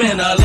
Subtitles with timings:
[0.00, 0.39] been a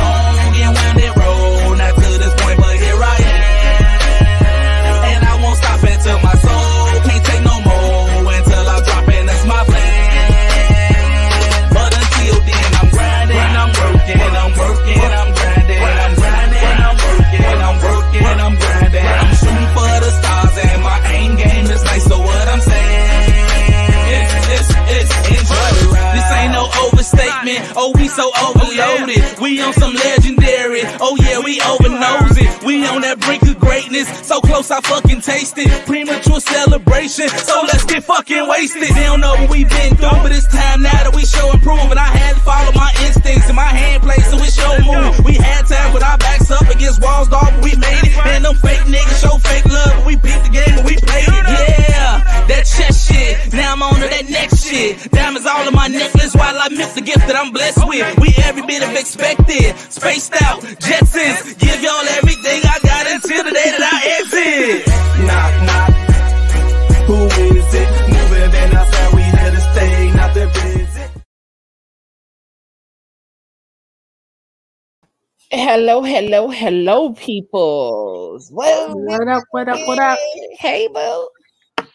[76.06, 78.52] Hello, hello, peoples.
[78.52, 79.42] Well, What up?
[79.50, 79.80] What up?
[79.86, 80.16] What up?
[80.52, 81.28] Hey, boo.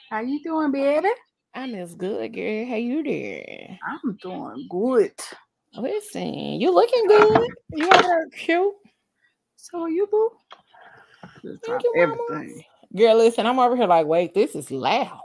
[0.09, 1.08] How you doing, baby?
[1.56, 2.66] I'm as good, girl.
[2.66, 3.80] How you doing?
[3.88, 5.14] I'm doing good.
[5.78, 7.48] Listen, you looking good.
[7.72, 8.73] You are cute.
[9.56, 10.32] So are you boo?
[11.42, 12.44] Just Thank you, mama.
[12.94, 15.22] Girl, listen, I'm over here like, wait, this is loud.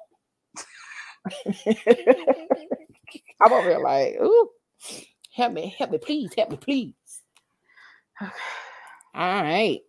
[1.66, 4.48] I'm over here like, ooh,
[5.34, 6.94] help me, help me, please, help me, please.
[9.16, 9.80] All right.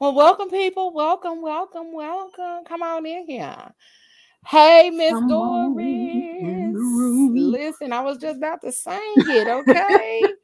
[0.00, 0.92] Well, welcome, people.
[0.94, 2.64] Welcome, welcome, welcome.
[2.66, 3.72] Come on in here.
[4.46, 5.84] Hey, Miss Doris.
[7.34, 10.34] Listen, I was just about to sing it, okay?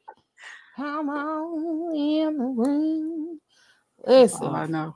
[0.77, 3.39] Come on in the room.
[4.07, 4.95] Listen, Oh, I know.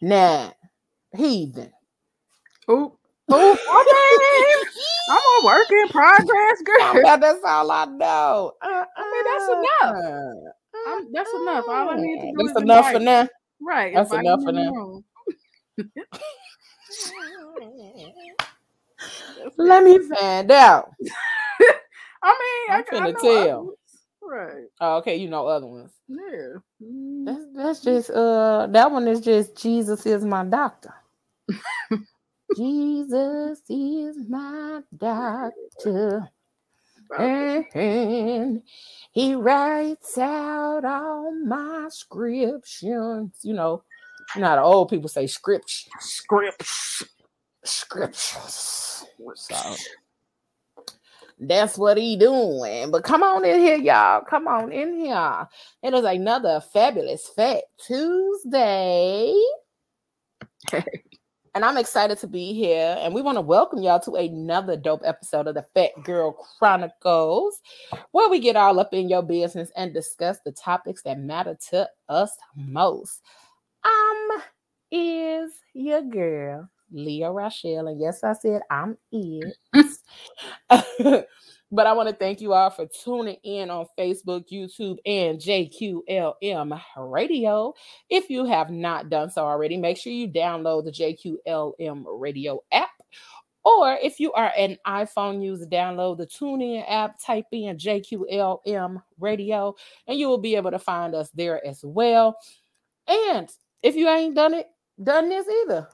[0.00, 0.54] now,
[1.16, 1.72] heathen.
[2.70, 2.95] Oop.
[3.28, 3.36] Okay.
[5.10, 7.18] I'm a work in progress, girl.
[7.20, 8.52] That's all I know.
[8.62, 9.96] Uh, I mean, that's enough.
[10.86, 11.64] I'm, that's enough.
[11.68, 13.28] All I need to do That's is enough for now.
[13.60, 13.94] Right.
[13.94, 15.02] That's enough for now.
[19.56, 20.92] Let me find out.
[22.22, 22.32] I
[22.68, 23.60] mean, I'm I, I finna know tell.
[23.60, 23.76] others.
[24.22, 24.64] Right.
[24.80, 25.92] Oh, okay, you know other ones.
[26.08, 26.58] Yeah.
[26.82, 27.24] Mm.
[27.26, 30.94] That's that's just uh that one is just Jesus is my doctor.
[32.54, 36.30] Jesus is my doctor.
[37.18, 38.62] And
[39.12, 43.38] he writes out all my scriptions.
[43.42, 43.82] You know,
[44.34, 45.90] you know how the old people say scripture.
[46.00, 47.04] Scripts.
[47.64, 49.04] Scriptures.
[49.34, 49.76] So
[51.38, 52.90] that's what he doing.
[52.90, 54.22] But come on in here, y'all.
[54.22, 55.48] Come on in here.
[55.82, 59.34] It is another fabulous Fat Tuesday.
[61.56, 62.98] and I'm excited to be here.
[63.00, 67.62] And we want to welcome y'all to another dope episode of the Phat Girl Chronicles,
[68.10, 71.88] where we get all up in your business and discuss the topics that matter to
[72.10, 73.22] us most.
[73.84, 74.42] Um,
[74.90, 77.88] is your girl, Leah Rochelle.
[77.88, 79.56] And yes, I said I'm it.
[81.72, 86.80] but I want to thank you all for tuning in on Facebook, YouTube, and JQLM
[86.96, 87.74] Radio.
[88.08, 92.90] If you have not done so already, make sure you download the JQLM Radio app.
[93.64, 99.74] Or if you are an iPhone user, download the TuneIn app, type in JQLM Radio,
[100.06, 102.38] and you will be able to find us there as well.
[103.08, 103.48] And
[103.82, 104.68] if you ain't done it,
[105.02, 105.88] done this either,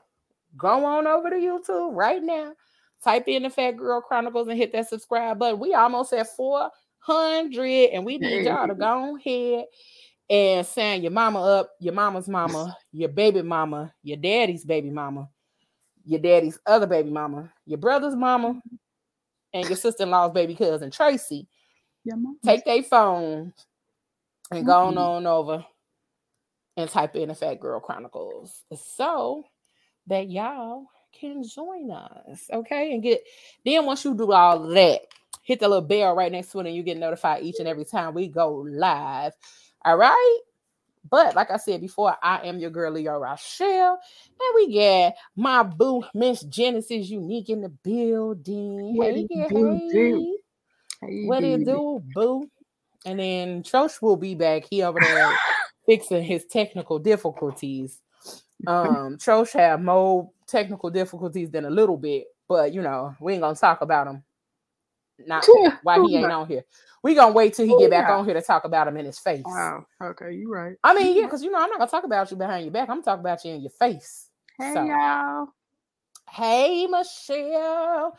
[0.55, 2.53] go on over to YouTube right now.
[3.03, 5.59] Type in the Phat Girl Chronicles and hit that subscribe button.
[5.59, 9.65] We almost at 400, and we need y'all to go ahead
[10.31, 15.29] and sign your mama up, your mama's mama, your baby mama, your daddy's baby mama,
[16.05, 18.61] your daddy's other baby mama, your brother's mama,
[19.53, 21.49] and your sister-in-law's baby cousin Tracy.
[22.45, 23.53] Take their phone
[24.51, 24.99] and go on, Mhm.
[24.99, 25.67] on over
[26.77, 29.45] and type in the Phat Girl Chronicles so
[30.07, 32.49] that y'all can join us.
[32.53, 32.93] Okay.
[32.93, 33.23] And get
[33.65, 35.01] then once you do all that,
[35.43, 37.85] hit the little bell right next to it and you get notified each and every
[37.85, 39.33] time we go live.
[39.85, 40.39] All right.
[41.11, 43.99] But like I said before, I am your girl Leo Rochelle,
[44.41, 48.97] and we get my boo Miss Genesis Unique in the building.
[48.97, 50.39] What hey, yeah, do, do?
[51.01, 51.09] hey.
[51.09, 51.65] Hey, What it baby.
[51.65, 52.49] do, boo?
[53.05, 54.63] And then Trosh will be back.
[54.71, 55.37] He over there
[55.87, 58.01] fixing his technical difficulties.
[58.67, 63.43] Um, Trosh have more technical difficulties than a little bit, but you know, we ain't
[63.43, 64.23] gonna talk about him.
[65.27, 65.47] Not
[65.83, 66.65] why he ain't on here.
[67.03, 69.19] We gonna wait till he get back on here to talk about him in his
[69.19, 69.43] face.
[69.45, 69.87] Wow.
[70.01, 70.77] Okay, you right.
[70.85, 72.89] I mean, yeah, because you know I'm not gonna talk about you behind your back.
[72.89, 74.29] I'm gonna talk about you in your face.
[74.59, 75.49] Hey So- y'all.
[76.31, 78.17] Hey, Michelle.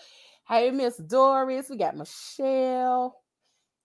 [0.48, 1.70] Hey, Miss Doris.
[1.70, 3.18] We got Michelle.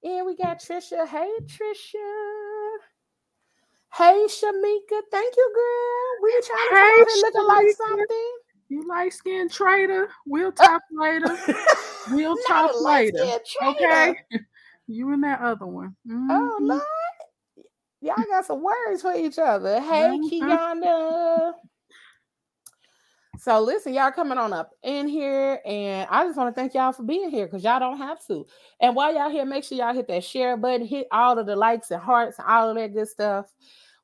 [0.02, 1.06] And we got Trisha.
[1.08, 2.47] Hey, Trisha.
[3.94, 5.00] Hey, Shamika.
[5.10, 6.22] Thank you, girl.
[6.22, 8.32] We were trying to come Hey, here looking like something.
[8.68, 10.08] You light skinned trader.
[10.26, 11.38] We'll talk later.
[12.10, 13.38] We'll talk later.
[13.62, 14.14] Okay.
[14.90, 15.94] You and that other one.
[16.10, 16.66] Oh, Mhm.
[16.66, 16.82] Lord.
[18.00, 19.78] Y'all got some words for each other.
[19.80, 20.30] Hey, Mhm.
[20.30, 21.52] Kiana.
[23.38, 26.92] So listen, y'all coming on up in here, and I just want to thank y'all
[26.92, 28.44] for being here because y'all don't have to.
[28.80, 31.54] And while y'all here, make sure y'all hit that share button, hit all of the
[31.54, 33.46] likes and hearts and all of that good stuff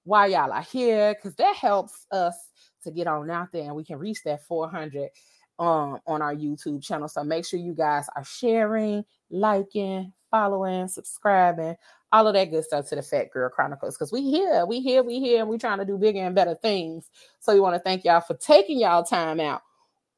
[0.04, 2.36] while y'all are here, because that helps us
[2.84, 5.08] to get on out there and we can reach that 400
[5.58, 7.08] um on our YouTube channel.
[7.08, 11.76] So make sure you guys are sharing, liking, following, subscribing,
[12.10, 13.96] all of that good stuff to the Phat Girl Chronicles.
[13.96, 16.56] Because we here, we here, we here, and we trying to do bigger and better
[16.56, 17.08] things.
[17.38, 19.62] So we want to thank y'all for taking y'all time out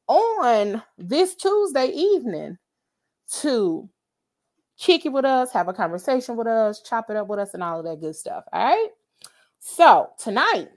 [0.07, 2.57] on this Tuesday evening
[3.41, 3.87] to
[4.79, 7.61] kick it with us, have a conversation with us, chop it up with us, and
[7.61, 8.43] all of that good stuff.
[8.51, 8.89] All right.
[9.59, 10.69] So tonight,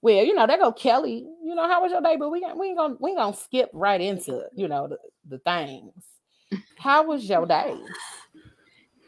[0.00, 1.26] well, you know, there go Kelly.
[1.44, 2.16] You know, how was your day?
[2.16, 4.98] But we ain't, we ain't gonna we ain't gonna skip right into you know the,
[5.28, 6.13] the things.
[6.78, 7.74] How was your day?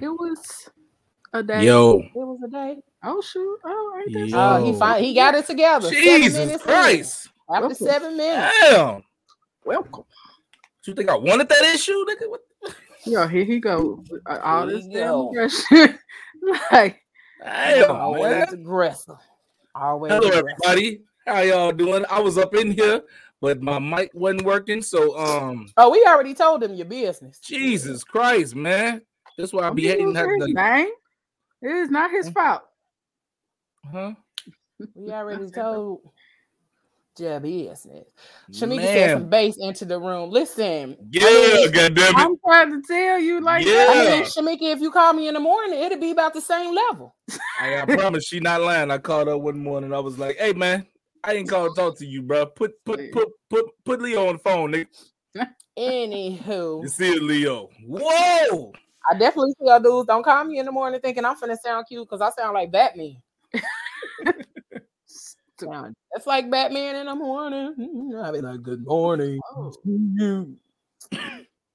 [0.01, 0.69] It was
[1.33, 1.65] a day.
[1.65, 2.77] Yo, It was a day.
[3.05, 3.59] Oh shoot.
[3.65, 4.39] Oh, ain't that Yo.
[4.39, 5.89] Oh, he fin- he got it together.
[5.89, 6.69] Seven Jesus minutes in.
[6.69, 7.29] Christ!
[7.51, 7.75] After Okay.
[7.75, 8.55] seven minutes.
[8.63, 9.03] Damn,
[9.65, 10.05] welcome?
[10.85, 12.29] Do you think I wanted that issue, nigga?
[12.29, 12.41] What?
[13.05, 14.03] Yo, here he go.
[14.27, 15.29] Uh, all Here this he damn go.
[15.31, 15.99] aggression.
[16.73, 17.01] like,
[17.43, 18.47] Damn, Always man.
[18.53, 19.17] aggressive.
[19.75, 20.59] Always Hello, aggressive.
[20.65, 21.01] everybody.
[21.27, 22.05] How y'all doing?
[22.09, 23.03] I was up in here,
[23.41, 24.83] but my mic wasn't working.
[24.83, 27.39] So, um, Oh, we already told him your business.
[27.39, 29.03] Jesus Christ, man.
[29.37, 30.29] That's why I be hating that.
[30.29, 30.89] his name.
[31.63, 32.63] It is not his fault.
[33.91, 34.15] Huh?
[34.95, 36.01] We already That's told
[37.19, 38.07] your business.
[38.51, 40.31] Shamika said some bass into the room.
[40.31, 42.17] Listen, Yeah, I goddamn it.
[42.17, 44.11] I'm trying to tell you, like, I Yeah.
[44.11, 47.15] mean, Shamika, if you call me in the morning, it'll be about the same level.
[47.61, 48.91] I, I promise she not lying.
[48.91, 49.93] I called her one morning.
[49.95, 50.87] I was like, "Hey, man,
[51.27, 52.47] I ain't called to talk to you, bro.
[52.47, 54.87] Put put put put put Leo on the phone, nigga.
[55.77, 57.69] Anywho, You see it, Leo?
[57.85, 58.73] Whoa!
[59.11, 62.09] I definitely tell dudes don't call me in the morning thinking I'm finna sound cute
[62.09, 63.17] because I sound like Batman.
[65.59, 67.75] Sound It's like Batman in the morning.
[67.79, 68.17] Mm-hmm.
[68.23, 69.71] I'll be like, good morning Oh.
[69.71, 69.79] to
[70.19, 70.57] you.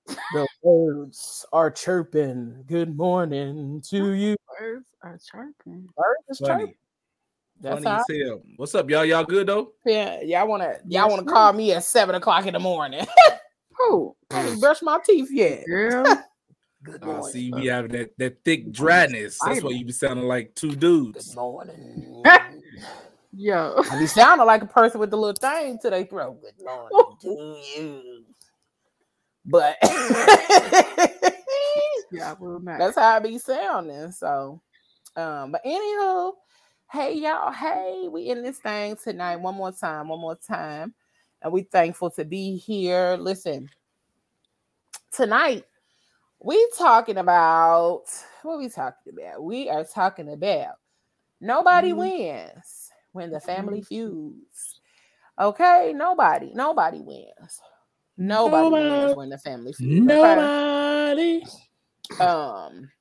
[0.05, 2.63] the birds are chirping.
[2.67, 4.35] Good morning to you.
[4.59, 5.87] birds are chirping.
[5.97, 6.75] Birds is chirping.
[7.61, 8.41] Funny, That's funny how hell.
[8.57, 9.05] What's up, y'all?
[9.05, 9.73] Y'all good though?
[9.85, 13.05] yeah, y'all wanna y'all wanna call me at seven o'clock in the morning.
[13.77, 14.15] Who?
[14.31, 15.65] I didn't brush my teeth yet.
[15.67, 16.05] Girl.
[16.83, 17.31] Good I morning.
[17.31, 19.37] see you be having that, that thick dryness.
[19.37, 19.71] That's why Vital.
[19.73, 21.35] you be sounding like two Good dudes.
[21.35, 22.23] morning.
[23.37, 23.83] Yo.
[23.91, 26.41] I be sounding like a person with the little thing to their throat.
[26.41, 28.25] Good morning to you.
[29.45, 29.77] But
[32.11, 32.79] Yeah, I will not.
[32.79, 34.11] that's how I be sounding.
[34.11, 34.59] So,
[35.15, 36.33] um, but anywho,
[36.91, 39.37] hey y'all, hey, we in this thing tonight.
[39.37, 40.93] One more time, one more time,
[41.41, 43.15] and we thankful to be here.
[43.17, 43.69] Listen,
[45.11, 45.63] tonight
[46.39, 48.03] we talking about
[48.43, 49.43] what we talking about.
[49.43, 50.75] We are talking about
[51.39, 51.97] nobody Mhm.
[51.97, 54.81] wins when the family feuds.
[55.39, 57.61] Okay, nobody, nobody wins.
[58.17, 60.01] Nobody, wins when the family feuds.
[60.01, 60.05] okay?
[60.05, 61.43] Nobody.
[62.19, 62.91] Um,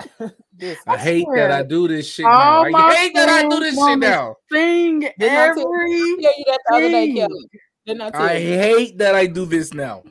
[0.58, 2.68] this I hate that I do this shit now.
[2.70, 4.36] my I hate that I do this shit now.
[4.52, 7.16] Sing Didn't every I tell you that the other day, thing.
[7.16, 7.48] Kelly.
[7.86, 8.58] Didn't I tell I you?
[8.58, 10.02] hate that I do this now.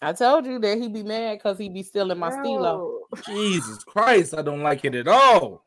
[0.00, 3.00] I told you that he be mad because he be stealing my stilo.
[3.26, 5.64] Jesus Christ, I don't like it at all.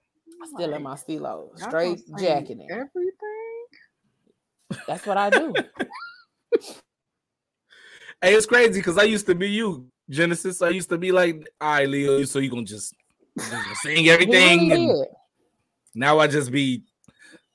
[0.54, 1.52] Stealing my stilo.
[1.58, 2.72] Straight jacking it.
[2.72, 3.66] Everything.
[4.88, 5.54] That's what I do.
[8.24, 10.62] Hey, it's crazy because I used to be you, Genesis.
[10.62, 12.94] I used to be like, all right, Leo, so you gonna just,
[13.82, 14.72] sing He really everything.
[14.72, 15.06] And
[15.96, 16.84] now I just be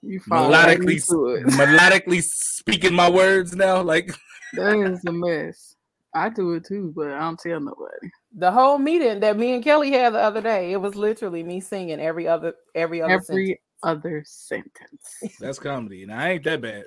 [0.03, 1.01] You fall right melodically
[1.45, 3.83] melodically speaking my words now.
[3.83, 4.15] Like
[4.55, 5.75] That is a mess.
[6.15, 8.11] I do it too, but I don't tell nobody.
[8.39, 11.61] The whole meeting that me and Kelly had the other day, it was literally me
[11.61, 15.23] singing every other every other Every other sentence.
[15.41, 16.85] that's comedy, and I ain't that bad.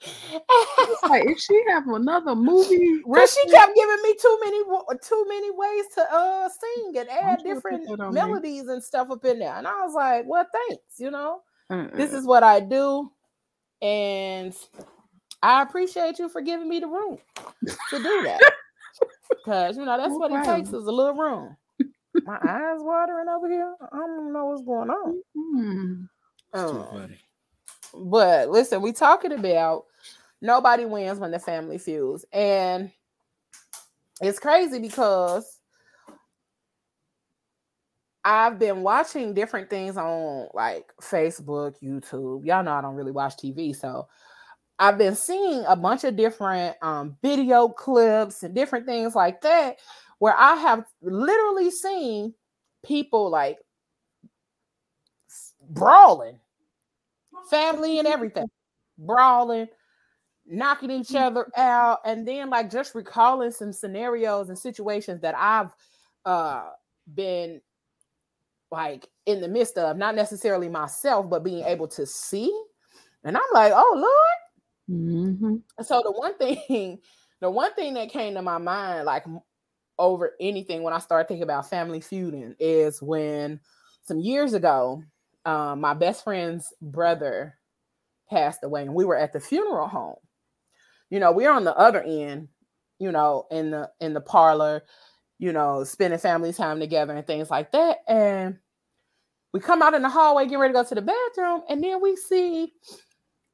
[0.00, 0.44] Sentence.
[0.88, 4.58] It's like if she have another movie, Cause she kept giving me too many
[5.02, 8.20] too many ways to uh sing and add you different that on me?
[8.20, 9.54] melodies and stuff up in there.
[9.56, 11.42] And I was like, well, thanks, you know.
[11.94, 12.18] This Uh-uh.
[12.18, 13.10] is what I do.
[13.82, 14.54] And
[15.42, 17.18] I appreciate you for giving me the room
[17.90, 18.40] to do that.
[19.30, 20.40] Because you know that's what wow.
[20.40, 21.56] it takes is a little room.
[22.24, 23.74] My eyes watering over here.
[23.80, 25.22] I don't know what's going on.
[25.36, 26.08] Mm.
[26.54, 27.20] It's too Um, funny.
[27.94, 29.84] but listen, we talking about
[30.40, 32.90] nobody wins when the family feuds, and
[34.20, 35.58] it's crazy because
[38.24, 42.44] I've been watching different things on like Facebook, YouTube.
[42.44, 44.08] Y'all know I don't really watch TV, so
[44.78, 49.78] I've been seeing a bunch of different um, video clips and different things like that,
[50.18, 52.34] where I have literally seen
[52.84, 53.58] people like
[55.70, 56.38] brawling,
[57.50, 58.48] family and everything,
[58.98, 59.68] brawling,
[60.48, 65.70] knocking each other out, and then like just recalling some scenarios and situations that I've
[66.24, 66.70] uh
[67.14, 67.60] been
[68.70, 72.52] like in the midst of, not necessarily myself, but being able to see.
[73.24, 75.00] And I'm like, oh Lord.
[75.00, 75.62] Mhm.
[75.82, 77.00] So the one thing,
[77.40, 79.24] the one thing that came to my mind, like
[79.98, 83.60] over anything when I started thinking about family feuding, is when
[84.04, 85.02] some years ago,
[85.46, 87.56] um, my best friend's brother
[88.30, 90.16] passed away, and we were at the funeral home.
[91.10, 92.48] You know, we're on the other end,
[92.98, 94.82] you know, in the in the parlor,
[95.38, 97.98] you know, spending family time together and things like that.
[98.06, 98.58] And
[99.52, 102.02] we come out in the hallway, getting ready to go to the bathroom, and then
[102.02, 102.72] we see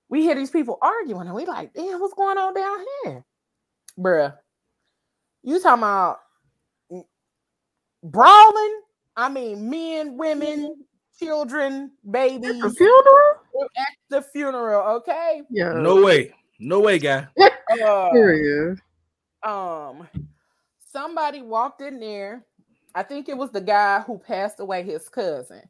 [0.09, 3.25] we hear these people arguing, and we like, damn, what's going on down here,
[3.99, 4.35] bruh?
[5.43, 6.19] You talking about
[8.03, 8.81] brawling?
[9.17, 10.85] I mean, men, women,
[11.19, 13.71] children, babies The funeral?
[13.77, 14.97] at the funeral.
[14.97, 15.43] Okay.
[15.51, 15.73] Yeah.
[15.75, 16.33] No way.
[16.59, 17.27] No way, guy.
[17.83, 18.79] Uh, Period.
[19.43, 20.07] um,
[20.93, 22.45] somebody walked in there.
[22.95, 25.63] I think it was the guy who passed away, his cousin.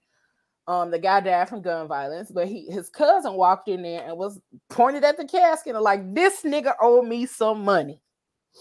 [0.67, 4.19] Um, the guy died from gun violence, but he his cousin walked in there and
[4.19, 8.03] was pointed at the casket and like, this nigga owed me some money.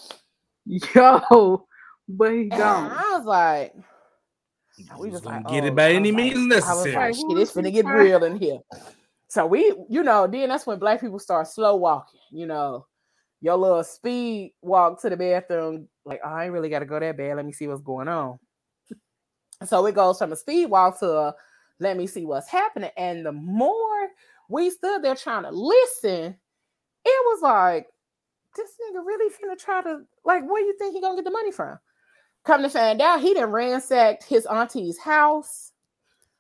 [0.65, 1.65] Yo,
[2.07, 2.91] but he And gone.
[2.91, 3.73] I was like,
[4.99, 6.85] we He's was gonna like, get oh, it by any was like- means I was
[6.85, 6.95] necessary.
[6.95, 8.59] like, shit, it's finna get real in here.
[9.33, 12.19] So we, you know, then that's when black people start slow walking.
[12.31, 12.85] You know,
[13.41, 16.99] your little speed walk to the bathroom, like, oh, I ain't really got to go
[16.99, 17.37] that bad.
[17.37, 18.37] Let me see what's going on.
[19.65, 21.35] So it goes from a speed walk to a
[21.79, 22.91] let me see what's happening.
[22.95, 24.07] And the more
[24.49, 26.35] we stood there trying to listen,
[27.03, 27.87] it was like,
[28.55, 31.51] this nigga really finna try to, like, where you think he gonna get the money
[31.51, 31.79] from?
[32.43, 35.71] Come to find out, he done ransacked his auntie's house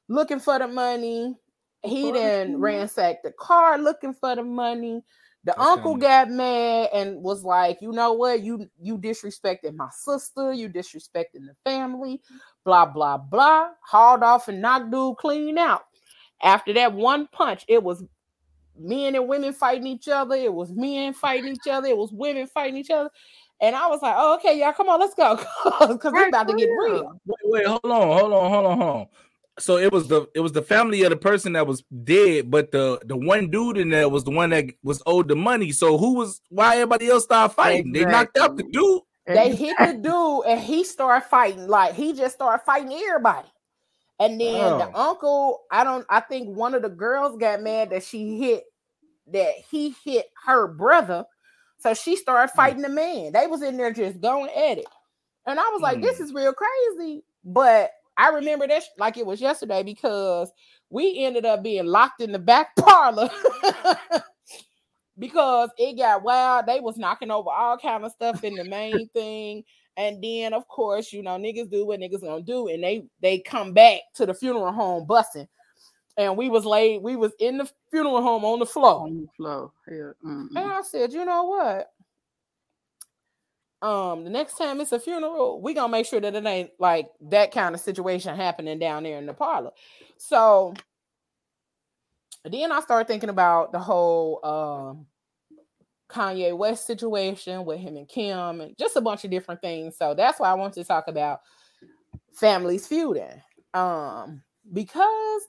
[0.09, 1.35] looking for the money.
[1.83, 2.13] He What?
[2.13, 5.03] then ransacked the car looking for the money.
[5.45, 8.41] The That's uncle kinda- got mad and was like, you know what?
[8.41, 12.21] You you disrespected my sister, you disrespecting the family,
[12.63, 13.69] blah blah blah.
[13.85, 15.83] Hauled off and knocked dude clean out.
[16.41, 18.03] After that one punch, it was
[18.77, 20.35] men and women fighting each other.
[20.35, 21.87] It was men fighting each other.
[21.89, 23.09] It was women fighting each other.
[23.61, 25.35] And I was like, oh, okay, y'all, come on, let's go.
[25.87, 26.93] Because it's Right, about to get real.
[26.93, 27.21] real.
[27.25, 29.07] Wait, wait, hold on, hold on, hold on, hold on.
[29.59, 32.71] So it was the it was the family of the person that was dead, but
[32.71, 35.71] the the one dude in there was the one that was owed the money.
[35.71, 37.91] So who was why everybody else started fighting?
[37.91, 39.01] They knocked out the dude.
[39.27, 41.67] They hit the dude and he started fighting.
[41.67, 43.47] Like he just started fighting everybody.
[44.19, 45.09] And then the Oh.
[45.09, 48.63] uncle, I don't, I think one of the girls got mad that she hit,
[49.31, 51.25] that he hit her brother.
[51.79, 52.57] So she started Hmm.
[52.57, 53.33] fighting the man.
[53.33, 54.85] They was in there just going at it.
[55.45, 56.23] And I was like, this Hmm.
[56.23, 57.23] is real crazy.
[57.43, 60.51] But I remember that sh- like it was yesterday because
[60.89, 63.29] we ended up being locked in the back parlor
[65.17, 66.65] because it got wild.
[66.65, 69.63] They was knocking over all kind of stuff in the main thing.
[69.97, 73.39] And then of course, you know, niggas do what niggas gonna do, and they they
[73.39, 75.47] come back to the funeral home bussing.
[76.15, 79.01] And we was laid, we was in the funeral home on the floor.
[79.01, 79.71] on the floor.
[79.89, 80.49] Mm-mm.
[80.49, 81.89] And I said, you know what?
[83.83, 87.09] Um, the next time it's a funeral, we gonna make sure that it ain't like
[87.29, 89.71] that kind of situation happening down there in the parlor.
[90.17, 90.73] So
[92.45, 95.05] then I started thinking about the whole um
[96.09, 99.97] Kanye West situation with him and Kim and just a bunch of different things.
[99.97, 101.41] So that's why I wanted to talk about
[102.31, 103.41] families feuding.
[103.73, 105.41] Um, because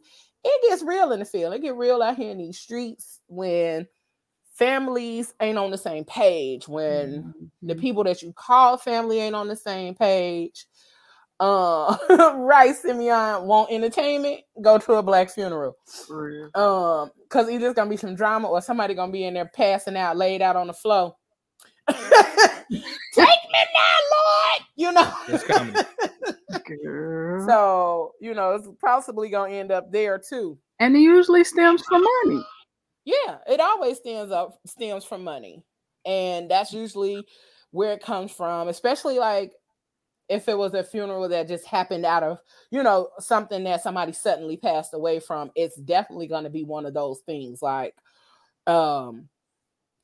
[0.42, 1.54] it gets real in the field.
[1.54, 3.86] It get real out here in these streets when
[4.54, 7.80] families ain't on the same page, when the Mhm.
[7.80, 10.66] people that you call family ain't on the same page.
[11.40, 11.96] Uh,
[12.38, 15.76] right, Simeon want entertainment, go to a black funeral.
[16.06, 16.50] For.
[16.54, 19.96] Um, because either it's gonna be some drama or somebody gonna be in there passing
[19.96, 21.16] out, laid out on the floor.
[21.88, 21.98] Take
[22.70, 24.62] me now, Lord.
[24.76, 25.12] You know.
[25.28, 25.80] It's comedy.
[26.82, 27.46] Girl.
[27.46, 30.56] so you know it's possibly gonna end up there too.
[30.80, 32.42] and it usually stems from money.
[33.04, 35.62] Yeah, it always stems up stems from money,
[36.06, 37.26] and that's usually
[37.70, 39.52] where it comes from, especially like
[40.28, 44.12] if it was a funeral that just happened out of, you know, something that somebody
[44.12, 47.94] suddenly passed away from, it's definitely going to be one of those things like
[48.68, 49.28] um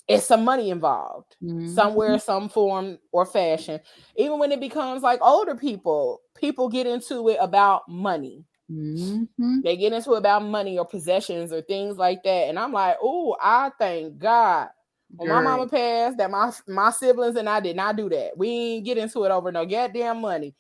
[0.09, 1.90] it's some money involved Mhm.
[2.02, 3.80] somewhere some form or fashion
[4.16, 9.62] even when it becomes like older people people get into it about money Mhm.
[9.62, 12.49] they get into about money or possessions or things like that.
[12.49, 14.69] And i'm like oh i thank god.
[15.17, 18.37] When my mama passed that my my siblings and i did not do that.
[18.37, 20.55] We ain't get into it over no goddamn money.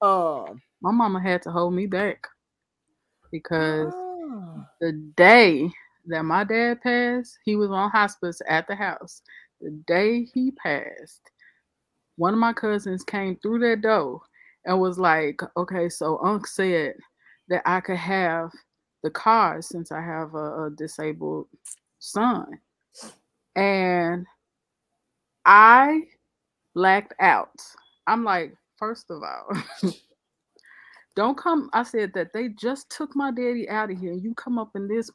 [0.00, 2.26] Um My mama had to hold me back
[3.30, 5.70] because ah, the day
[6.06, 9.22] that my dad passed, he was on hospice at the house.
[9.60, 11.30] The day he passed,
[12.16, 14.20] one of my cousins came through that door
[14.64, 16.94] and was like, "Okay, so Unc said
[17.52, 18.50] that I could have
[19.04, 21.46] the car since I have a, a disabled
[22.00, 22.58] son,"
[23.54, 24.26] and
[25.44, 26.02] I
[26.74, 27.60] blacked out.
[28.06, 29.56] I'm like, first of all.
[31.14, 31.68] Don't come.
[31.74, 34.70] I said that they just took my daddy out of here, and you come up
[34.74, 35.10] in this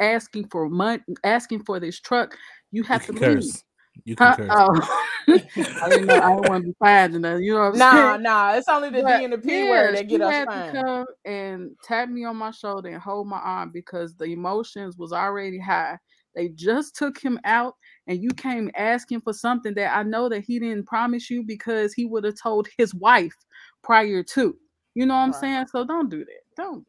[0.00, 2.36] asking for money, asking for this truck.
[2.72, 3.62] You You have can to leave.
[3.94, 4.02] Curse.
[4.06, 4.36] You can Huh?
[4.36, 4.56] curse.
[4.56, 4.88] Oh.
[5.82, 6.18] I didn't know.
[6.18, 7.12] I didn't want to be fired.
[7.14, 8.18] And you know what I'm nah saying?
[8.18, 10.44] nah it's only the But, d and the p yeah, word that get us had
[10.44, 14.96] fined come and tap me on my shoulder and hold my arm because the emotions
[14.98, 15.98] was already high.
[16.34, 17.74] They just took him out,
[18.08, 21.94] and you came asking for something that I know that he didn't promise you because
[21.94, 23.36] he would have told his wife
[23.82, 24.56] prior to.
[24.94, 25.34] You know what I'm Right.
[25.34, 25.66] saying?
[25.72, 26.42] So don't do that.
[26.56, 26.86] Don't.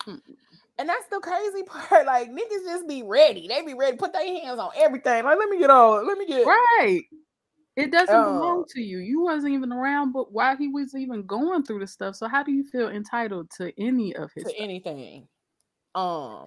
[0.77, 2.05] And that's the crazy part.
[2.05, 3.47] Like niggas just be ready.
[3.47, 3.97] They be ready.
[3.97, 5.23] Put their hands on everything.
[5.23, 6.07] Like let me get on.
[6.07, 6.45] Let me get.
[6.45, 7.03] Right.
[7.77, 8.65] It doesn't belong Oh.
[8.69, 8.99] to you.
[8.99, 12.15] You wasn't even around, but while he was even going through the stuff.
[12.15, 14.61] So how do you feel entitled to any of his to stuff?
[14.61, 15.27] anything.
[15.93, 16.45] Um,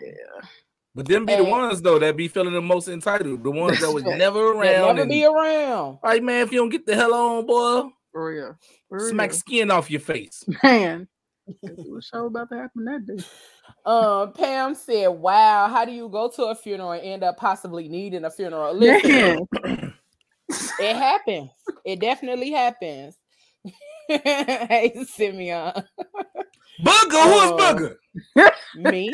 [0.95, 3.45] But them be the ones though that be feeling the most entitled.
[3.45, 4.62] The ones that was never they'll around.
[4.97, 5.99] never and- be around.
[6.03, 8.57] Like man, if you don't get the hell on, boy, For real.
[8.88, 9.38] For smack real.
[9.38, 10.45] skin off your face.
[10.62, 11.09] Man.
[11.61, 13.23] What show about to happen that day?
[13.85, 17.89] Um, Pam said, "Wow, how do you go to a funeral and end up possibly
[17.89, 19.49] needing a funeral?" Listen,
[20.81, 21.51] it happens.
[21.85, 23.17] It definitely happens.
[24.09, 25.73] hey, Simeon,
[26.83, 27.97] Booger, who's Oh.
[28.37, 28.51] Booger?
[28.77, 29.13] me.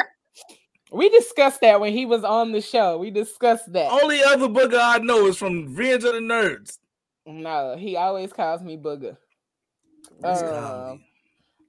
[0.92, 2.99] We discussed that when he was on the show.
[2.99, 3.90] We discussed that.
[3.90, 6.79] Only other Booger I know is from Revenge of the Nerds.
[7.27, 9.16] No, he always calls me Booger.
[10.20, 11.05] That's Um, comedy.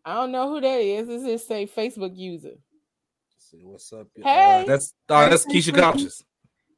[0.06, 1.08] I don't know who that is.
[1.08, 2.50] This is say Facebook user.
[2.50, 4.08] Let's see what's up.
[4.18, 4.66] Uh, Hey.
[4.68, 5.82] that's oh, that's Keisha Facebook.
[5.94, 6.24] Cautious.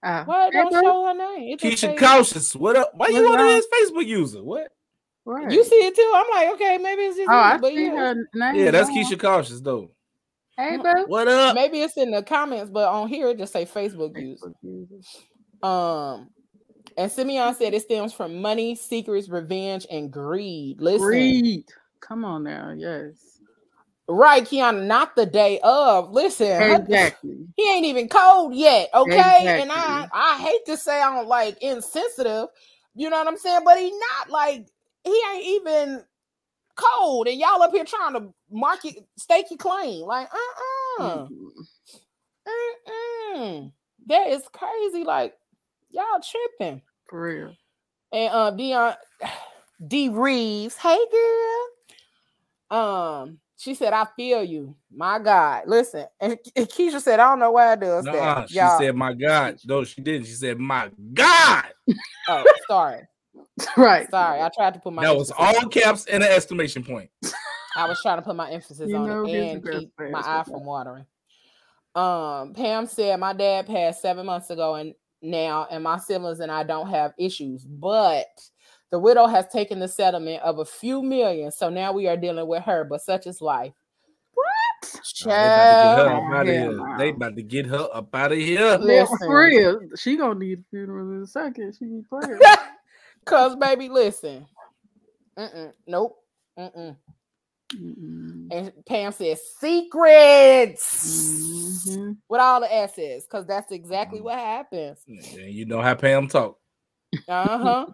[0.01, 1.53] Why it hey, don't show her name?
[1.53, 2.55] It just Keisha say- Cautious.
[2.55, 2.91] What up?
[2.95, 3.55] Why you What's on up?
[3.55, 4.43] his Facebook user?
[4.43, 4.69] What?
[5.25, 5.51] Right.
[5.51, 6.11] You see it too?
[6.15, 8.55] I'm like, okay, maybe it's just Oh, me, I but see yeah, her name.
[8.55, 8.95] Yeah, that's on.
[8.95, 9.91] Keisha Cautious though.
[10.55, 11.05] Hey, bro.
[11.07, 11.53] What up?
[11.55, 14.47] maybe it's in the comments, but on here it just say Facebook user.
[14.47, 15.67] Facebook user.
[15.67, 16.29] Um,
[16.97, 20.79] and Simeon said it stems from money, secrets, revenge, and greed.
[20.81, 21.65] Listen, Greed.
[22.01, 22.73] Come on now.
[22.75, 23.39] Yes.
[24.07, 26.11] right, Kiana, not the day of.
[26.11, 27.37] Listen, Exactly.
[27.55, 29.59] he ain't even cold yet, okay?
[29.61, 32.47] And I I hate to say I'm like insensitive,
[32.95, 33.61] you know what I'm saying?
[33.65, 34.67] But he not like
[35.03, 36.03] he ain't even
[36.75, 40.05] cold, and y'all up here trying to market stake your claim.
[40.05, 41.03] Like, uh-uh.
[41.03, 41.29] Mm-mm.
[42.47, 43.71] Mm-mm.
[44.07, 45.03] That is crazy.
[45.03, 45.33] Like,
[45.89, 46.81] y'all tripping.
[47.09, 47.55] For real.
[48.11, 48.93] And uh Dion
[49.87, 51.67] D Reeves, hey girl.
[52.69, 54.75] Um, she said, I feel you.
[54.95, 55.63] My God.
[55.67, 58.13] Listen, and and Keisha said, I don't know why I does Nuh-uh.
[58.41, 58.49] that.
[58.49, 60.27] She Y'all- said, "My God." No, she didn't.
[60.27, 61.65] She said, "My God."
[62.27, 63.01] oh, sorry.
[63.77, 64.09] right.
[64.11, 64.41] Sorry.
[64.41, 67.09] I tried to put my That was emphasis- all caps and an exclamation point.
[67.75, 70.43] I was trying to put my emphasis You on know it and keep my eye
[70.43, 71.05] from watering.
[71.95, 76.51] Um, Pam said my dad passed seven months ago and now, and my siblings and
[76.51, 78.27] I don't have issues, but
[78.91, 82.47] the widow has taken the settlement of a few million, so now we are dealing
[82.47, 82.83] with her.
[82.83, 83.73] But such is life.
[85.25, 86.79] Nah, they Child, about to get her up out of here.
[86.97, 88.57] They about to get her up out of here.
[88.57, 89.17] Yeah, Listen.
[89.17, 89.79] for real.
[89.97, 91.75] She gonna need a funeral in a second.
[91.77, 92.39] She need prayer.
[93.25, 94.45] Cause baby, listen.
[95.37, 96.17] Mm-mm, nope.
[96.57, 96.95] Mm-mm.
[97.73, 98.47] Mm-mm.
[98.51, 101.03] And Pam says secrets
[101.85, 102.17] Mhm.
[102.29, 104.23] with all the S's, because that's exactly Mhm.
[104.23, 104.99] what happens.
[105.07, 106.57] And you know how Pam talk.
[107.27, 107.87] Uh-huh.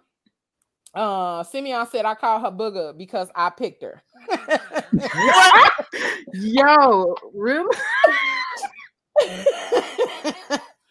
[0.94, 4.02] Uh Simeon said I call her booger because I picked her.
[6.32, 7.76] Yo, really?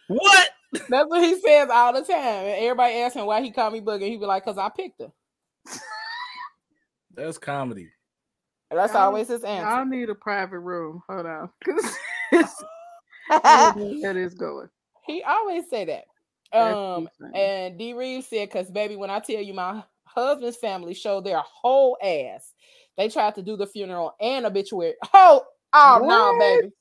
[0.08, 0.50] What?
[0.90, 2.46] That's what he says all the time.
[2.46, 4.02] And everybody asks him why he called me booger.
[4.08, 5.12] He be like, because I picked her.
[7.16, 7.90] That's comedy.
[8.72, 9.68] And that's Y'all- always his answer.
[9.68, 11.04] I need a private room.
[11.08, 11.50] Hold on.
[11.64, 11.96] 'Cause
[12.32, 12.64] it's-
[13.30, 14.70] I don't know where this going.
[15.06, 16.06] he always say that.
[16.58, 19.84] Um and D Reeves said, because baby, when I tell you my
[20.16, 22.54] husband's family showed their whole ass.
[22.98, 24.96] They tried to do the funeral and obituary.
[25.14, 26.74] Oh, oh no, baby.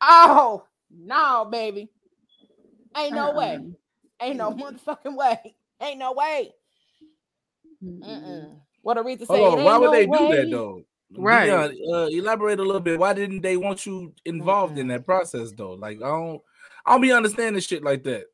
[0.00, 1.88] Oh no, baby.
[2.96, 3.56] Ain't no way.
[3.56, 4.26] Uh-uh.
[4.26, 5.54] Ain't no motherfucking way.
[5.80, 6.52] Ain't no way.
[7.82, 8.56] Mm-mm.
[8.82, 9.26] What Aretha say?
[9.28, 10.82] Hold on, why would no they do that though?
[11.16, 11.46] Right.
[11.46, 12.98] Dion, uh, elaborate a little bit.
[12.98, 15.72] Why didn't they want you involved in that process though?
[15.72, 16.42] Like I don't,
[16.84, 18.24] I don't be understanding shit like that.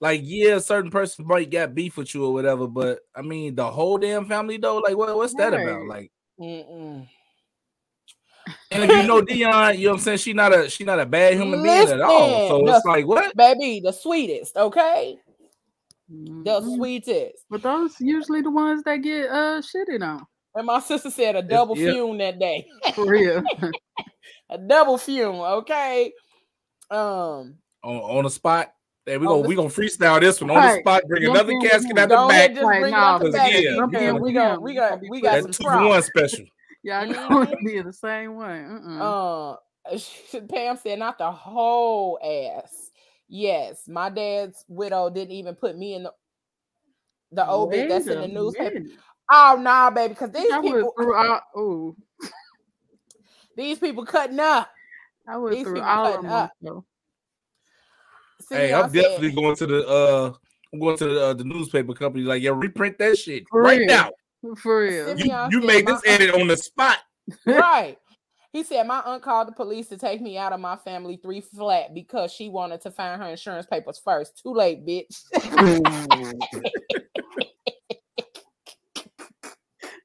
[0.00, 3.54] Like yeah, a certain person might got beef with you or whatever, but I mean
[3.54, 4.78] the whole damn family though.
[4.78, 5.86] Like what, what's that about?
[5.86, 7.06] Like, Mm-mm.
[8.70, 10.18] and if you know Dion, you know what I'm saying.
[10.18, 12.48] She not a she not a bad human being at all.
[12.48, 13.36] So Listen, it's like what?
[13.36, 15.16] Baby, the sweetest, okay?
[16.08, 16.76] The Mm-mm.
[16.76, 17.44] sweetest.
[17.48, 20.26] But those usually the ones that get uh shitted on.
[20.54, 21.92] And my sister said a double yeah.
[21.92, 22.66] fume that day.
[22.94, 23.42] For real.
[24.50, 26.12] a double fume, okay?
[26.90, 28.72] Um, On on the spot.
[29.04, 31.02] Hey, we On gonna we gonna freestyle this one on the spot.
[31.08, 31.98] Bring Jump another casket him.
[31.98, 32.30] out the back.
[32.30, 33.52] ahead, just bring nah, out the back.
[33.52, 35.52] yeah, and jump we in got, we got, we got, be we got That some
[35.52, 35.80] two props.
[35.82, 36.44] for one special.
[36.84, 38.64] Y'all gonna be the same way.
[38.64, 39.56] Uh-uh.
[39.90, 42.90] Uh, she- Pam said not the whole ass.
[43.28, 46.12] Yes, my dad's widow didn't even put me in the
[47.32, 48.74] the obit that's in the newspaper.
[48.80, 48.92] minute.
[49.32, 51.40] Oh nah, baby, because these I went people, through all.
[51.56, 51.96] Oh,
[53.56, 54.68] these people cutting up.
[55.26, 56.84] I went These through all of them.
[58.44, 58.48] Up.
[58.50, 58.56] though.
[58.56, 60.32] Hey, I'm said- definitely going to the uh
[60.72, 62.24] I'm going to the, uh, the newspaper company.
[62.24, 63.88] Like, yeah, reprint that shit For right real.
[63.88, 64.10] now.
[64.56, 65.06] For real.
[65.18, 66.98] Simeon- You, you said made my this edit on the spot.
[67.46, 67.98] right.
[68.54, 71.40] He said my aunt called the police to take me out of my family three
[71.40, 74.40] flat because she wanted to find her insurance papers first.
[74.42, 75.24] Too late, bitch.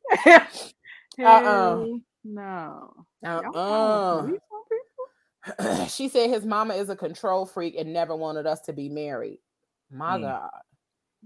[1.17, 2.93] Hell No.
[3.23, 4.37] Y'all calling Uh-uh.
[5.55, 5.85] Police on people?
[5.87, 9.39] she said his mama is a control freak and never wanted us to be married.
[9.91, 10.21] My Mm.
[10.21, 10.49] God.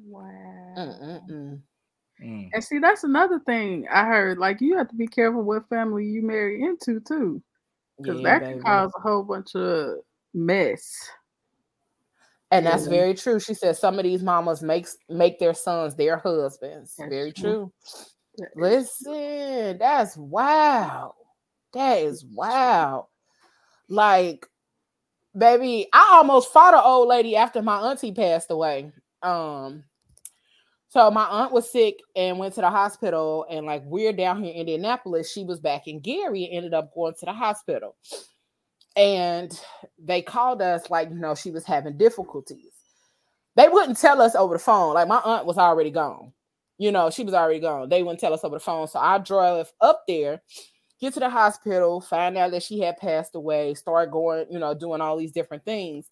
[0.05, 0.73] Wow.
[0.77, 1.61] Mm-mm-mm.
[2.21, 2.49] Mm.
[2.53, 4.37] And see, that's another thing I heard.
[4.37, 7.41] Like, you have to be careful what family you marry into too,
[7.97, 8.53] because Yeah, that baby.
[8.55, 9.97] can cause a whole bunch of
[10.33, 11.09] mess.
[12.51, 12.89] And that's Yeah.
[12.89, 13.39] very true.
[13.39, 16.95] She said some of these mamas makes make their sons their husbands.
[16.97, 17.71] That's very true.
[17.71, 17.73] true.
[18.37, 21.15] That is- Listen, that's wow.
[21.73, 23.07] That is wow.
[23.91, 24.47] Like,
[25.37, 28.91] baby, I almost fought an old lady after my auntie passed away.
[29.21, 29.83] Um,
[30.87, 34.53] so my aunt was sick and went to the hospital, and like we're down here
[34.53, 37.95] in Indianapolis, she was back in Gary and ended up going to the hospital.
[38.95, 39.57] And
[39.99, 42.73] they called us like, you know, she was having difficulties.
[43.55, 44.93] They wouldn't tell us over the phone.
[44.93, 46.33] Like my aunt was already gone
[46.81, 47.89] you know, she was already gone.
[47.89, 48.87] They wouldn't tell us over the phone.
[48.87, 50.41] So I drove up there,
[51.01, 54.73] get to the hospital, find out that she had passed away, start going, you know,
[54.73, 56.09] doing all these different things.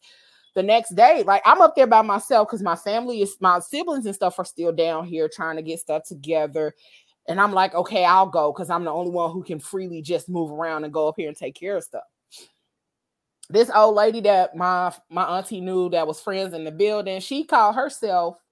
[0.56, 4.06] The next day, like I'm up there by myself because my family is my siblings
[4.06, 6.74] and stuff are still down here trying to get stuff together.
[7.28, 10.28] And I'm like, okay, I'll go because I'm the only one who can freely just
[10.28, 12.04] move around and go up here and take care of stuff.
[13.50, 17.44] This old lady that my my auntie knew that was friends in the building, she
[17.44, 18.44] called herself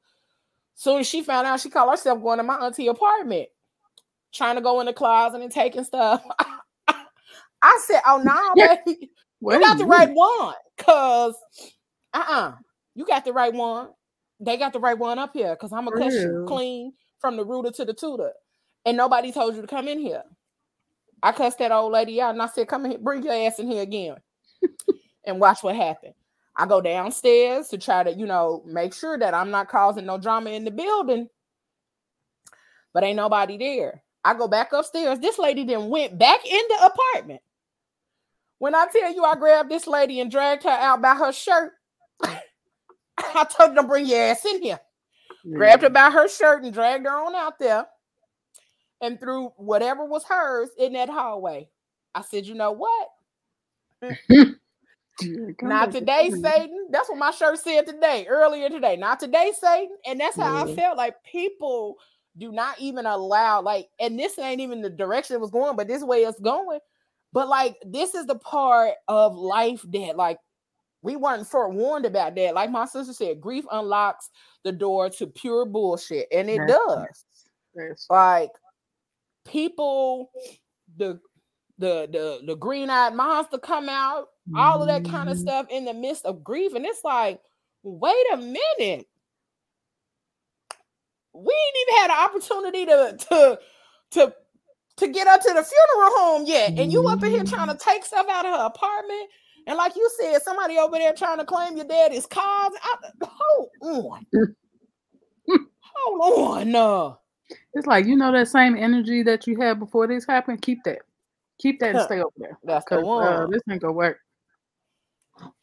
[0.80, 3.50] Soon as she found out, she called herself going to my auntie apartment,
[4.38, 6.24] trying to go in the closet and taking stuff.
[7.62, 11.36] I said, "Oh no, baby, Wait you got the right one, cause
[12.14, 12.54] uh-uh,
[12.96, 13.90] you got the right one.
[14.40, 17.46] They got the right one up here, cause I'm gonna cuss you clean from the
[17.46, 18.32] rooter to the tutor,
[18.86, 20.24] and nobody told you to come in here.
[21.24, 23.60] I cussed that old lady out, and I said, "Come in, here, bring your ass
[23.60, 24.16] in here again,
[25.26, 26.14] and watch what happened."
[26.60, 30.18] I go downstairs to try to, you know, make sure that I'm not causing no
[30.18, 31.30] drama in the building.
[32.94, 34.02] But ain't nobody there.
[34.28, 35.20] I go back upstairs.
[35.20, 37.40] This lady then went back in the apartment.
[38.60, 41.72] When I tell you I grabbed this lady and dragged her out by her shirt,
[42.22, 44.82] I told her to bring your ass in here.
[45.50, 47.86] Grabbed her by her shirt and dragged her on out there
[49.00, 51.70] and threw whatever was hers in that hallway.
[52.14, 53.08] I said, you know what?
[55.62, 56.88] Not today, Satan.
[56.92, 58.98] That's what my shirt said today, earlier today.
[58.98, 59.96] Not today, Satan.
[60.06, 61.96] And that's how I felt like people
[62.38, 65.88] do not even allow, like, and this ain't even the direction it was going, but
[65.88, 66.80] this way it's going.
[67.34, 70.40] But like, this is the part of life that, like,
[71.02, 72.56] we weren't forewarned about that.
[72.56, 74.30] Like my sister said, grief unlocks
[74.64, 77.26] the door to pure bullshit, and it does
[78.10, 78.50] like
[79.46, 80.32] people
[80.98, 81.20] the
[81.78, 85.42] the the the green-eyed monster come out all of that kind of Mhm.
[85.42, 87.40] stuff in the midst of grief and it's like
[87.84, 89.08] wait a minute
[91.46, 93.60] we ain't even had an opportunity to to
[94.12, 94.34] to
[94.98, 97.78] to get her to the funeral home yet and you up in here trying to
[97.84, 99.30] take stuff out of her apartment
[99.68, 103.70] and like you said somebody over there trying to claim your daddy's cars I, hold
[103.82, 104.26] on
[105.96, 107.20] Hold on, no.
[107.74, 110.62] It's like you know that same energy that you had before this happened.
[110.62, 111.00] Keep that.
[111.60, 112.58] Keep that and stay over there.
[112.64, 113.24] That's the 'Cause, one.
[113.26, 114.20] Uh, this ain't gonna work.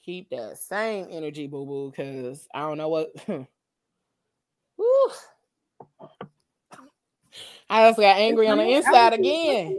[0.04, 3.12] Keep that same energy, boo boo, because I don't know what.
[4.76, 4.87] Woo.
[7.68, 9.78] I just got angry on the inside again.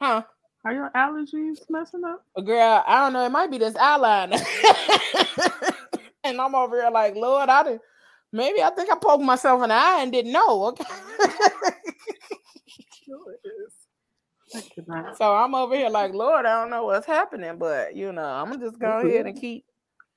[0.00, 0.22] Huh?
[0.64, 2.24] Are your allergies messing up?
[2.44, 3.24] Girl, I don't know.
[3.24, 4.42] It might be this eyeliner.
[6.24, 7.82] and I'm over here like, Lord, I didn't.
[8.32, 10.64] Maybe I think I poked myself in the eye and didn't know.
[10.66, 10.84] Okay.
[15.16, 18.58] So I'm over here like, Lord, I don't know what's happening, but you know, I'm
[18.58, 19.64] just go ahead and keep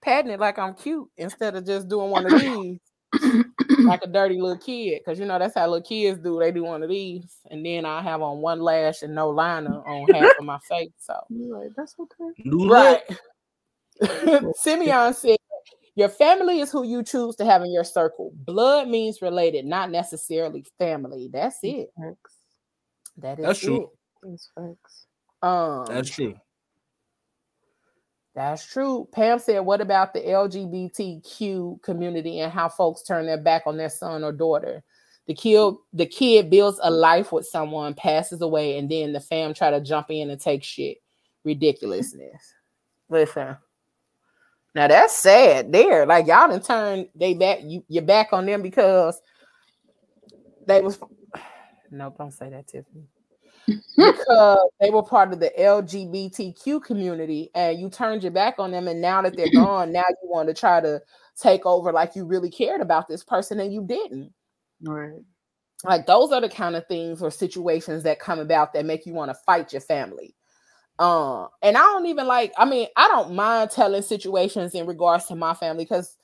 [0.02, 2.80] patting it like I'm cute instead of just doing one of these
[3.80, 5.02] like a dirty little kid.
[5.06, 6.40] Cause you know that's how little kids do.
[6.40, 9.82] They do one of these, and then I have on one lash and no liner
[9.86, 10.92] on half of my face.
[11.00, 12.34] So You're like, that's okay.
[12.46, 13.02] Right.
[14.56, 15.38] Simeon said,
[15.96, 18.32] Your family is who you choose to have in your circle.
[18.34, 21.30] Blood means related, not necessarily family.
[21.32, 21.90] That's it.
[22.00, 22.36] Facts.
[23.18, 23.84] That is That's true.
[23.84, 23.90] it.
[24.24, 25.06] That's facts.
[25.42, 26.36] Um, That's true.
[28.34, 29.08] That's true.
[29.12, 33.90] Pam said, What about the LGBTQ community and how folks turn their back on their
[33.90, 34.84] son or daughter?
[35.28, 39.54] The kid, the kid builds a life with someone, passes away, and then the fam
[39.54, 40.98] try to jump in and take shit.
[41.44, 42.54] Ridiculousness.
[43.10, 43.58] Listen.
[44.74, 46.06] Now that's sad there.
[46.06, 49.22] Like y'all done turn they back you you're back on them because
[50.66, 50.98] they was
[51.92, 53.08] no, don't say that, Tiffany.
[53.68, 58.88] Because they were part of the LGBTQ community and you turned your back on them,
[58.88, 61.02] and now that they're gone, now you want to try to
[61.40, 64.34] take over like you really cared about this person and you didn't.
[64.84, 65.22] Right.
[65.84, 69.14] Like those are the kind of things or situations that come about that make you
[69.14, 70.36] want to fight your family.
[71.00, 75.26] Um, and I don't even like, I mean, I don't mind telling situations in regards
[75.26, 76.16] to my family because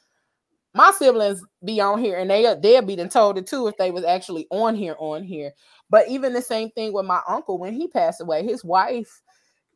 [0.77, 3.91] my siblings be on here and they they'll be done told it too if they
[3.91, 5.53] was actually on here on here.
[5.89, 9.21] But even the same thing with my uncle when he passed away, his wife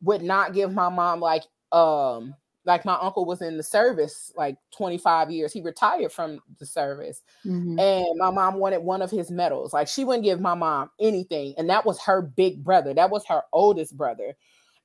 [0.02, 2.34] would not give my mom like um
[2.64, 5.52] like my uncle was in the service like 25 years.
[5.52, 7.78] He retired from the service Mhm.
[7.78, 9.72] and my mom wanted one of his medals.
[9.72, 12.94] Like she wouldn't give my mom anything, and that was her big brother.
[12.94, 14.34] That was her oldest brother,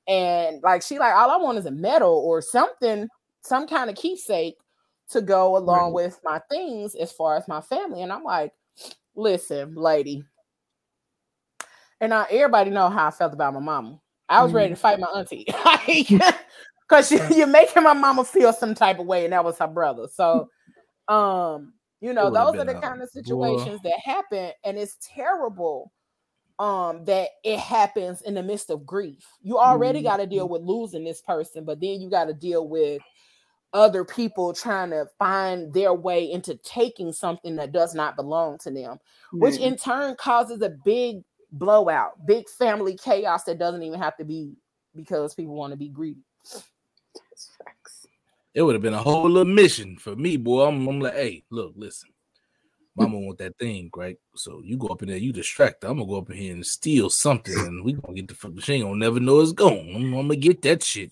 [0.08, 3.08] and like she like all I want is a medal or something,
[3.42, 4.56] some kind of keepsake
[5.12, 6.06] to go along Right.
[6.06, 8.02] with my things as far as my family.
[8.04, 8.54] And I'm like,
[9.16, 10.24] listen, lady,
[12.00, 14.00] and now everybody know how I felt about my mama.
[14.30, 15.46] I was ready to fight my auntie,
[16.90, 20.08] because you're making my mama feel some type of way, and that was her brother.
[20.14, 20.50] So,
[21.08, 23.22] um, you know, those are the kind of boy.
[23.22, 25.92] situations that happen, and it's terrible.
[26.60, 29.24] Um, that it happens in the midst of grief.
[29.44, 32.68] You already got to deal with losing this person, but then you got to deal
[32.68, 33.00] with
[33.74, 38.72] other people trying to find their way into taking something that does not belong to
[38.72, 39.00] them
[39.32, 44.26] which in turn causes a big blowout, big family chaos that doesn't even have to
[44.26, 44.54] be
[44.96, 46.22] because people want to be greedy.
[48.54, 50.66] It would have been a whole little mission for me, boy.
[50.66, 52.10] I'm, I'm like, hey, look, listen.
[52.96, 54.18] Mama want that thing, right?
[54.36, 55.90] So you go up in there, you distract her.
[55.90, 58.60] I'm gonna go up in here and steal something, and we gonna get the fuck.
[58.60, 59.92] She ain't gonna never know it's gone.
[59.96, 61.12] I'm, I'm gonna get that shit.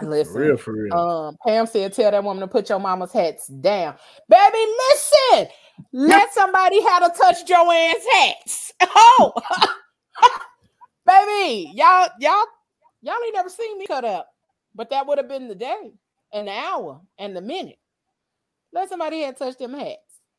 [0.00, 0.94] For Listen, real, for real.
[0.94, 3.96] um, Pam said, "Tell that woman to put your mama's hats down,
[4.28, 4.58] baby.
[4.90, 5.48] Listen,
[5.92, 8.72] let somebody have to touch Joanne's hats.
[8.82, 9.32] Oh,
[11.06, 12.44] baby, y'all, y'all,
[13.02, 14.28] y'all ain't never seen me cut up,
[14.74, 15.92] but that would have been the day,
[16.32, 17.78] and the hour, and the minute.
[18.72, 19.98] Let somebody had touched them hats,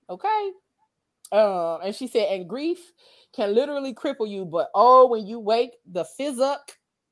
[0.09, 0.51] okay?
[1.31, 2.79] Um, and she said, and grief
[3.35, 6.57] can literally cripple you, but oh, when you wake the physic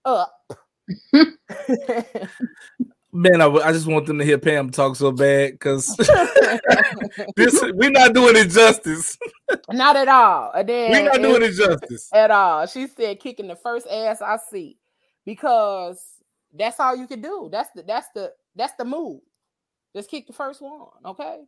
[0.04, 0.34] up."
[3.12, 5.88] Man, I just want them to hear Pam talk so bad because
[7.36, 9.17] this we're not doing it justice.
[9.71, 10.52] Not at all.
[10.63, 12.08] Then We're not doing it justice.
[12.13, 12.67] at all.
[12.67, 14.78] She said kicking the first ass I see
[15.25, 16.04] because
[16.54, 17.49] that's all you can do.
[17.52, 19.21] That's the that's the that's the move.
[19.95, 21.39] Just kick the first one, okay?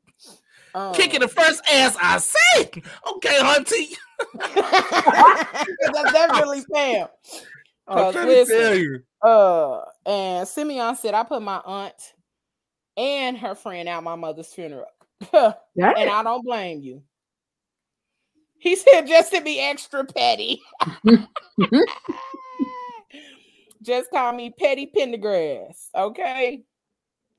[0.74, 2.82] Um, Kicking the first ass I see.
[3.16, 3.96] Okay, Hunty.
[5.94, 7.08] that's definitely Pam.
[7.88, 9.04] I'm 'Cause trying to tell you.
[9.22, 12.14] Uh, and Simeon said I put my aunt
[12.98, 14.86] and her friend at my mother's funeral,
[15.34, 17.04] and I don't blame you.
[18.58, 20.62] He said just to be extra petty.
[23.82, 26.64] just call me Petty Pendergrass, okay?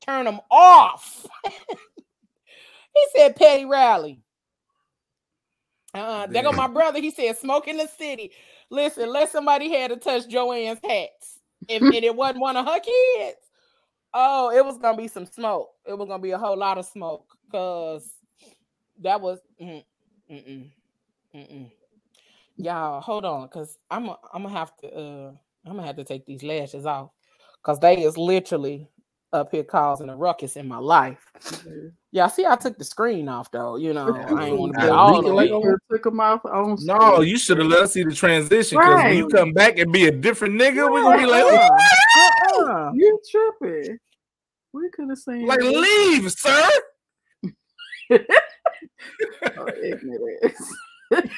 [0.05, 1.25] Turn them off.
[1.45, 4.21] he said Petty Rally.
[5.95, 7.01] Uh, there go my brother.
[7.01, 8.33] He said smoke in the city.
[8.73, 11.39] Listen, let somebody had to touch Joanne's hats.
[11.69, 13.37] If and it wasn't one of her kids,
[14.15, 15.69] oh, it was gonna be some smoke.
[15.87, 18.11] It was gonna be a whole lot of smoke because
[19.03, 19.85] that was mm,
[20.31, 20.71] mm-mm,
[21.35, 21.71] mm-mm.
[22.57, 25.33] y'all hold on because i'm i i'm gonna have to uh
[25.67, 27.11] i'm gonna have to take these lashes off
[27.57, 28.89] because they is literally
[29.33, 31.33] up here causing a ruckus in my life
[32.11, 34.85] yeah see i took the screen off though you know i ain't want to Nah,
[34.87, 35.79] be all can of it.
[35.91, 39.17] took them off on No, you should have let us see the transition because when
[39.17, 41.69] you come back and be a different nigga, we're gonna be like, Uh-uh,
[42.49, 42.93] "Oh, uh-uh.
[42.95, 43.99] You tripping?
[44.75, 45.47] We could have seen.
[45.47, 45.75] like this.
[45.75, 46.71] leave, sir.
[49.59, 50.55] Oh, ignorant.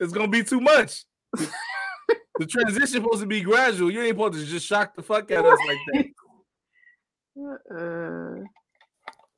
[0.00, 1.04] It's gonna be too much.
[1.32, 3.90] the transition supposed to be gradual.
[3.90, 6.06] You ain't supposed to just shock the fuck out of us like that.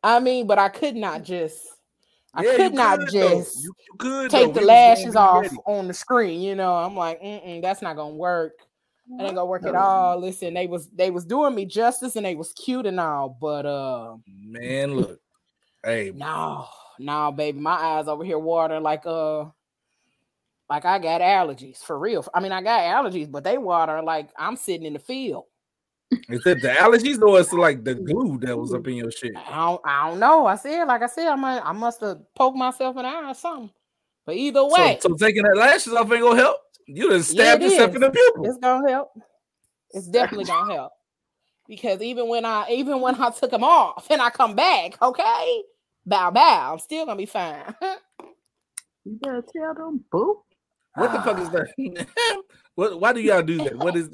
[0.02, 1.66] I mean but i could not just
[2.34, 4.60] i Yeah, could not just You, you could take though.
[4.60, 6.40] the lashes off on the screen.
[6.40, 8.52] You know, I'm like, Mm-mm, that's not gonna work.
[9.18, 10.18] It ain't gonna work at all.
[10.18, 13.66] Listen, they was they was doing me justice and they was cute and all, but
[13.66, 15.20] uh, Man, look,
[15.84, 16.66] hey, no,
[16.98, 19.44] no, baby, my eyes over here watering like uh,
[20.68, 22.24] like I got allergies for real.
[22.32, 25.44] I mean, I got allergies, but they water like I'm sitting in the field.
[26.10, 29.36] Is it the allergies or it's like the glue that was up in your shit?
[29.36, 30.46] I don't, I don't know.
[30.46, 33.30] I said, like I said, I might, I must have poked myself in the eye
[33.30, 33.70] or something.
[34.26, 36.58] But either way, so taking that lashes off ain't gonna help.
[36.86, 37.94] You done Yeah, stabbed it yourself is.
[37.96, 38.46] in the pupil.
[38.46, 39.10] It's gonna help.
[39.90, 40.92] It's definitely gonna help.
[41.68, 45.62] Because even when I even when I took them off and I come back, okay,
[46.04, 47.74] bow bow, I'm still gonna be fine.
[49.04, 50.42] you better tell them, boo.
[50.94, 51.52] What the fuck is ah.
[51.52, 52.42] that?
[52.74, 53.00] what?
[53.00, 53.76] Why do y'all do that?
[53.76, 54.10] What is?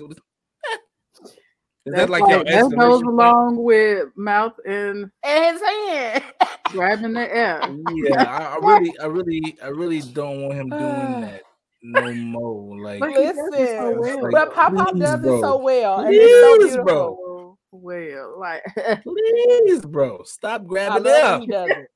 [1.86, 3.14] Is that That's like your that goes exclamation point?
[3.20, 6.24] along with mouth and and his hand.
[6.72, 7.60] grabbing the air.
[7.94, 11.42] Yeah, I, I really, I really, I really don't want him doing that
[11.84, 12.78] no more.
[12.80, 14.30] Like, But he does it Listen, so well.
[14.32, 15.38] but Pop Pop does bro.
[15.38, 16.84] it so well, and it's so Please, beautiful.
[16.84, 17.58] bro.
[17.70, 18.64] Well, like
[19.04, 21.40] please, bro, stop I grabbing love up.
[21.40, 21.88] when he does it.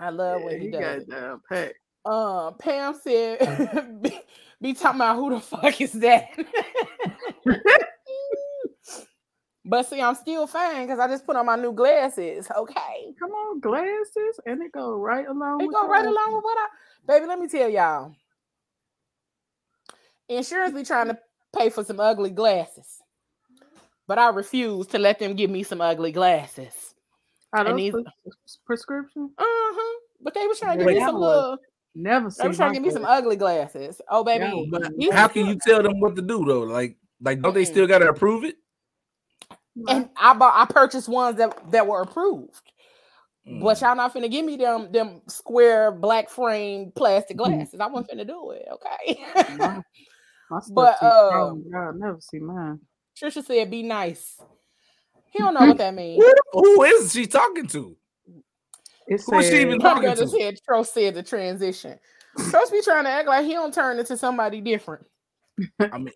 [0.00, 1.10] I love when yeah, he he does got it.
[1.10, 1.74] down packed.
[2.04, 4.20] Uh, Pam said, be,
[4.60, 6.28] be talking about who the fuck is that?
[9.64, 12.48] But see, I'm still fine because I just put on my new glasses.
[12.50, 13.14] Okay.
[13.18, 15.60] Come on, glasses, and it go right along.
[15.62, 16.10] It with go right outfit.
[16.12, 16.66] along with what I
[17.06, 18.14] baby, let me tell y'all.
[20.28, 21.18] Insurance be trying to
[21.56, 23.02] pay for some ugly glasses.
[24.06, 26.94] But I refuse to let them give me some ugly glasses.
[27.52, 29.30] Are And those these- pres- prescription?
[29.38, 29.98] Uh-huh.
[30.20, 31.58] But they was trying to give me some was- little
[31.94, 32.48] Never they seen.
[32.48, 34.00] was trying to give me some ugly glasses.
[34.08, 34.44] Oh baby.
[34.44, 34.64] Yeah,
[35.10, 36.60] but- How can you tell them what to do though?
[36.62, 37.66] Like, like don't they Mm-mm.
[37.66, 38.56] still gotta approve it?
[39.88, 42.60] And I bought I purchased ones that that were approved.
[43.44, 43.80] But Mm.
[43.80, 47.38] y'all not finna give me them them square black frame plastic Mhm.
[47.38, 47.80] glasses.
[47.80, 49.20] I wasn't finna do it, okay?
[49.56, 49.80] My,
[50.50, 51.64] my But, too uh, strong.
[51.68, 52.80] Y'all never see mine.
[53.20, 54.40] Trisha said, "Be nice."
[55.30, 56.22] He don't know what that means.
[56.22, 57.96] Who, who is she talking to?
[59.08, 60.30] It Who is she even My talking brother to?
[60.30, 61.98] said, "Tro said the transition."
[62.50, 65.04] Tro be trying to act like he don't turn into somebody different.
[65.80, 66.12] I mean,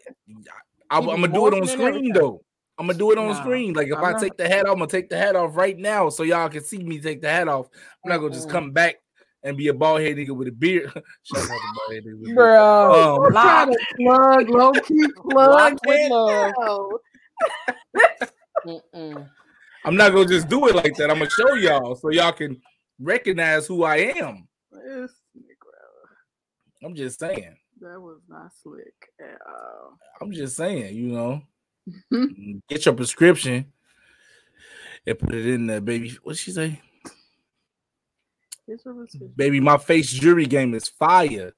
[0.90, 2.42] I, He am gonna do it on screen though.
[2.78, 3.72] I'm gonna do it on Nah, screen.
[3.72, 4.20] Like if I'm I not.
[4.20, 6.62] take the hat off, I'm gonna take the hat off right now so y'all can
[6.62, 7.68] see me take the hat off.
[8.04, 8.96] I'm not gonna just come back
[9.42, 10.90] and be a bald head nigga with a beard.
[11.22, 12.36] Shout out to bald head nigga with a beard.
[12.36, 15.50] Bro, Um, Try to plug, low key plug.
[15.50, 16.92] Locked with it love.
[19.84, 21.10] I'm not gonna just do it like that.
[21.10, 22.60] I'm gonna show y'all so y'all can
[23.00, 24.48] recognize who I am.
[26.84, 27.56] I'm just saying.
[27.80, 29.98] That was not slick at all.
[30.20, 31.42] I'm just saying, you know,
[32.68, 33.72] get your prescription
[35.06, 36.16] and put it in there, baby.
[36.22, 36.80] What she say?
[38.68, 39.32] It's a prescription.
[39.36, 41.52] Baby, my face jury game is fire.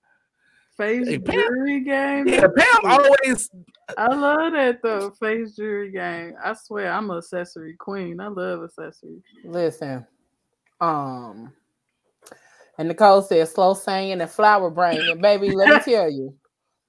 [0.77, 2.29] Face Hey, Pam- jury game.
[2.29, 3.51] Yeah, Pam always
[3.97, 5.11] I love that though.
[5.11, 6.35] Face jury game.
[6.43, 8.21] I swear I'm an accessory queen.
[8.21, 9.23] I love accessories.
[9.45, 10.07] Listen,
[10.81, 11.53] um,
[12.79, 15.01] and Nicole said slow singing and flower brain.
[15.01, 16.35] And baby, let me tell you,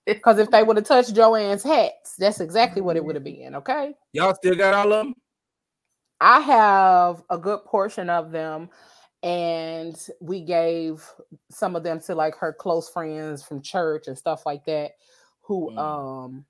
[0.06, 3.56] because if they would have touched Joanne's hats, that's exactly what it would have been.
[3.56, 5.14] Okay, y'all still got all of them.
[6.22, 8.70] I have a good portion of them,
[9.24, 11.04] and we gave
[11.50, 14.92] some of them to like her close friends from church and stuff like that,
[15.42, 15.78] who Mm.
[15.78, 16.46] um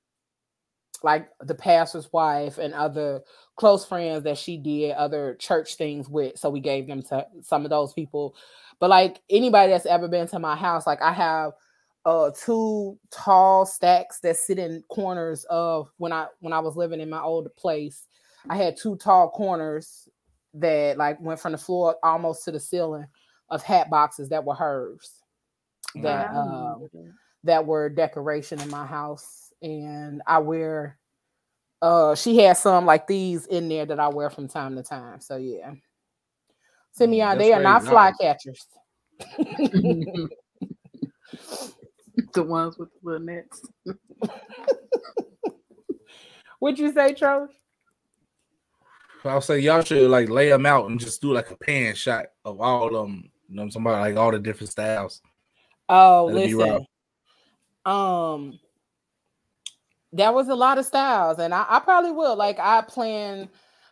[1.03, 3.21] like the pastor's wife and other
[3.55, 6.37] close friends that she did other church things with.
[6.37, 8.35] So we gave them to some of those people.
[8.79, 11.53] But like anybody that's ever been to my house, like I have
[12.10, 17.01] uh two tall stacks that sit in corners of when I when I was living
[17.01, 18.07] in my old place.
[18.49, 20.10] I had two tall corners
[20.55, 23.05] that like went from the floor almost to the ceiling
[23.49, 25.22] of hat boxes that were hers.
[25.97, 26.82] That Wow.
[26.82, 26.89] um
[27.43, 30.97] that were decoration in my house and I wear
[31.84, 35.22] uh she has some like these in there that I wear from time to time.
[35.22, 35.74] So yeah.
[36.99, 37.88] Me Mm, that's they are not crazy.
[37.88, 38.66] fly catchers.
[42.34, 43.61] the ones with the little nets.
[46.59, 47.49] What'd you say, Charles?
[49.23, 52.27] I'll say y'all should like lay them out and just do like a pan shot
[52.45, 53.30] of all of them.
[53.47, 55.21] You know, somebody like all the different styles.
[55.88, 56.86] Oh, That'd be listen.
[57.86, 58.59] Um,
[60.13, 62.36] that was a lot of styles, and I, I probably will.
[62.36, 63.49] Like, I plan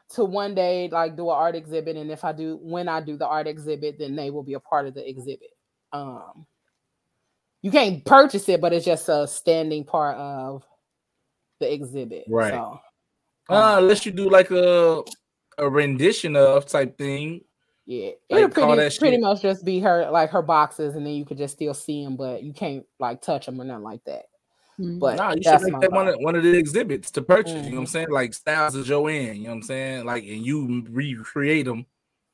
[0.09, 3.17] to one day like do an art exhibit, and if I do, when I do
[3.17, 5.51] the art exhibit, then they will be a part of the exhibit.
[5.91, 6.45] Um,
[7.61, 10.63] you can't purchase it, but it's just a standing part of
[11.59, 12.25] the exhibit.
[12.27, 12.51] Right.
[12.53, 12.79] So,
[13.49, 15.03] Uh, unless you do like a
[15.57, 17.41] a rendition of type thing.
[17.87, 21.13] yeah, Like, it'll call pretty, pretty much just be her like her boxes, and then
[21.13, 24.03] you could just still see them, but you can't like touch them or nothing like
[24.03, 24.25] that.
[24.79, 24.99] Mm.
[24.99, 27.53] But Nah, you should make that one of, one of the exhibits to purchase.
[27.53, 27.89] You know what I'm Mhm.
[27.89, 28.11] saying?
[28.11, 29.37] Like styles of Joanne.
[29.37, 30.05] You know what I'm saying?
[30.05, 31.87] Like and you recreate them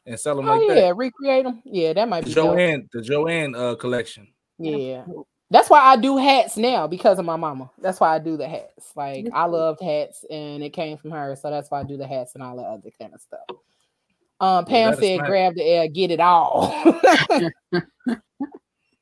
[0.05, 1.61] and sell them Oh like yeah, recreate them.
[1.63, 2.25] Yeah, that might that.
[2.25, 2.55] be The dope.
[2.57, 4.32] Joanne, the Joanne uh collection.
[4.63, 5.05] Yeah.
[5.49, 7.69] That's why I do hats now because of my mama.
[7.77, 8.91] That's why I do the hats.
[8.95, 11.35] Like I loved hats and it came from her.
[11.35, 13.45] So that's why I do the hats and all that other kind of stuff.
[14.39, 15.27] Um Pam is said nice.
[15.27, 16.69] grab the air, get it all.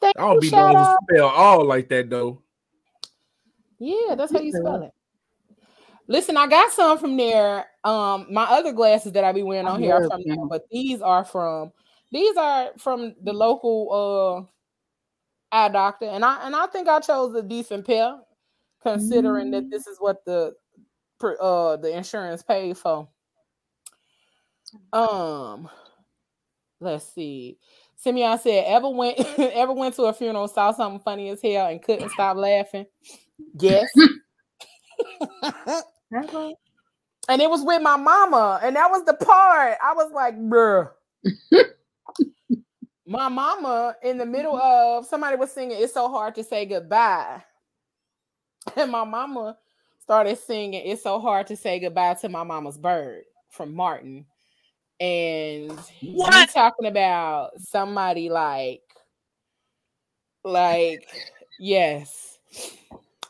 [0.02, 2.42] Thank I don't you, be knowing to spell all like that though.
[3.80, 4.92] Yeah, that's how you spell it.
[6.08, 7.66] Listen, I got some from there.
[7.86, 11.02] Um, my other glasses that I be wearing on here are from there, but these
[11.02, 11.72] are from
[12.12, 14.52] these are from the local uh
[15.52, 18.18] eye doctor, and I and I think I chose a decent pair,
[18.82, 20.54] considering that this is what the
[21.40, 23.08] uh the insurance paid for.
[24.94, 25.70] Um,
[26.80, 27.58] let's see.
[27.98, 31.82] Simeon said, "Ever went ever went to a funeral, saw something funny as hell, and
[31.82, 32.86] couldn't stop laughing?"
[33.60, 33.90] Yes.
[36.12, 36.54] Hello.
[37.30, 40.90] and it was with my mama, and that was the part I was like, bruh.
[43.12, 47.44] my mama in the middle of somebody was singing "It's So Hard to Say Goodbye,"
[48.76, 49.58] and my mama
[50.00, 54.26] started singing "It's So Hard to Say Goodbye to My Mama's Bird" from Martin,
[55.02, 56.50] and you What?
[56.52, 58.82] talking about somebody like,
[60.46, 61.06] like,
[61.60, 62.40] yes.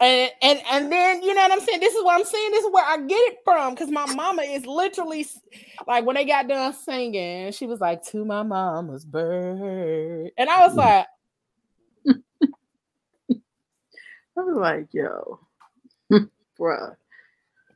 [0.02, 1.80] And, and and then you know what I'm saying.
[1.80, 2.52] This is what I'm saying.
[2.52, 5.28] This is where I get it from because my mama is literally
[5.86, 10.66] like when they got done singing, she was like to my mama's bird, and I
[10.66, 11.06] was like,
[13.30, 15.39] I was like, yo,
[16.60, 16.95] bruh.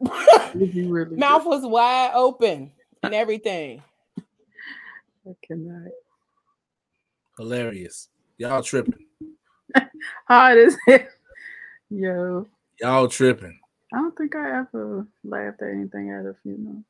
[0.56, 2.72] Really mouth was wide open
[3.04, 3.84] and everything.
[5.28, 5.90] I cannot.
[7.38, 8.10] Hilarious.
[8.38, 9.06] Y'all tripping.
[10.28, 11.00] Hard as hell.
[11.90, 12.48] Yo.
[12.82, 13.60] Y'all tripping.
[13.94, 16.84] I don't think I ever laughed at anything at a funeral.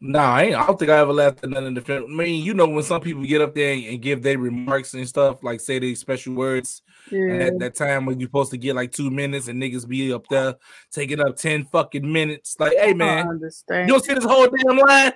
[0.00, 2.06] Nah, I, ain't, I don't think I ever laughed at nothing different.
[2.08, 5.08] I mean, you know, when some people get up there and give their remarks and
[5.08, 7.46] stuff, like say their special words, and Yeah.
[7.46, 10.28] at that time when you're supposed to get like two minutes and niggas be up
[10.28, 10.54] there
[10.92, 12.54] taking up 10 fucking minutes.
[12.60, 13.40] Like, hey man,
[13.70, 15.12] you don't see this whole damn line?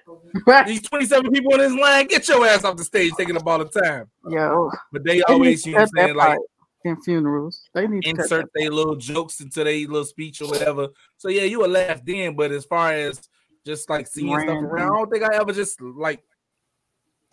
[0.66, 3.58] These 27 people in this line, get your ass off the stage taking up all
[3.58, 4.10] the time.
[4.28, 4.68] Yo.
[4.90, 6.38] But they They always, you know what I'm saying, like
[6.84, 7.68] part in funerals.
[7.74, 10.88] They need to insert their little jokes into their little speech or whatever.
[11.16, 13.20] So yeah, you would laugh then, but as far as
[13.64, 16.22] just like seeing stuff around, I don't think I ever just like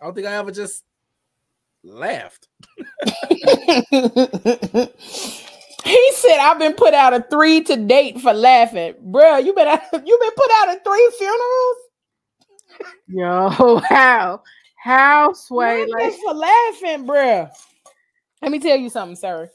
[0.00, 0.84] I don't think I ever just
[1.84, 2.48] laughed.
[5.84, 9.68] he said, "I've been put out of three to date for laughing, Bruh, You been
[9.68, 11.76] out, you been put out of three funerals?
[13.08, 14.42] Yo, how?
[14.82, 17.50] How sway like for laughing, bruh.
[18.42, 19.50] Let me tell you something, sir.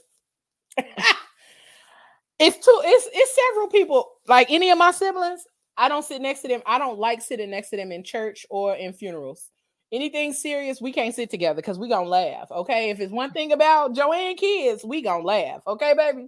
[0.78, 2.82] it's two.
[2.84, 4.10] It's it's several people.
[4.28, 5.46] Like any of my siblings,
[5.78, 6.62] I don't sit next to them.
[6.66, 9.50] I don't like sitting next to them in church or in funerals.
[9.92, 12.52] Anything serious, we can't sit together because we gonna laugh.
[12.52, 15.62] Okay, if it's one thing about Joanne kids, we gonna laugh.
[15.68, 16.28] Okay, baby.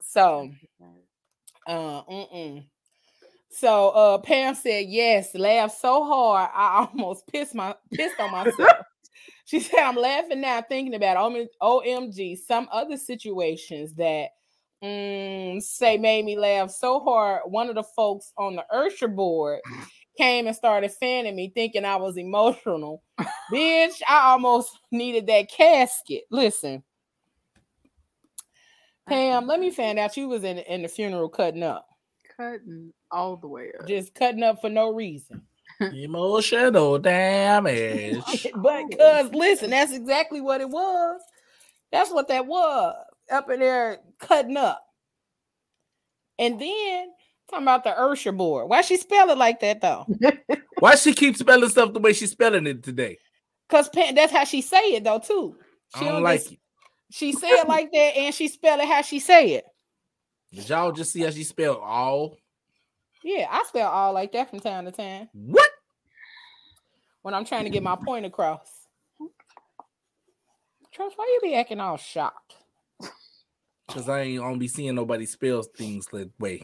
[0.00, 0.50] So,
[1.66, 2.64] uh, mm-mm.
[3.50, 8.70] So uh Pam said, yes, laugh so hard, I almost pissed my pissed on myself.
[9.48, 14.28] She said, I'm laughing now thinking about OM- OMG, some other situations that
[14.84, 17.42] mm, say made me laugh so hard.
[17.46, 19.60] One of the folks on the Ursher board
[20.18, 23.02] came and started fanning me, thinking I was emotional.
[23.50, 26.24] Bitch, I almost needed that casket.
[26.30, 26.82] Listen.
[29.08, 31.86] Pam, let me find out you was in, in the funeral cutting up.
[32.36, 33.88] cutting all the way up.
[33.88, 35.40] Just cutting up for no reason.
[35.80, 38.46] Emotional damage.
[38.56, 41.20] but cuz listen, that's exactly what it was.
[41.92, 42.96] That's what that was.
[43.30, 44.82] Up in there cutting up.
[46.38, 47.08] And then
[47.50, 48.68] talking about the Ursher board.
[48.68, 50.06] Why she spell it like that though?
[50.78, 53.18] Why she keep spelling stuff the way she's spelling it today?
[53.68, 55.56] Cause Pam, that's how she say it though too.
[55.94, 56.58] I She don't don't like just- it.
[57.10, 59.64] She say it like that, and she spell it how she say it.
[60.52, 62.36] Did y'all just see how she spelled all?
[63.24, 65.67] Yeah, I spell all like that from time to time What?
[67.28, 68.72] When I'm trying to get my point across.
[70.90, 72.54] Trust, why you be acting all shocked?
[73.86, 76.62] Because I ain't gonna be seeing nobody spell things that way.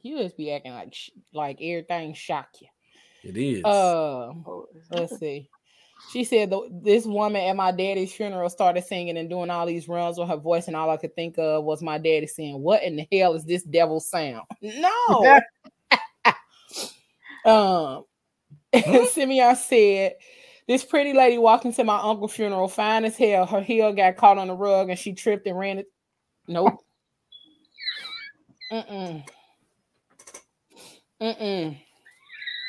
[0.00, 2.68] You just be acting like sh- like everything shock you.
[3.22, 3.62] It is.
[3.62, 5.50] Uh, Oh, let's see.
[6.12, 9.86] She said the, this woman at my daddy's funeral started singing and doing all these
[9.86, 12.82] runs with her voice, and all I could think of was my daddy saying, "What
[12.82, 15.40] in the hell is this devil sound?" No.
[17.44, 18.04] um,
[19.12, 20.14] Simeon said,
[20.66, 23.46] "This pretty lady walked into my uncle's funeral, fine as hell.
[23.46, 25.86] Her heel got caught on the rug, and she tripped and ran it.
[26.46, 26.78] Nope.
[28.72, 29.24] Mm-mm.
[31.20, 31.78] Mm-mm.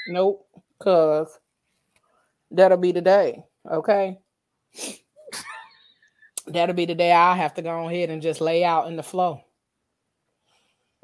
[0.07, 0.47] Nope.
[0.79, 1.37] Cause
[2.51, 3.43] that'll be the day.
[3.69, 4.17] Okay.
[6.47, 9.03] That'll be the day I have to go ahead and just lay out in the
[9.03, 9.41] flow.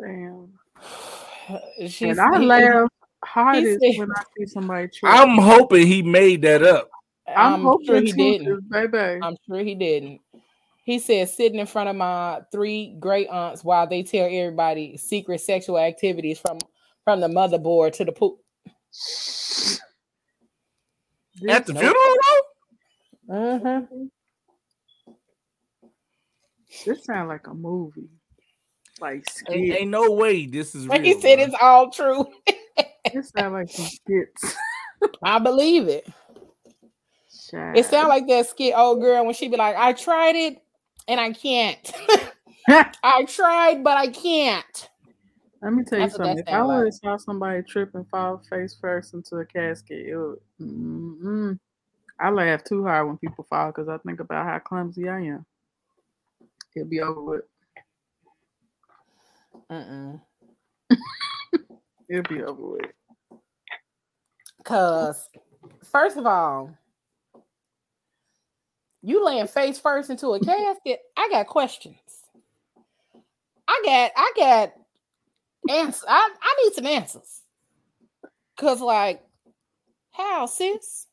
[0.01, 0.53] Damn.
[1.87, 2.89] She's And I laugh
[3.25, 5.11] hardest said- when I see somebody trip.
[5.13, 6.89] I'm hoping he made that up.
[7.27, 8.47] I'm, I'm hoping sure he didn't.
[8.69, 9.19] 'cause, baby.
[9.21, 10.21] I'm sure he didn't.
[10.83, 15.41] He said, sitting in front of my three great aunts while they tell everybody secret
[15.41, 16.59] sexual activities from
[17.03, 18.37] from the motherboard to the poop.
[21.49, 21.81] At the Nope.
[21.81, 22.17] funeral
[23.27, 23.33] though?
[23.35, 24.05] Mm-hmm.
[26.85, 28.09] This sounds like a movie.
[29.01, 31.01] Like Ain't, ain't no way this is real.
[31.01, 31.45] He said bro.
[31.45, 32.25] it's all true.
[33.13, 34.55] This sounds like some skits.
[35.23, 36.07] I believe it.
[37.49, 37.77] Child.
[37.77, 40.61] It sounds like that skit old girl when she be like, I tried it
[41.07, 41.91] and I can't.
[43.03, 44.89] I tried, but I can't.
[45.61, 46.39] Let me tell you That's something.
[46.39, 50.05] If I sound would have saw somebody trip and fall face first into a casket,
[50.07, 50.39] it would.
[50.61, 51.59] Mm-mm.
[52.19, 55.45] I laugh too hard when people fall because I think about how clumsy I am.
[56.75, 57.41] It'll be over with.
[59.71, 60.21] Mm-mm.
[62.09, 62.91] It'll be over with.
[64.63, 65.29] Cause
[65.83, 66.75] first of all,
[69.01, 70.99] you laying face first into a casket.
[71.15, 71.95] I got questions.
[73.67, 74.73] I got I got
[75.69, 76.03] answers.
[76.07, 77.41] I, I need some answers.
[78.57, 79.21] Cause like,
[80.11, 81.07] how, sis?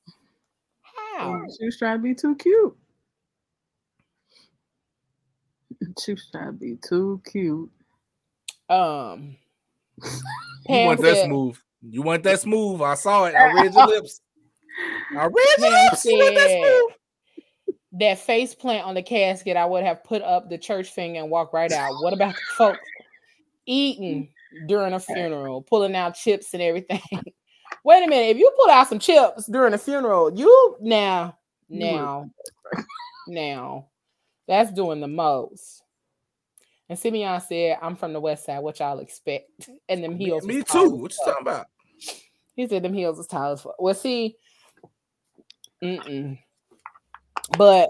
[0.80, 1.42] How?
[1.58, 2.76] She was trying to be too cute.
[6.02, 7.70] She was trying to be too cute.
[8.70, 9.36] Um
[10.68, 11.56] You want that said- smooth?
[11.84, 12.80] You want that smooth?
[12.80, 13.34] I saw it.
[13.34, 14.20] I read your lips.
[15.10, 16.04] I read your Pam lips.
[16.04, 16.96] You want that smooth?
[17.94, 21.30] that face plant on the casket, I would have put up the church finger and
[21.30, 21.92] walked right out.
[22.00, 22.78] What about the folks
[23.66, 24.30] eating
[24.66, 27.00] during a funeral, pulling out chips and everything?
[27.84, 28.30] Wait a minute.
[28.30, 31.36] If you pull out some chips during a funeral, you now,
[31.68, 32.30] now,
[33.26, 33.88] now,
[34.46, 35.82] that's doing the most.
[36.92, 38.58] And Simeon said, I'm from the west side.
[38.58, 39.48] What y'all expect?
[39.88, 40.44] And them heels.
[40.44, 40.96] Me was tall too.
[40.96, 41.66] What you talking about?
[42.54, 43.80] He said them heels is tall as fuck.
[43.80, 44.36] Well, see,
[45.82, 46.38] mm-mm.
[47.56, 47.88] but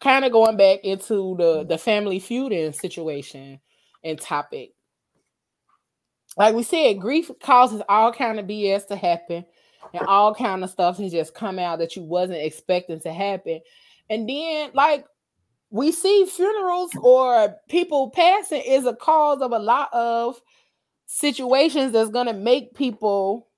[0.00, 3.58] kind of going back into the the family feuding situation
[4.04, 4.70] and topic.
[6.36, 9.44] Like we said, grief causes all kind of BS to happen,
[9.92, 13.62] and all kind of stuff to just come out that you wasn't expecting to happen.
[14.08, 15.06] And then, like
[15.72, 20.40] we see, funerals or people passing is a cause of a lot of
[21.06, 23.48] situations that's gonna make people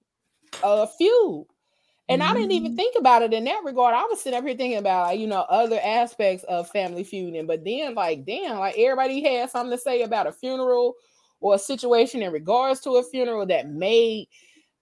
[0.62, 1.47] uh feud.
[2.09, 2.77] And I didn't even Mhm.
[2.77, 3.95] think about it in that regard.
[3.95, 7.47] I was sitting up here thinking about like, you know other aspects of family feuding,
[7.47, 10.95] but then like damn, like everybody had something to say about a funeral
[11.41, 14.29] or a situation in regards to a funeral that made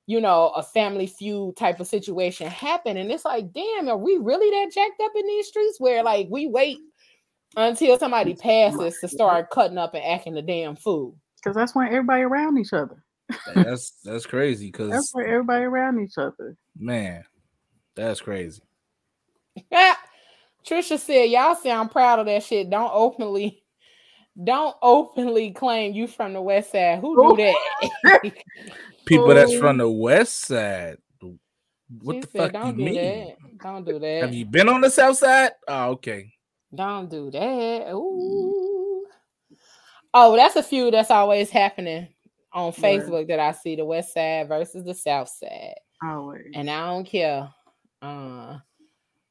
[0.06, 2.96] you know a family feud type of situation happen.
[2.96, 6.28] And it's like, damn, are we really that jacked up in these streets where like
[6.30, 6.78] we wait
[7.56, 11.16] until somebody passes to start cutting up and acting the damn fool?
[11.36, 13.02] Because that's when everybody around each other.
[13.54, 14.66] That's that's crazy.
[14.66, 16.56] Because that's Cause when everybody around each other.
[16.76, 17.24] man,
[17.94, 18.62] that's crazy.
[20.66, 22.70] Trisha said, "Y'all sound proud of that shit.
[22.70, 23.62] Don't openly,
[24.42, 27.00] don't openly claim you from the West Side.
[27.00, 27.52] Who do
[28.02, 28.32] that?"
[29.04, 29.58] People that's Oh.
[29.60, 29.90] from the oh.
[29.90, 30.96] west side.
[32.00, 32.94] What She the said, fuck don't you do mean?
[32.94, 33.36] that.
[33.62, 34.22] Don't do that.
[34.22, 35.50] Have you been on the south side?
[35.68, 36.32] Oh, okay.
[36.74, 37.90] Don't do that.
[37.92, 39.04] Ooh.
[40.14, 42.08] Oh, that's a few that's always happening
[42.52, 42.74] on Word.
[42.74, 46.52] Facebook that I see: the West Side versus the South Side, Always.
[46.54, 47.48] and I don't care.
[48.00, 48.58] Uh,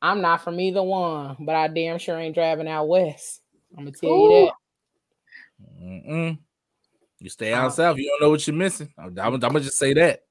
[0.02, 3.42] I'm not from either one, but I damn sure ain't driving out west.
[3.78, 4.54] I'm gonna tell you that.
[5.82, 6.40] Mm-mm.
[7.20, 8.92] You stay out Uh, south, you don't know what you're missing.
[8.98, 10.22] I'm, I'm, I'm gonna just say that.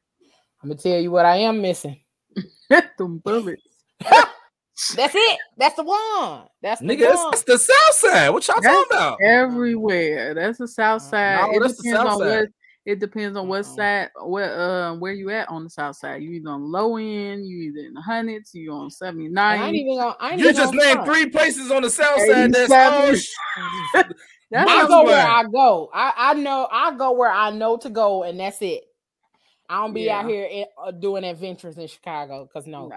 [0.62, 2.00] I'm gonna tell you what I am missing.
[2.98, 3.62] Them bullets.
[4.96, 5.38] That's it.
[5.56, 6.42] That's the one.
[6.62, 7.30] That's the Nigga, that's, one.
[7.32, 8.28] that's the south side.
[8.30, 9.18] What y'all That's talking about?
[9.22, 10.34] everywhere.
[10.34, 11.50] That's the south side.
[11.50, 12.40] No, it that's the depends south on side.
[12.40, 12.48] what
[12.86, 16.22] it depends on what side where um where you at on the south side.
[16.22, 19.60] You either on low end, you either in the hundreds, you on seventy nine.
[19.60, 20.16] I ain't even gonna.
[20.18, 22.52] I ain't You even just gonna named three places on the south side.
[22.52, 23.02] That's all.
[23.04, 24.14] 87.
[24.50, 25.26] That's I go where.
[25.26, 25.90] I go.
[25.94, 28.82] I, I know I go where I know to go, and that's it.
[29.68, 32.96] I don't be out here in- uh, doing adventures in Chicago because no, Nah.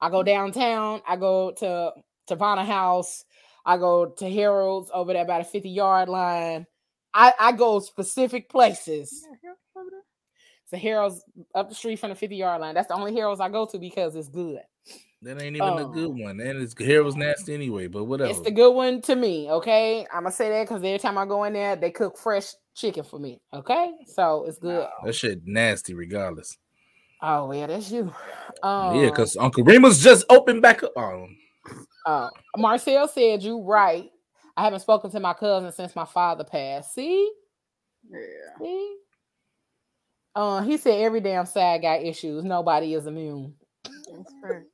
[0.00, 1.00] I go downtown.
[1.06, 1.92] I go to
[2.28, 3.24] Tavana House.
[3.64, 6.66] I go to Harold's over there by the fifty yard line.
[7.14, 9.24] I, I go specific places.
[10.68, 11.22] So Harold's
[11.54, 12.74] up the street from the fifty yard line.
[12.74, 14.60] That's the only Harold's I go to because it's good.
[15.22, 15.88] That ain't even a Oh.
[15.88, 16.40] good one.
[16.40, 18.30] And it's Harold's nasty anyway, but whatever.
[18.30, 19.50] It's the good one to me.
[19.50, 22.52] Okay, I'm gonna say that because every time I go in there, they cook fresh
[22.74, 23.40] chicken for me.
[23.54, 24.86] Okay, so it's good.
[25.04, 26.58] that shit nasty regardless.
[27.22, 28.12] Oh yeah, that's you.
[28.62, 30.92] Um, yeah, because Uncle Remus just opened back up.
[30.96, 31.26] Oh,
[32.06, 34.10] uh, Marcel said you right.
[34.56, 36.94] I haven't spoken to my cousin since my father passed.
[36.94, 37.30] See,
[38.10, 38.18] Yeah.
[38.58, 38.96] see.
[40.34, 42.44] Uh, he said every damn side got issues.
[42.44, 43.54] Nobody is immune.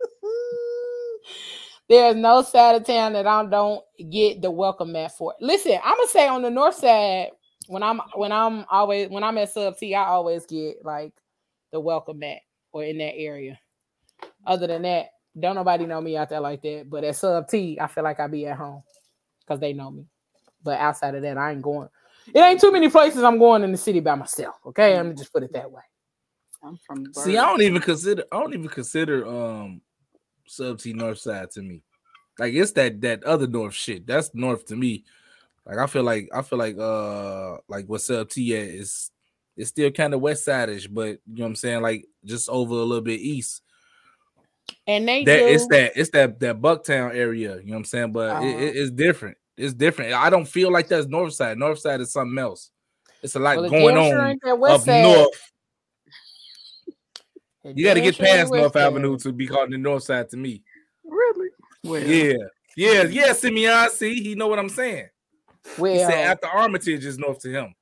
[1.88, 5.34] There's no side of town that I don't get the welcome mat for.
[5.40, 7.30] Listen, I'm gonna say on the north side
[7.68, 11.12] when I'm when I'm always when I'm at sub T, I always get like
[11.72, 12.38] the welcome mat
[12.72, 13.58] or in that area.
[14.46, 15.06] Other than that,
[15.38, 16.86] don't nobody know me out there like that.
[16.88, 18.82] But at sub T, I feel like I be at home
[19.40, 20.06] because they know me.
[20.62, 21.88] But outside of that, I ain't going.
[22.32, 24.54] It ain't too many places I'm going in the city by myself.
[24.66, 25.82] Okay, let me just put it that way.
[26.62, 28.24] I'm from the see, I don't even consider.
[28.30, 29.80] I don't even consider um
[30.46, 31.82] sub T North Side to me.
[32.38, 34.06] Like it's that that other North shit.
[34.06, 35.04] That's North to me.
[35.66, 39.10] Like I feel like I feel like uh like what sub T at is
[39.56, 41.82] it's still kind of West Side-ish, but you know what I'm saying.
[41.82, 43.62] Like just over a little bit east.
[44.86, 45.46] And they that do.
[45.46, 47.56] it's that it's that that Bucktown area.
[47.56, 48.12] You know what I'm saying?
[48.12, 48.46] But Uh-huh.
[48.46, 49.36] it- it's different.
[49.56, 50.14] It's different.
[50.14, 51.58] I don't feel like that's North Side.
[51.58, 52.70] North Side is something else.
[53.22, 55.02] It's a lot well, going on ain't that west up side.
[55.02, 55.28] north.
[57.64, 58.82] It You got to get past North side.
[58.82, 60.64] Avenue to be called the North Side to me.
[61.04, 61.48] Really?
[61.84, 62.34] Well, Yeah,
[62.76, 63.32] yeah, yeah.
[63.34, 65.08] Simeon, see, he know what I'm saying.
[65.76, 67.72] He Well, said after Armitage is north to him.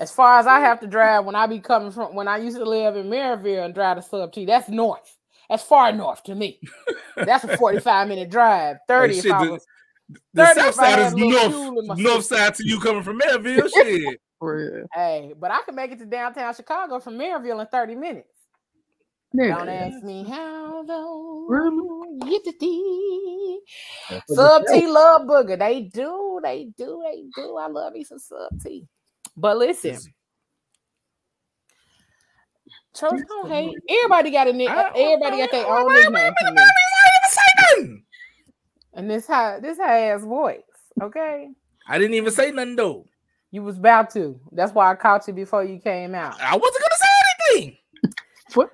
[0.00, 2.56] As far as I have to drive when I be coming from when I used
[2.56, 5.16] to live in Merrillville and drive to Sub T, that's north.
[5.50, 6.58] That's far north to me.
[7.16, 8.76] That's a 45 minute drive.
[8.88, 9.66] 30 if shit, I the- was
[10.32, 13.02] The 30 south side is a little fuel in north, north side to you coming
[13.02, 13.68] from Merrillville.
[13.74, 14.20] Shit.
[14.94, 18.28] hey, but I can make it to downtown Chicago from Merrillville in 30 minutes.
[19.36, 19.92] Don't Nigga.
[19.92, 21.46] ask me how though.
[21.48, 23.58] Really?
[24.28, 25.58] Sub T love booger.
[25.58, 27.56] They do, they do, they do.
[27.56, 28.86] I love me some sub T.
[29.36, 29.98] But listen,
[32.94, 33.76] Church don't hate.
[33.88, 34.68] Everybody got a nick.
[34.70, 36.12] Everybody got their own Wait, wait, nickname.
[36.14, 36.62] wait, for wait, me.
[36.62, 37.40] wait, say
[37.78, 38.02] nothing.
[38.94, 40.60] And this how this how ass voice.
[41.00, 41.48] Okay,
[41.88, 43.06] I didn't even say nothing though.
[43.52, 44.38] you was about to.
[44.52, 46.38] That's why I caught you before you came out.
[46.40, 47.08] I wasn't gonna say
[47.56, 47.76] anything.
[48.54, 48.68] What?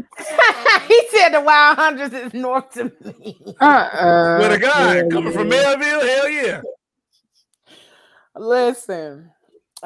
[0.89, 3.37] he said the wild hundreds is north to me.
[3.61, 4.39] Uh-uh.
[4.39, 5.77] Swear to God, Yeah, coming from yeah.
[5.79, 6.63] Melville, hell yeah.
[8.35, 9.31] Listen,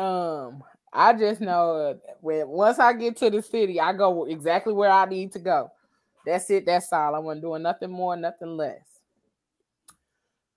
[0.00, 4.90] um, I just know when once I get to the city, I go exactly where
[4.90, 5.70] I need to go.
[6.26, 6.66] That's it.
[6.66, 7.14] That's all.
[7.14, 8.80] I wasn't doing nothing more, nothing less.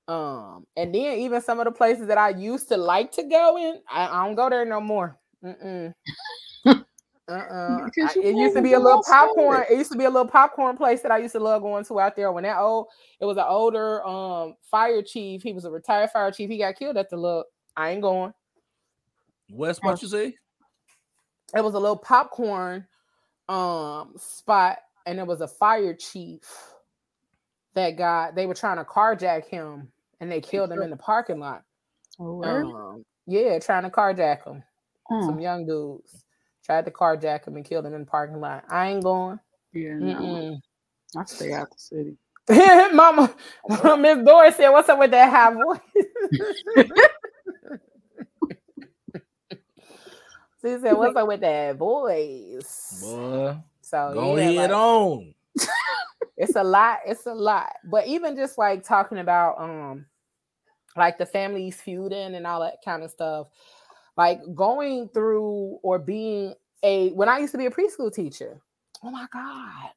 [0.08, 3.58] Um, and then even some of the places that I used to like to go
[3.58, 5.18] in, I, I don't go there no more.
[5.44, 5.94] Mm-mm.
[7.30, 7.90] Uh-uh.
[8.02, 9.64] I- It used to be a little popcorn.
[9.70, 12.00] It used to be a little popcorn place that I used to love going to
[12.02, 12.32] out there.
[12.34, 12.88] When that old,
[13.22, 15.42] it was an older um fire chief.
[15.42, 16.50] He was a retired fire chief.
[16.50, 17.48] He got killed at the look.
[17.78, 18.34] I ain't going.
[19.54, 20.36] Wes, what you say?
[21.56, 22.88] It was a little popcorn
[23.50, 26.42] um spot, and it was a fire chief
[27.76, 28.36] that got.
[28.36, 29.90] They were trying to carjack him,
[30.20, 31.64] and they killed him in the parking lot.
[32.20, 32.44] Oh.
[32.44, 34.64] Um, yeah, trying to carjack him.
[35.10, 35.26] Hmm.
[35.26, 36.24] Some young dudes
[36.66, 38.64] tried to carjack him and killed him in the parking lot.
[38.70, 39.40] I ain't going.
[39.74, 40.60] Yeah, no.
[41.18, 42.18] I stay out the city.
[42.94, 43.34] Mama,
[44.00, 47.00] Miss Doris said, "What's up with that high voice?"
[50.64, 55.34] she said, "What's up with that voice?" Boy, So go yeah, ahead like, on.
[56.38, 57.00] it's a lot.
[57.06, 57.74] It's a lot.
[57.86, 60.06] But even just like talking about um,
[60.96, 63.48] like the families feuding and all that kind of stuff,
[64.18, 66.54] like going through or being
[66.84, 68.62] a when I used to be a preschool teacher.
[69.04, 69.92] Oh my god.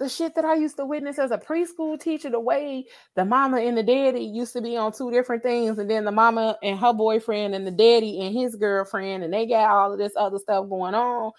[0.00, 2.86] The shit that I used to witness as a preschool teacher, the way
[3.16, 6.10] the mama and the daddy used to be on two different things, and then the
[6.10, 9.98] mama and her boyfriend, and the daddy and his girlfriend, and they got all of
[9.98, 11.32] this other stuff going on.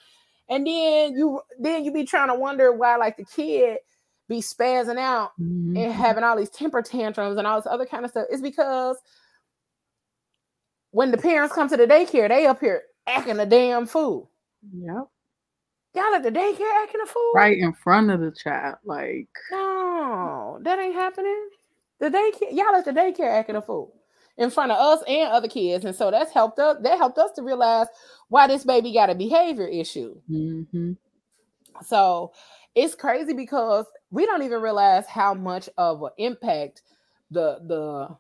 [0.47, 3.80] And then you then you be trying to wonder why like the kid
[4.30, 5.78] be spazzing out Mhm.
[5.78, 8.97] and having all these temper tantrums and all this other kind of stuff is because
[10.91, 14.30] when the parents come to the daycare, they up here acting a damn fool.
[14.74, 15.07] Yep.
[15.94, 17.32] Y'all at the daycare acting a fool?
[17.36, 18.78] Right in front of the child.
[18.86, 21.50] Like, No, that ain't happening.
[22.00, 23.94] The daycare, y'all at the daycare acting a fool
[24.38, 26.78] in front of us and other kids, and so that's helped us.
[26.82, 27.88] That helped us to realize
[28.30, 30.16] why this baby got a behavior issue.
[30.30, 30.98] mhm.
[31.86, 32.32] So
[32.76, 36.84] it's crazy because we don't even realize how much of an impact
[37.32, 38.16] the the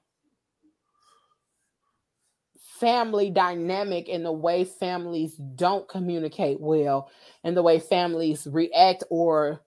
[2.81, 7.09] family dynamic and the way families don't communicate well
[7.45, 9.61] and the way families react or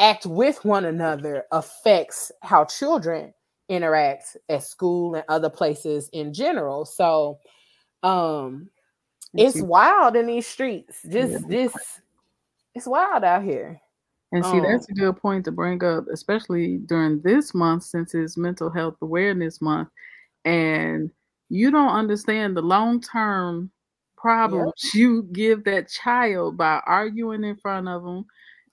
[0.00, 3.32] act with one another affects how children
[3.70, 7.38] interact at school and other places in general so
[8.04, 8.68] um
[9.36, 11.48] it's wild in these streets just Yeah.
[11.48, 12.00] this
[12.74, 13.80] it's wild out here
[14.32, 18.14] And see, Um, that's a good point to bring up, especially during this month since
[18.14, 19.88] it's Mental Health Awareness Month.
[20.44, 21.10] And
[21.48, 23.70] you don't understand the long term
[24.16, 28.26] problems you give that child by arguing in front of them.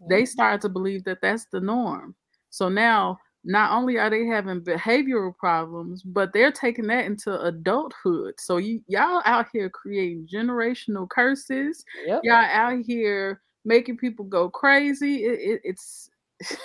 [0.09, 2.13] They start to believe that that's the norm.
[2.49, 8.35] So now, not only are they having behavioral problems, but they're taking that into adulthood.
[8.37, 12.21] So you y'all out here creating generational curses Yep.
[12.23, 15.23] y'all out here making people go crazy.
[15.23, 16.09] It, it, it's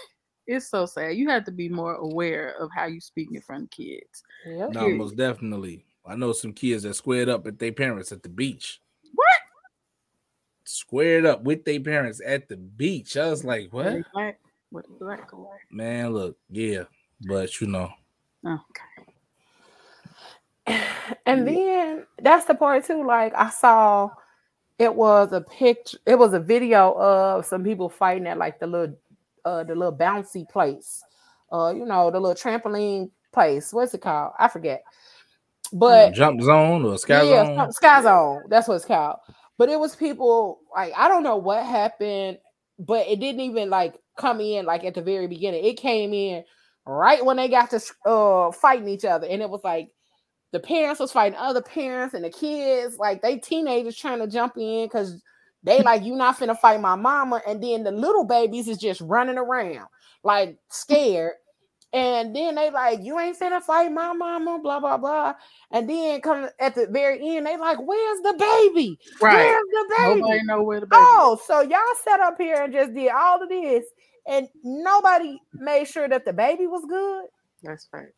[0.46, 1.16] it's so sad.
[1.16, 4.22] You have to be more aware of how you speak in front of kids.
[4.46, 4.70] Yep.
[4.70, 5.84] No, most definitely.
[6.08, 8.80] I know some kids that squared up at their parents at the beach.
[9.14, 9.26] What?
[10.64, 13.16] Squared up with their parents at the beach.
[13.16, 13.92] I was like, what?
[13.92, 14.40] With a black,
[14.70, 15.56] with black away.
[15.70, 16.84] Man, look, yeah.
[17.26, 17.90] But you know,
[18.46, 18.82] Okay.
[21.26, 23.04] and then that's the part too.
[23.04, 24.10] Like I saw,
[24.78, 25.98] it was a picture.
[26.06, 28.96] It was a video of some people fighting at like the little,
[29.44, 31.02] uh, the little bouncy place.
[31.50, 33.72] Uh, you know, the little trampoline place.
[33.72, 34.32] What's it called?
[34.38, 34.84] I forget.
[35.72, 37.72] But jump zone or sky yeah, zone.
[37.72, 38.42] Sky Zone.
[38.48, 39.18] That's what it's called.
[39.58, 42.38] But it was people like I don't know what happened,
[42.78, 45.64] but it didn't even like come in like at the very beginning.
[45.64, 46.44] It came in
[46.86, 49.90] right when they got to uh fighting each other, and it was like
[50.52, 54.54] the parents was fighting other parents, and the kids like they teenagers trying to jump
[54.56, 55.20] in because
[55.64, 59.00] they like you not finna fight my mama, and then the little babies is just
[59.02, 59.88] running around
[60.22, 61.34] like scared.
[61.92, 65.34] And then they like, you ain't finna fight my mama, blah blah blah.
[65.70, 68.98] And then come at the very end, they like, where's the baby?
[69.22, 69.36] Right.
[69.36, 70.20] Where's the baby?
[70.20, 71.00] Nobody know where the baby.
[71.02, 73.84] Oh, so y'all sat up here and just did all of this,
[74.26, 77.24] and nobody made sure that the baby was good.
[77.62, 78.12] That's facts.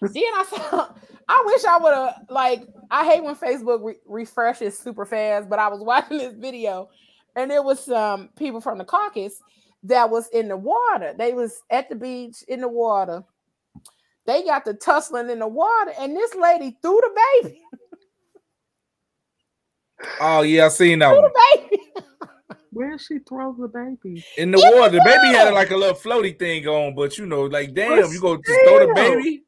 [0.00, 0.88] Then I saw,
[1.28, 2.62] I wish I would have like.
[2.90, 6.88] I hate when Facebook re- refreshes super fast, but I was watching this video,
[7.34, 9.42] and there was some people from the caucus
[9.88, 11.14] that was in the water.
[11.16, 13.24] They was at the beach in the water.
[14.26, 17.60] They got the tussling in the water, and this lady threw the baby.
[20.20, 21.30] Oh yeah, I seen that Threw one.
[21.32, 21.82] the baby.
[22.70, 24.22] Where she throw the baby?
[24.36, 24.92] In the In water.
[24.92, 28.12] The baby had like a little floaty thing on, but you know, like damn, What's
[28.12, 29.42] you go just throw the baby.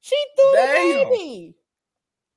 [0.00, 0.98] She threw Damn.
[0.98, 1.54] the baby.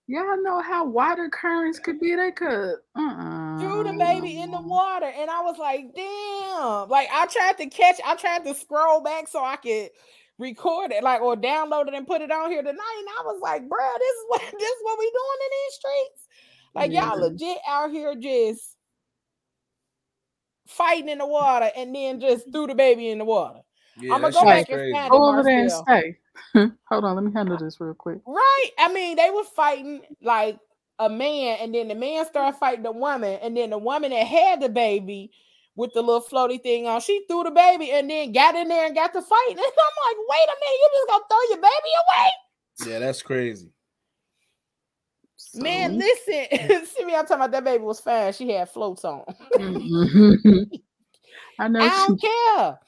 [0.06, 2.16] Y'all know how water currents could be.
[2.16, 3.49] They could uh-uh.
[3.60, 3.98] Threw the mm-hmm.
[3.98, 8.16] baby in the water and i was like damn like i tried to catch i
[8.16, 9.90] tried to scroll back so i could
[10.38, 13.40] record it like or download it and put it on here tonight and i was
[13.42, 16.28] like bro this is what this is what we doing in these streets
[16.76, 17.22] like y'all mm-hmm.
[17.22, 18.78] legit out here just
[20.70, 23.60] fighting in the water and then just threw the baby in the water
[24.00, 26.18] Yeah, I'ma go back was and Go over there and stay.
[26.90, 28.20] Hold on, let me handle this real quick.
[28.26, 28.70] Right.
[28.78, 30.60] I mean, they were fighting like
[31.00, 34.28] a man, and then the man started fighting the woman, and then the woman that
[34.28, 35.32] had the baby
[35.76, 38.86] with the little floaty thing on, she threw the baby and then got in there
[38.86, 39.58] and got to fighting.
[39.58, 42.92] And I'm like, wait a minute, you just gonna throw your baby away?
[42.92, 43.72] Yeah, that's crazy.
[45.56, 46.86] Man, listen.
[46.86, 48.34] See me, I'm talking about that baby was fine.
[48.34, 49.24] She had floats on.
[49.58, 50.70] Mhm.
[51.60, 52.80] I know I she, don't care.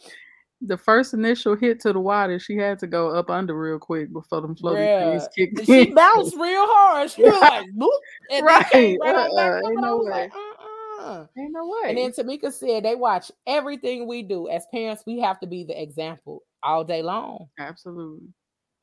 [0.62, 4.12] The first initial hit to the water, she had to go up under real quick
[4.14, 5.36] before them floating things Bruh.
[5.36, 5.94] kicked She in.
[5.96, 7.12] bounced real hard.
[7.12, 7.90] She was like, boop.
[8.32, 8.66] And right.
[8.74, 8.98] Right.
[9.02, 10.10] right on back Uh-uh, ain't no way.
[10.12, 11.26] like, uh-uh.
[11.38, 11.90] Ain't no way.
[11.90, 14.48] And then Tamika said they watch everything we do.
[14.50, 17.48] As parents, we have to be the example all day long.
[17.60, 18.28] Absolutely.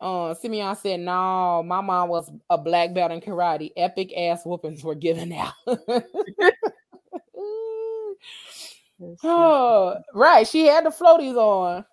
[0.00, 3.70] Uh Simeon said, No, my mom was a black belt in karate.
[3.76, 5.52] Epic ass whoopings were given out.
[8.98, 9.28] Let's see.
[9.28, 10.46] oh, right.
[10.46, 11.84] She had the floaties on.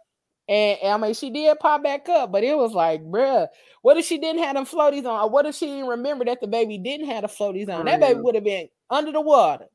[0.48, 3.48] And I mean, she did pop back up, but it was like, bruh,
[3.82, 5.22] what if she didn't have them floaties on?
[5.22, 7.86] Or what if she didn't remember that the baby didn't have the floaties on?
[7.86, 9.66] That baby would have been under the water.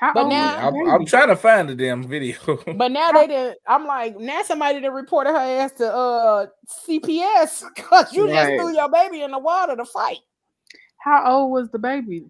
[0.00, 0.90] How But now- I'm.
[0.90, 2.36] I'm trying to find the damn video.
[2.76, 3.58] But now they didn't.
[3.66, 6.46] I'm like, now somebody done reported her ass to uh
[6.88, 10.18] CPS because you just threw your baby in the water to fight.
[10.98, 12.24] How old was the baby?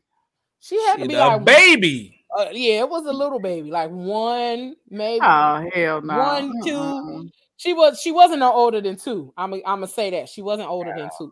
[0.61, 2.21] She had to Shit, be a like, baby.
[2.39, 5.20] Uh, yeah, it was a little baby, like one, maybe.
[5.24, 6.18] Oh hell no.
[6.18, 6.76] One, two.
[6.76, 7.22] Uh-uh.
[7.57, 8.01] She was.
[8.01, 9.33] She wasn't no older than two.
[9.37, 9.53] I'm.
[9.55, 11.30] I'm gonna say that she wasn't older than two.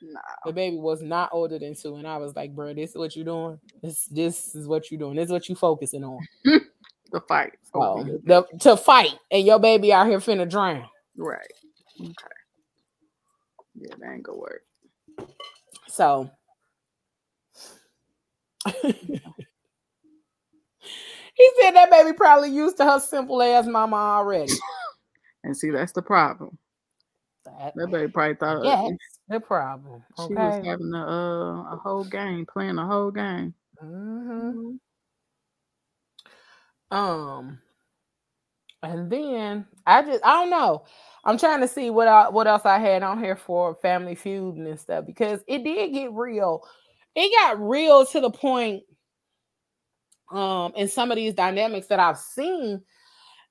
[0.00, 0.20] No.
[0.46, 3.16] The baby was not older than two, and I was like, bro, this is what
[3.16, 3.58] you're doing.
[3.82, 4.06] This.
[4.06, 5.16] This is what you're doing.
[5.16, 6.18] This is what you focusing on.
[7.10, 7.54] The fight.
[7.74, 8.18] Oh, Okay.
[8.24, 10.84] the, to fight, and your baby out here finna drown.
[11.16, 11.40] Right.
[11.98, 12.12] Okay.
[13.76, 14.62] Yeah, that ain't gonna work.
[15.86, 16.30] So
[21.38, 24.52] he said that baby probably used to her simple ass mama already.
[25.44, 26.58] And see, that's the problem.
[27.44, 30.02] That, That baby probably thought that's the problem.
[30.26, 33.54] she was having a uh, a whole game, playing a whole game.
[33.82, 34.78] Mhm.
[36.90, 37.60] Um,
[38.82, 40.84] and then I just I don't know.
[41.24, 44.56] I'm trying to see what I, what else I had on here for Family Feud
[44.56, 46.62] and stuff because it did get real.
[47.14, 48.82] It got real to the point,
[50.30, 52.82] um, in some of these dynamics that I've seen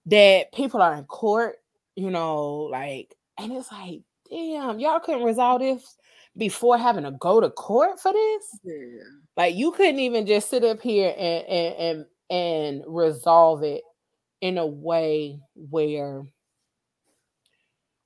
[0.07, 1.57] that people are in court,
[1.95, 5.97] you know, like, and it's like, damn, y'all couldn't resolve this
[6.37, 8.59] before having to go to court for this.
[8.63, 9.03] Yeah.
[9.35, 13.83] Like you couldn't even just sit up here and and and, and resolve it
[14.41, 16.23] in a way where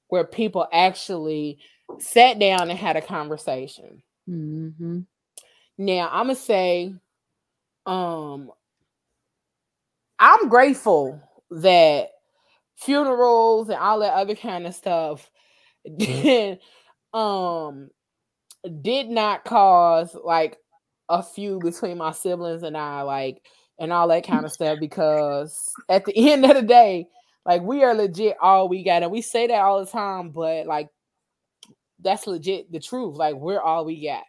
[0.07, 1.59] where people actually
[1.99, 4.01] sat down and had a conversation.
[4.29, 5.01] Mm-hmm.
[5.77, 6.93] Now I'm gonna say,
[7.85, 8.51] um,
[10.21, 11.19] I'm grateful
[11.49, 12.09] that
[12.77, 15.29] funerals and all that other kind of stuff
[15.97, 16.59] did
[17.13, 17.89] um
[18.81, 20.57] did not cause like
[21.09, 23.43] a feud between my siblings and I, like
[23.79, 27.07] and all that kind of stuff, because at the end of the day,
[27.45, 30.67] like we are legit all we got, and we say that all the time, but
[30.67, 30.89] like
[31.99, 33.15] that's legit the truth.
[33.17, 34.23] Like we're all we got.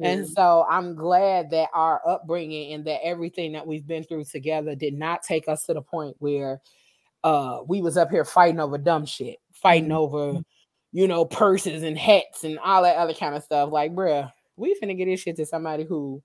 [0.00, 4.74] And so I'm glad that our upbringing and that everything that we've been through together
[4.74, 6.60] did not take us to the point where
[7.24, 9.96] uh we was up here fighting over dumb shit, fighting Mhm.
[9.96, 10.40] over,
[10.92, 13.70] you know, purses and hats and all that other kind of stuff.
[13.70, 16.22] Like, bruh, we finna get this shit to somebody who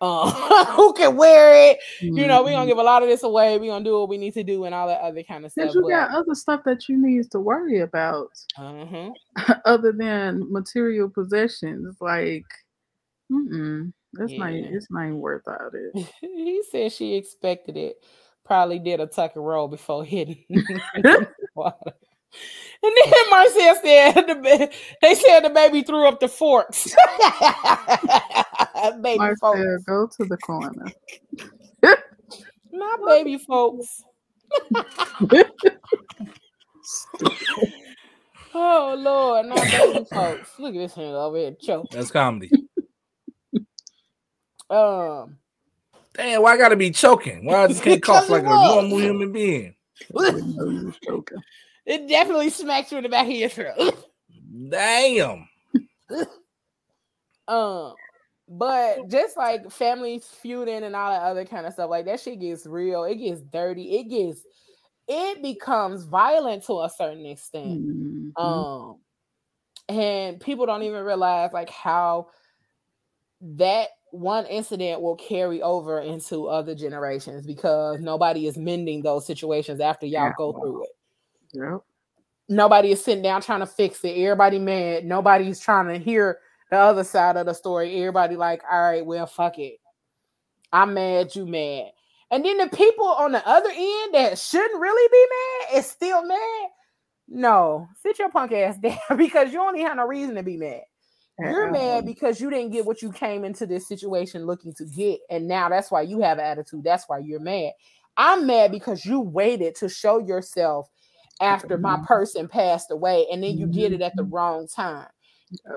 [0.00, 1.78] uh who can wear it.
[2.00, 3.58] You know, we gonna give a lot of this away.
[3.58, 5.74] We gonna do what we need to do and all that other kind of stuff.
[5.74, 9.10] You got other stuff that you need to worry about uh-huh.
[9.64, 11.96] other than material possessions.
[12.00, 12.46] Like,
[13.32, 14.66] mm-mm, that's not Yeah.
[14.70, 16.06] it's not even worth all it.
[16.20, 17.96] he said she expected it.
[18.44, 21.92] Probably did a tuck and roll before hitting the water.
[22.82, 24.68] And then Marcel said the ba-
[25.02, 26.94] they said the baby threw up the forks.
[29.02, 29.84] baby Marcel, folks.
[29.84, 30.86] go to the corner.
[32.72, 34.02] Not baby folks.
[38.54, 40.50] oh Lord, not baby folks.
[40.58, 41.90] Look at this hand over here choke.
[41.90, 42.50] That's comedy.
[44.72, 45.38] Um
[46.14, 47.44] Damn, why I gotta be choking?
[47.44, 49.74] Why I just can't cough like a normal human being?
[50.16, 51.38] Didn't know you was joking.
[51.86, 54.08] it definitely smacks you in the back of your throat.
[54.68, 55.48] Damn.
[57.48, 57.94] Um,
[58.48, 62.40] but just like families feuding and all that other kind of stuff, like that shit
[62.40, 63.04] gets real.
[63.04, 63.96] It gets dirty.
[63.96, 64.40] It gets,
[65.08, 67.82] it becomes violent to a certain extent.
[67.82, 68.40] Mhm.
[68.40, 68.98] Um,
[69.88, 72.28] and people don't even realize like how
[73.40, 79.80] that one incident will carry over into other generations because nobody is mending those situations
[79.80, 80.32] after y'all Yeah.
[80.36, 80.90] go through it
[81.54, 81.80] Yep.
[82.48, 84.10] nobody is sitting down trying to fix it.
[84.16, 85.04] Everybody mad.
[85.06, 86.38] Nobody's trying to hear
[86.70, 87.98] the other side of the story.
[88.00, 89.78] Everybody like, all right, well, fuck it.
[90.72, 91.92] I'm mad, you mad.
[92.30, 95.26] And then the people on the other end that shouldn't really be
[95.74, 96.68] mad is still mad.
[97.28, 100.82] No, sit your punk ass down because you only have no reason to be mad.
[101.50, 101.72] You're Uh-uh.
[101.72, 105.48] mad because you didn't get what you came into this situation looking to get, and
[105.48, 106.84] now that's why you have an attitude.
[106.84, 107.72] That's why you're mad.
[108.16, 110.88] I'm mad because you waited to show yourself
[111.40, 112.06] after my Mhm.
[112.06, 115.08] person passed away, and then you did it at the wrong time.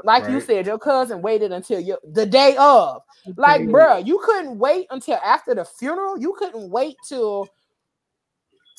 [0.04, 3.02] Like you said, your cousin waited until your the day of.
[3.38, 6.20] Like, bruh, you couldn't wait until after the funeral.
[6.20, 7.48] You couldn't wait till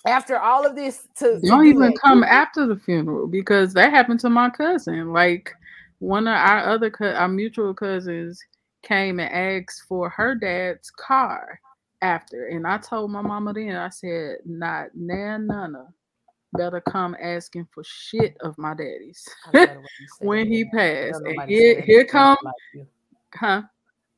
[0.07, 2.01] after all of this to, to Don't do even that.
[2.05, 5.12] come after the funeral because that happened to my cousin.
[5.12, 5.53] Like
[5.99, 8.40] one of our other co- our mutual cousins
[8.82, 11.61] came and asked for her dad's car
[12.03, 15.88] after, and I told my mama then I said, "Not nan nana
[16.53, 20.47] better come asking for shit of my daddy's, I love the way you say when
[20.53, 22.36] he passed." And here here come,
[23.34, 23.62] huh?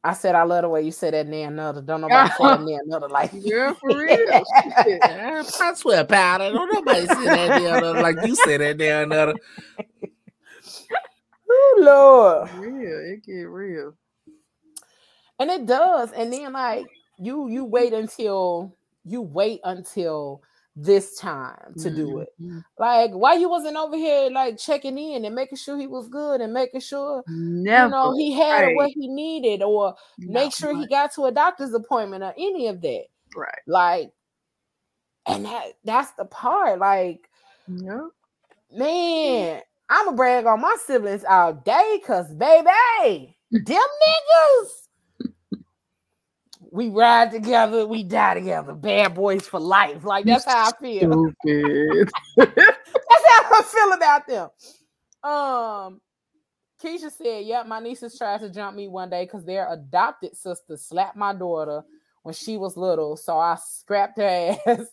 [0.05, 1.83] I said I love the way you said that near another.
[1.83, 4.45] Don't nobody say that near another like Yeah, for real.
[4.87, 6.53] Eh, I swear, powder.
[6.53, 9.35] Don't nobody say that there another like you said that there another.
[11.79, 12.51] Lord.
[12.55, 13.13] real.
[13.13, 13.95] It get real.
[15.39, 16.13] And it does.
[16.13, 16.87] And then like
[17.19, 20.43] you you wait until you wait until
[20.77, 22.29] this time to do it.
[22.41, 22.63] Mhm.
[22.79, 26.41] Like why you wasn't over here like checking in and making sure he was good
[26.41, 27.85] and making sure Never.
[27.87, 28.77] you know he had right.
[28.77, 32.69] what he needed or make Not sure he got to a doctor's appointment or any
[32.69, 33.05] of that.
[33.35, 33.59] right.
[33.67, 34.13] Like
[35.27, 37.29] and that that's the part like
[37.69, 38.01] Yep.
[38.73, 39.61] man,
[39.91, 44.69] I'ma brag on my siblings all day because baby, them niggas.
[46.71, 48.75] We ride together, we die together.
[48.75, 50.05] Bad boys for life.
[50.05, 51.33] Like that's how I feel.
[52.37, 54.51] That's how I feel about them.
[55.23, 56.01] Um,
[56.83, 60.77] Keisha said, "Yep, my nieces tried to jump me one day because their adopted sister
[60.77, 61.83] slapped my daughter
[62.23, 64.87] when she was little, so I scrapped her ass.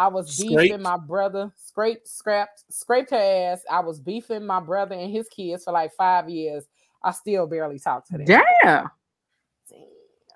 [0.00, 0.80] I was beefing Scraped?
[0.80, 3.60] my brother, scraped, scrapped, scraped her ass.
[3.70, 6.64] I was beefing my brother and his kids for like five years.
[7.02, 8.24] I still barely talk to them.
[8.24, 8.88] Damn.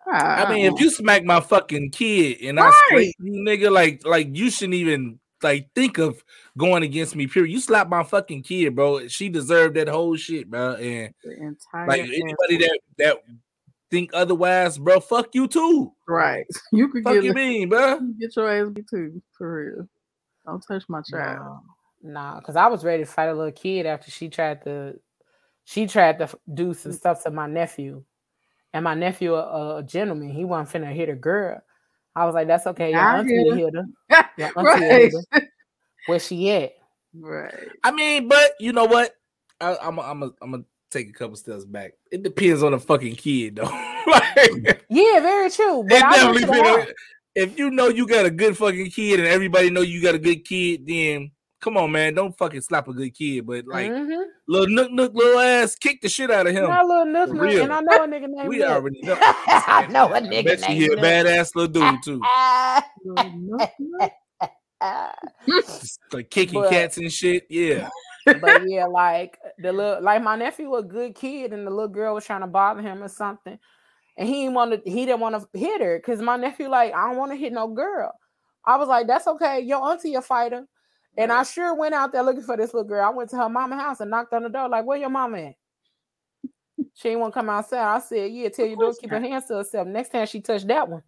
[0.06, 0.44] Ah.
[0.44, 4.36] I mean, if you smack my fucking kid and I scrape you, nigga, like, like
[4.36, 6.22] you shouldn't even like think of
[6.58, 7.26] going against me.
[7.26, 7.50] Period.
[7.50, 9.08] You slap my fucking kid, bro.
[9.08, 10.74] She deserved that whole shit, bro.
[10.74, 13.16] And the entire like anybody that that
[13.94, 15.92] think otherwise, bro, fuck you too.
[16.08, 18.00] right, you could Fuck get you mean, bro?
[18.18, 19.88] get your ass beat too for real.
[20.44, 21.60] Don't touch my child.
[22.02, 24.94] No, nah, because I was ready to fight a little kid after she tried to,
[25.64, 26.96] she tried to do some mm.
[26.96, 28.02] stuff to my nephew,
[28.72, 31.62] and my nephew, a, a gentleman, he wasn't finna hit a girl.
[32.16, 33.58] I was like, "That's okay, your I auntie hit will her.
[33.58, 34.30] hit her.
[34.36, 35.42] Your auntie right, hit her.
[36.06, 36.72] Where she at?"
[37.14, 37.68] right.
[37.84, 39.12] I mean, but you know what?
[39.60, 40.64] I, I'm, I'm, I'm gonna
[40.94, 41.92] take a couple steps back.
[42.10, 43.64] It depends on the fucking kid, though.
[44.06, 45.84] like, Yeah, very true.
[45.88, 46.86] But it I definitely been
[47.34, 50.18] if you know you got a good fucking kid and everybody know you got a
[50.20, 53.44] good kid, then come on, man, don't fucking slap a good kid.
[53.46, 54.22] But like Mhm.
[54.46, 56.64] little nook nook little ass, kick the shit out of him.
[56.68, 58.68] Not little nook nook, and I know a nigga named we Nook.
[58.68, 59.16] already know.
[59.20, 62.20] I know a I nigga bet you named he a badass little dude too.
[66.12, 67.46] like kicking But- cats and shit.
[67.48, 67.88] Yeah.
[68.40, 71.88] but yeah, like the little like my nephew was a good kid, and the little
[71.88, 73.58] girl was trying to bother him or something,
[74.16, 74.90] and he didn't want to.
[74.90, 77.52] He didn't want to hit her because my nephew like I don't want to hit
[77.52, 78.12] no girl.
[78.64, 79.60] I was like, that's okay.
[79.60, 80.66] Your auntie a fighter,
[81.18, 83.06] and I sure went out there looking for this little girl.
[83.06, 85.38] I went to her mama house and knocked on the door like, where your mama
[85.38, 85.54] at?
[86.94, 87.96] She ain't want to come outside.
[87.96, 89.86] I said, yeah, tell your daughter keep her hands to herself.
[89.86, 91.02] Next time she touch that one,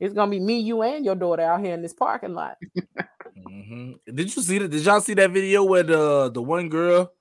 [0.00, 2.56] it's gonna be me, you, and your daughter out here in this parking lot.
[3.36, 3.98] Mhm.
[4.06, 4.68] Did you see that?
[4.68, 7.12] Did y'all see that video where the the one girl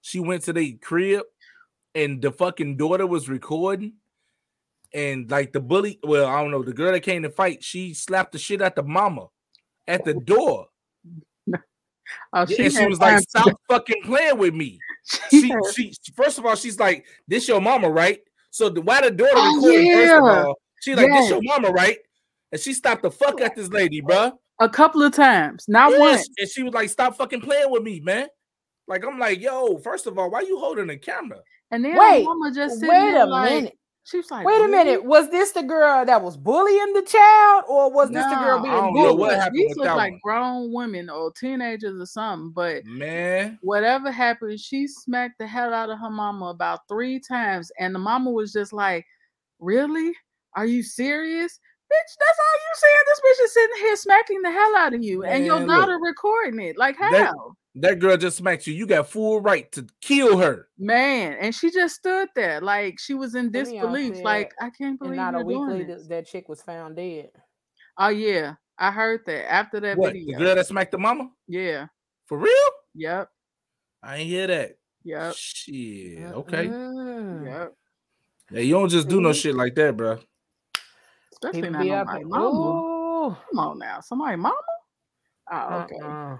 [0.00, 1.24] she went to the crib
[1.94, 3.94] and the fucking daughter was recording
[4.92, 7.92] and like the bully, well, I don't know, the girl that came to fight, she
[7.94, 9.28] slapped the shit at the mama
[9.86, 10.68] at the door.
[12.32, 14.78] Oh, Yeah, and she was like, "Stop fucking playing with me."
[15.30, 18.20] she She, she, first of all, she's like, "This your mama, right?"
[18.50, 19.92] So the why the daughter Oh, recording?
[19.92, 20.54] First of all,
[20.86, 21.98] she like, "This your mama, right?"
[22.52, 24.32] And she stopped the fuck at this lady, bruh.
[24.60, 26.28] a couple of times, not Yes, once.
[26.38, 28.28] And she was like, "Stop fucking playing with me, man."
[28.88, 31.40] Like I'm like, "Yo, first of all, why you holding the camera?"
[31.72, 33.78] And then Wait, mama just sitting Wait a like, minute.
[34.04, 35.02] She was like, Wait a minute.
[35.04, 38.72] Was this the girl that was bullying the child, or was this the girl being
[38.72, 39.18] I don't know bullied?
[39.18, 40.20] what happened These with look like one.
[40.22, 42.52] grown women or teenagers or something.
[42.52, 47.72] But Man, whatever happened, she smacked the hell out of her mama about three times,
[47.80, 49.04] and the mama was just like,
[49.58, 50.14] "Really?
[50.56, 51.60] Are you serious?"
[51.92, 52.96] Bitch, that's all you saying.
[53.06, 55.68] This bitch is sitting here smacking the hell out of you, and your look.
[55.68, 56.76] daughter recording it.
[56.76, 57.10] Like how?
[57.12, 57.34] That-
[57.78, 58.72] that girl just smacked you.
[58.72, 60.66] You got full right to kill her.
[60.78, 64.16] Man, and she just stood there like she was in disbelief.
[64.22, 66.06] Like I can't And believe not a you're week doing later, this.
[66.08, 67.28] that chick was found dead.
[67.98, 70.14] Oh yeah, I heard that after that What?
[70.14, 70.38] The video.
[70.38, 71.28] girl that smacked the mama?
[71.46, 71.88] Yeah.
[72.24, 72.50] For real?
[72.94, 73.28] Yep.
[74.02, 74.78] I ain't hear that.
[75.04, 75.34] Yep.
[75.36, 76.18] Shit.
[76.32, 76.68] Okay.
[76.68, 77.44] Mm.
[77.44, 77.74] Yep.
[78.52, 80.18] Yeah, you don't just do no shit like that, bro.
[81.42, 83.38] Especially not nobody and- mama.
[83.50, 84.56] Come on now, somebody mama.
[85.52, 86.00] Oh, okay.
[86.02, 86.36] Uh-uh.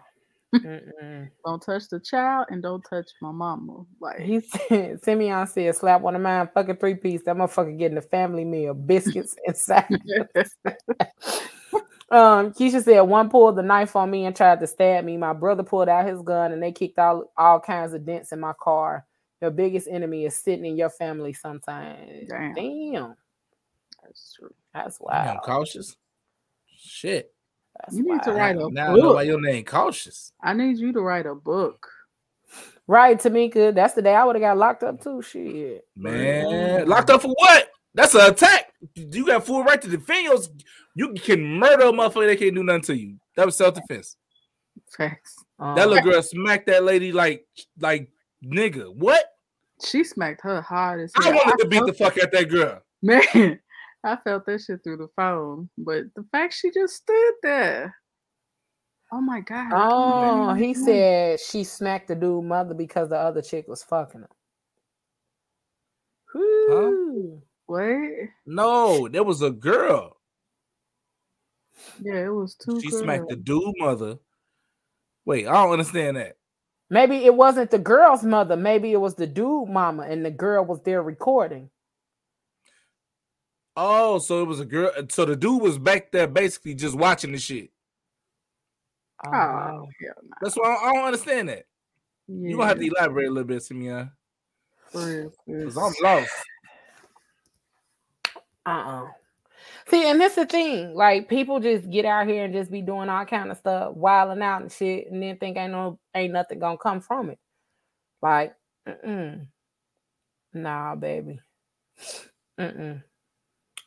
[1.44, 3.84] Don't touch the child and don't touch my mama.
[4.00, 7.22] Like He said, Simeon said, slap one of mine, fucking three piece.
[7.24, 9.86] That motherfucker getting a family meal, biscuits inside.
[12.08, 15.16] Um, Keisha said one pulled the knife on me and tried to stab me.
[15.16, 18.38] My brother pulled out his gun and they kicked all all kinds of dents in
[18.38, 19.04] my car.
[19.42, 22.28] Your biggest enemy is sitting in your family sometimes.
[22.28, 22.54] Damn.
[22.54, 23.14] Damn.
[24.06, 24.54] That's true.
[24.74, 25.40] That's Damn, wow.
[25.44, 25.96] cautious.
[26.76, 27.32] Shit.
[27.80, 28.72] That's You need to write a book.
[28.72, 29.26] now I know why book.
[29.26, 30.32] your name cautious.
[30.42, 31.86] I need you to write a book.
[32.86, 33.74] Right, Tamika.
[33.74, 35.20] That's the day I would have got locked up too.
[35.20, 35.84] Shit.
[35.96, 37.68] Man, locked up for what?
[37.94, 38.72] That's an attack.
[38.94, 40.48] You got full right to defend yours.
[40.94, 42.26] You can murder a motherfucker.
[42.26, 43.16] They can't do nothing to you.
[43.36, 44.16] That was self defense.
[44.96, 45.34] Facts.
[45.58, 47.44] That Um, little girl smacked that lady like
[47.80, 48.08] like
[48.44, 48.94] nigga.
[48.94, 49.24] What?
[49.84, 51.34] She smacked her hard as I hell.
[51.34, 52.80] wanted to beat the fuck out that girl.
[53.02, 53.58] Man,
[54.06, 55.68] I felt that shit through the phone.
[55.76, 57.94] But the fact she just stood there.
[59.12, 59.72] Oh my god.
[59.72, 60.84] I Oh, believe he it.
[60.84, 64.28] said she smacked the dude mother because the other chick was fucking him.
[66.32, 67.42] Whew.
[67.66, 68.28] What?
[68.46, 70.16] No, there was a girl.
[72.02, 72.80] Yeah, it was two.
[72.80, 73.02] She girls.
[73.02, 74.16] smacked the dude mother.
[75.24, 76.36] Wait, I don't understand that.
[76.88, 78.56] Maybe it wasn't the girl's mother.
[78.56, 81.70] Maybe it was the dude mama, and the girl was there recording.
[83.76, 84.90] Oh, so it was a girl.
[85.10, 87.70] So the dude was back there basically just watching the shit.
[89.26, 90.36] Oh, Oh, hell no.
[90.40, 91.66] That's why I, I don't understand that.
[92.28, 94.10] Yeah, You gonna have to elaborate a little bit, Simeon,
[94.92, 95.76] because.
[95.76, 96.30] I'm lost.
[98.64, 99.06] Uh-uh.
[99.88, 100.94] See, and that's the thing.
[100.94, 104.42] Like people just get out here and just be doing all kind of stuff, wilding
[104.42, 107.38] out and shit, and then think ain't no ain't nothing gonna come from it.
[108.20, 108.54] Like,
[108.88, 109.46] mm-mm.
[110.52, 111.38] nah, baby.
[112.58, 113.02] Mm-mm.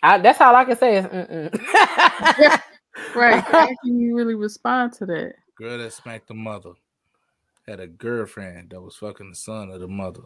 [0.01, 2.61] I, that's all I can say is mm-mm.
[3.15, 3.43] Right.
[3.45, 5.33] How can you really respond to that?
[5.57, 6.71] Girl that smacked the mother
[7.67, 10.23] had a girlfriend that was fucking the son of the mother.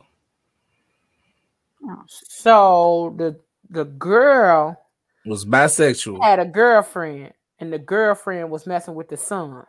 [1.86, 4.80] Oh, so the the girl
[5.26, 6.22] Was bisexual.
[6.22, 9.64] had a girlfriend, and the girlfriend was messing with the son.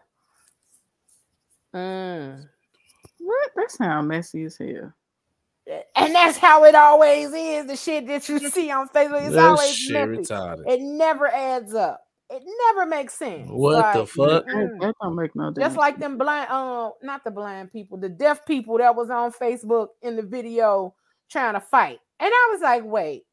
[1.75, 2.49] Mm.
[3.19, 3.51] what?
[3.57, 4.93] That sounds messy as hell.
[5.97, 7.67] And that's how it always is.
[7.67, 10.65] The shit that you see on Facebook is always shit retarded.
[10.67, 12.01] It never adds up.
[12.31, 13.49] It never makes sense.
[13.51, 14.47] What the fuck?
[14.47, 14.81] That, mm-mm.
[14.81, 15.77] that don't make no Just difference.
[15.77, 19.89] like them blind, uh, not the blind people, the deaf people that was on Facebook
[20.03, 20.95] in the video
[21.31, 21.99] trying to fight.
[22.21, 23.25] And I was like, wait.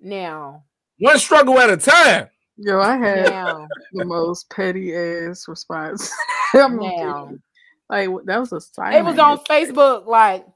[0.00, 0.64] Now,
[0.98, 2.28] One struggle at a time.
[2.56, 6.10] Yo, I had now, the most petty ass response.
[6.54, 7.30] Now.
[7.88, 8.92] Like that was a sign.
[8.94, 10.46] It was on Facebook, like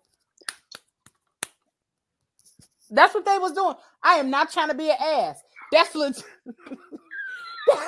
[2.91, 3.75] that's what they was doing.
[4.03, 5.43] I am not trying to be an ass.
[5.73, 6.23] That's legit.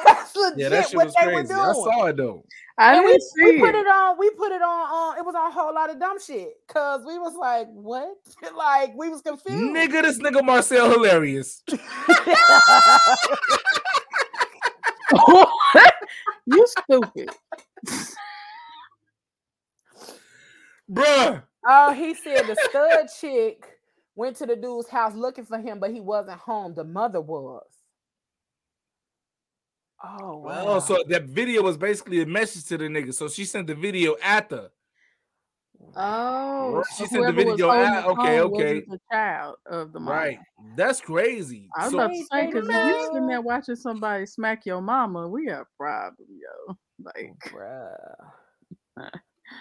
[0.04, 1.36] that's legit Yeah, that shit what was they crazy.
[1.36, 1.60] were doing.
[1.60, 2.44] I saw it though.
[2.80, 3.80] I and didn't we, see we put it.
[3.80, 4.18] it on.
[4.18, 5.14] We put it on.
[5.16, 8.08] Uh, it was on a whole lot of dumb shit because we was like, what?
[8.56, 9.62] like we was confused.
[9.74, 11.62] Nigga, this nigga Marcel hilarious.
[16.46, 17.30] you stupid.
[20.90, 21.42] Bruh.
[21.66, 23.77] Oh, he said the stud chick
[24.18, 26.74] went to the dude's house looking for him, but he wasn't home.
[26.74, 27.64] The mother was.
[30.04, 30.64] Oh, wow.
[30.66, 33.14] Oh, so that video was basically a message to the nigga.
[33.14, 34.70] So she sent the video after.
[35.96, 38.04] Oh, she sent the whoever was video out.
[38.06, 38.74] Okay, okay.
[38.74, 40.12] wasn't The child of the mom.
[40.12, 40.38] Right.
[40.76, 41.68] That's crazy.
[41.76, 44.80] I was So- about to say because if you sitting there watching somebody smack your
[44.80, 46.76] mama, we have a problem, yo.
[47.04, 49.10] Like, Bruh.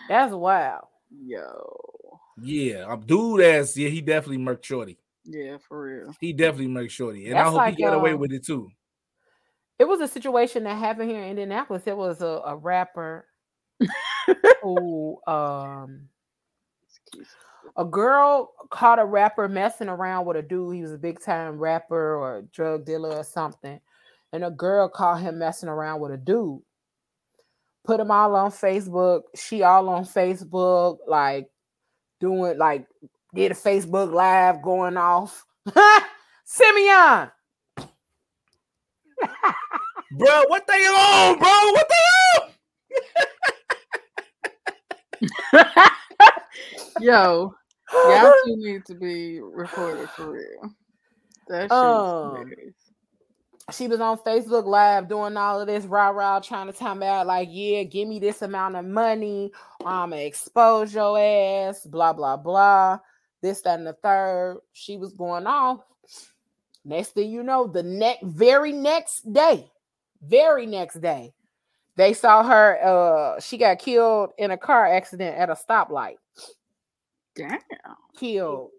[0.10, 0.86] That's wild.
[1.26, 1.97] yo,
[2.42, 3.76] yeah, a dude ass.
[3.76, 4.98] Yeah, he definitely murked Shorty.
[5.24, 6.16] yeah, for real.
[6.20, 7.28] He definitely murked Shorty.
[7.28, 8.70] And I hope like, he got away um, with it too.
[9.80, 11.84] It was a situation that happened here in Indianapolis.
[11.86, 13.26] It was a, a rapper
[14.64, 16.10] who um
[17.78, 20.76] a girl caught a rapper messing around with a dude.
[20.76, 23.80] He was a big time rapper or drug dealer or something.
[24.34, 26.62] And a girl caught him messing around with a dude.
[27.86, 29.22] Put him all on Facebook.
[29.36, 31.50] She all on Facebook, like
[32.20, 32.88] doing like
[33.34, 35.46] did a Facebook live going off.
[36.46, 37.32] Simeon.
[40.12, 41.50] Bro, what they on, bro?
[41.50, 41.96] What they
[45.54, 45.90] on?
[47.02, 47.54] Yo,
[47.94, 50.72] y'all two need to be recorded for real.
[51.50, 52.87] That shit Um, is hilarious.
[53.72, 57.28] She was on Facebook Live doing all of this rah rah, trying to time out
[57.28, 59.52] like, yeah, give me this amount of money,
[59.86, 63.00] I'm gonna expose your ass, blah blah blah,
[63.42, 64.60] this that and the third.
[64.74, 65.82] She was going off.
[66.86, 69.70] Next thing you know, the next very next day,
[70.22, 71.34] very next day,
[71.98, 72.80] they saw her.
[72.82, 76.16] Uh, she got killed in a car accident at a stoplight.
[77.36, 77.60] Damn.
[78.16, 78.72] Killed.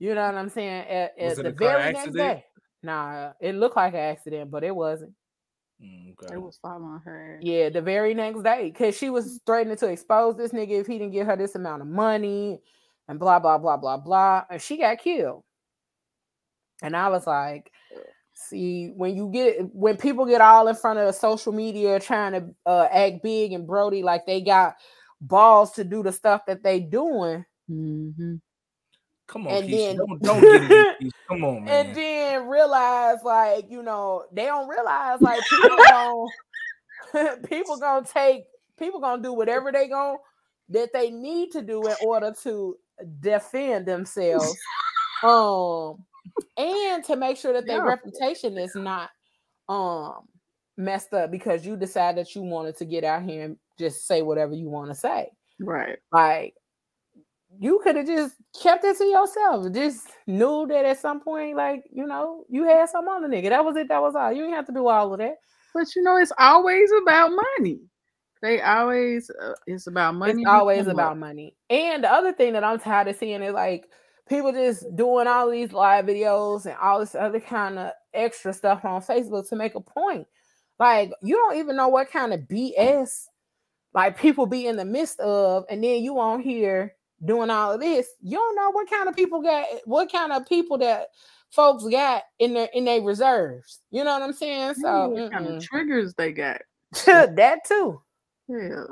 [0.00, 0.86] You know what I'm saying?
[0.88, 2.16] At, Was at it the a car very next accident?
[2.16, 2.44] day.
[2.82, 5.12] Nah, it looked like an accident, but it wasn't.
[5.82, 6.34] Mm, okay.
[6.34, 7.38] It was following her.
[7.42, 10.98] Yeah, the very next day, because she was threatening to expose this nigga if he
[10.98, 12.60] didn't give her this amount of money
[13.08, 14.44] and blah blah blah blah blah.
[14.50, 15.42] And she got killed.
[16.82, 17.70] And I was like,
[18.34, 22.54] see, when you get when people get all in front of social media trying to
[22.66, 24.76] uh, act big and Brody like they got
[25.20, 28.40] balls to do the stuff that they doing, Mhm.
[29.28, 29.86] Come on, And Keisha.
[29.88, 30.70] then- don't don't get
[31.00, 31.12] it.
[31.28, 31.86] Come on, man.
[31.86, 35.76] and then realize like you know they don't realize like people
[37.12, 38.44] gonna people gonna take
[38.78, 40.18] people gonna do whatever they gonna
[40.68, 42.76] that they need to do in order to
[43.20, 44.56] defend themselves
[45.22, 45.96] um
[46.56, 47.88] and to make sure that their Yeah.
[47.90, 49.10] reputation is not
[49.68, 50.20] um
[50.76, 54.22] messed up because you decide that you wanted to get out here and just say
[54.22, 55.28] whatever you want to say
[55.60, 55.98] Right.
[56.12, 56.54] like
[57.58, 59.72] you could have just kept it to yourself.
[59.72, 63.50] Just knew that at some point, like you know, you had some other nigga.
[63.50, 63.88] That was it.
[63.88, 64.32] That was all.
[64.32, 65.36] You didn't have to do all of that.
[65.74, 67.80] But you know, it's always about money.
[68.42, 70.42] They always uh, it's about money.
[70.42, 71.56] it's always about money.
[71.70, 73.86] And the other thing that I'm tired of seeing is like
[74.28, 78.84] people just doing all these live videos and all this other kind of extra stuff
[78.84, 80.26] on Facebook to make a point.
[80.78, 83.26] Like you don't even know what kind of BS
[83.94, 87.80] like people be in the midst of, and then you on here doing all of
[87.80, 88.08] this.
[88.20, 91.08] You don't know what kind of people got what kind of people that
[91.50, 93.80] folks got in their in their reserves.
[93.90, 94.74] You know what I'm saying?
[94.74, 95.56] So kind mm-mm.
[95.56, 96.60] of triggers they got.
[97.06, 98.00] that too.
[98.48, 98.84] Yeah,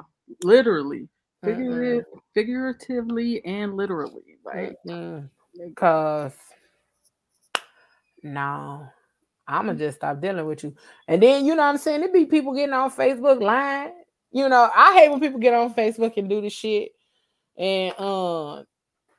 [0.43, 1.09] literally,
[1.45, 1.57] Mm-mm.
[1.57, 4.39] Figurative, figuratively and literally.
[4.45, 5.29] Like, Mm-mm.
[5.77, 6.33] Cause
[8.23, 8.89] no,
[9.47, 9.79] I'ma mm.
[9.79, 10.75] just stop dealing with you.
[11.07, 12.03] And then you know what I'm saying?
[12.03, 13.93] It be people getting on Facebook lying.
[14.33, 16.93] You know, I hate when people get on Facebook and do the shit.
[17.59, 18.65] And um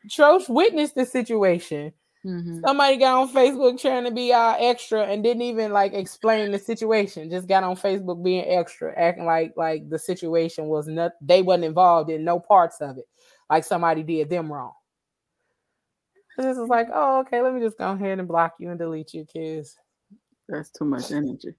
[0.09, 1.93] Troch witnessed the situation.
[2.25, 2.65] mhm.
[2.65, 6.59] Somebody got on Facebook trying to be all extra and didn't even like explain the
[6.59, 7.29] situation.
[7.29, 11.65] Just got on Facebook being extra, acting like like the situation was not they wasn't
[11.65, 13.05] involved in no parts of it.
[13.49, 14.73] Like somebody did them wrong.
[16.37, 19.13] This is like, oh, okay, let me just go ahead and block you and delete
[19.13, 19.77] you, kids.
[20.47, 21.55] that's too much energy.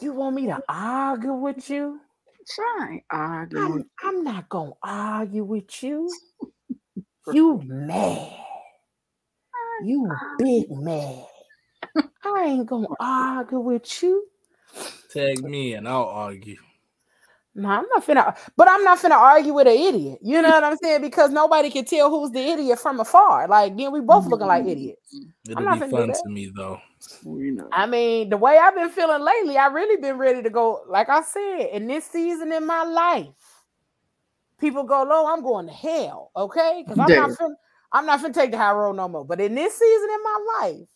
[0.00, 2.00] You want me to argue with you?
[2.48, 3.84] Shine, arguing.
[4.02, 6.08] I'm, I'm not gonna argue with you.
[7.32, 8.32] You mad.
[9.84, 10.08] You
[10.38, 11.26] big mad.
[12.24, 14.26] I ain't gonna argue with you.
[15.10, 16.58] Tag me and I'll argue.
[17.54, 20.20] No, I'm not finna, but I'm not finna argue with an idiot.
[20.22, 21.02] You know what I'm saying?
[21.02, 23.46] Because nobody can tell who's the idiot from afar.
[23.46, 24.70] Like then we both looking like mm-hmm.
[24.70, 25.20] idiots.
[25.48, 26.80] It'll not be fun to me though.
[27.24, 27.68] You know.
[27.70, 30.82] I mean, the way I've been feeling lately, I really been ready to go.
[30.88, 33.26] Like I said, in this season in my life,
[34.58, 35.26] people go low.
[35.26, 36.30] I'm going to hell.
[36.34, 37.28] Okay, because I'm Damn.
[37.28, 37.54] not finna,
[37.92, 39.26] I'm not finna take the high road no more.
[39.26, 40.88] But in this season in my life,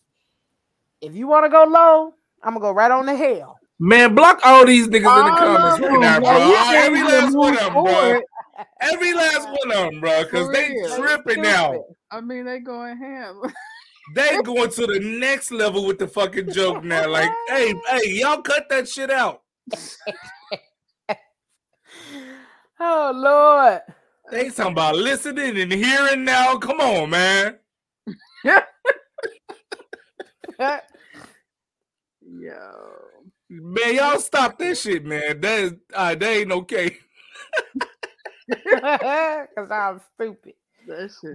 [1.03, 3.56] if you want to go low, I'm gonna go right on to hell.
[3.79, 6.55] Man, block all these niggas in the comments right now, bro.
[6.75, 8.21] Every last one of them, bro.
[8.81, 10.25] Every last one of them, bro.
[10.25, 11.85] Because they tripping now.
[12.11, 13.43] I mean, they going ham.
[14.15, 17.09] They going to the next level with the fucking joke now.
[17.09, 19.43] Like, hey, hey, y'all cut that shit out.
[22.79, 23.81] Oh Lord.
[24.31, 26.59] They talking about listening and hearing now.
[26.59, 27.59] Come on, man.
[32.21, 32.61] Yo.
[33.51, 35.41] Man, y'all stop that shit, man.
[35.41, 36.99] That is uh, that ain't okay.
[39.01, 40.55] Because I'm stupid.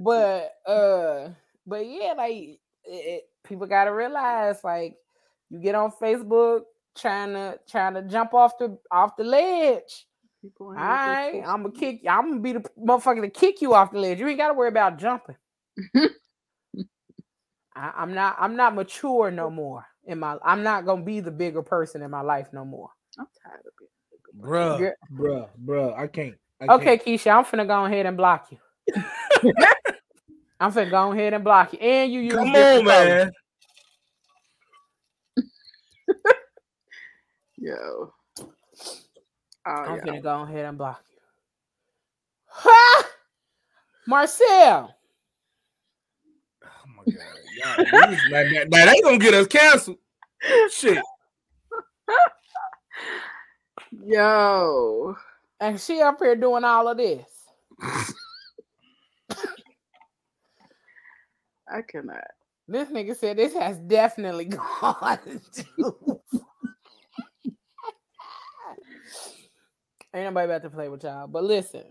[0.03, 1.29] But uh
[1.67, 4.95] but yeah like it, it- people gotta realize like
[5.49, 6.61] you get on facebook
[6.97, 10.05] trying to trying to jump off the off the ledge
[10.41, 11.43] People all ain't with this right shit.
[11.45, 14.27] i'm gonna kick i'm gonna be the motherfucker to kick you off the ledge you
[14.27, 15.35] ain't gotta worry about jumping
[17.75, 21.31] I, i'm not i'm not mature no more in my i'm not gonna be the
[21.31, 23.89] bigger person in my life no more I'm tired of it.
[24.41, 24.91] Bruh, Yeah.
[25.13, 25.97] bruh, bruh.
[25.97, 26.35] I can't.
[26.61, 27.03] I okay can't.
[27.05, 28.57] keisha i'm finna go ahead and block you
[30.59, 32.85] i'm finna go ahead and block you and you use Come on, colors.
[32.85, 33.31] man.
[37.57, 38.13] Yo.
[39.67, 40.01] Oh, I'm yeah.
[40.05, 41.17] gonna go ahead and block you.
[42.47, 43.03] Ha!
[44.07, 44.95] Marcel.
[47.05, 47.87] My god.
[47.91, 49.97] Now, now, now they gonna get us canceled.
[50.71, 51.03] Shit.
[54.05, 55.15] Yo.
[55.59, 57.27] And she up here doing all of this.
[61.71, 62.23] I cannot.
[62.67, 64.45] This nigga said this has definitely
[64.81, 65.19] gone
[65.53, 65.65] to.
[70.13, 71.27] Ain't nobody about to play with y'all.
[71.27, 71.83] But listen.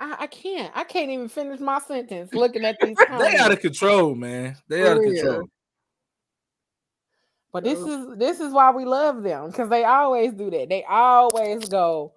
[0.00, 0.72] I, I can't.
[0.74, 4.56] I can't even finish my sentence looking at these They out of control, man.
[4.66, 5.48] They out of control.
[7.52, 10.68] But this is this is why we love them because they always do that.
[10.68, 12.14] They always go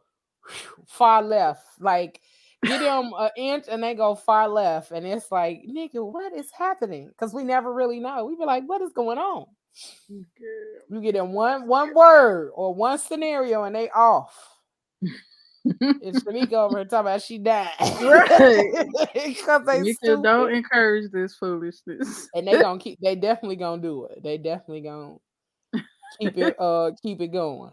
[0.87, 2.21] far left, like
[2.63, 6.51] get them an inch and they go far left, and it's like, nigga, what is
[6.51, 7.07] happening?
[7.07, 8.25] Because we never really know.
[8.25, 9.47] We be like, what is going on?
[10.07, 14.37] You get in one one word or one scenario and they off.
[15.65, 17.69] If Shamika over here talking about she died.
[18.01, 18.87] Right.
[19.13, 20.23] Because they Mika, stupid.
[20.23, 22.27] don't encourage this foolishness.
[22.33, 24.21] and they gonna keep they definitely gonna do it.
[24.23, 25.15] They definitely gonna
[26.19, 27.71] keep it uh keep it going.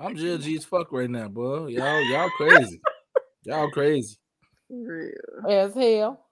[0.00, 1.68] I'm judgy as fuck right now, bro.
[1.68, 2.80] Y'all, y'all crazy.
[3.44, 4.16] y'all crazy.
[4.68, 5.12] Real.
[5.48, 6.26] As hell.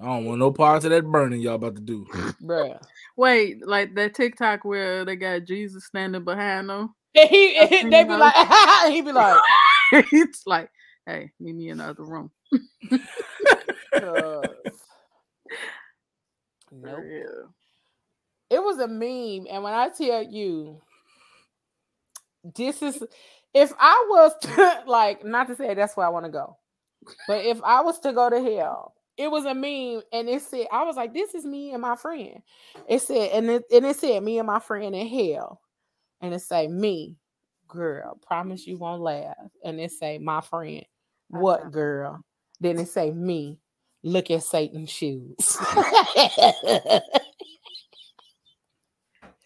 [0.00, 2.06] I don't want no parts of that burning y'all about to do.
[2.42, 2.80] Bruh.
[3.16, 6.94] Wait, like that TikTok where they got Jesus standing behind them.
[7.14, 9.40] And he, I they seen be like, he be like,
[9.92, 10.70] it's like,
[11.06, 12.30] hey, meet me in the other room.
[16.72, 17.04] nope.
[18.50, 20.80] It was a meme, and when I tell you,
[22.56, 23.02] this is
[23.54, 26.56] if I was to, like not to say that's where I want to go,
[27.26, 30.66] but if I was to go to hell, it was a meme, and it said
[30.72, 32.42] I was like, "This is me and my friend."
[32.88, 35.60] It said, and it and it said, "Me and my friend in hell,"
[36.20, 37.16] and it say, "Me,
[37.70, 40.84] girl, promise you won't laugh," and it say, "My friend,
[41.28, 41.70] what Uh-huh.
[41.70, 42.20] girl?"
[42.60, 43.58] Then it say, "Me."
[44.02, 45.36] Look at Satan's shoes.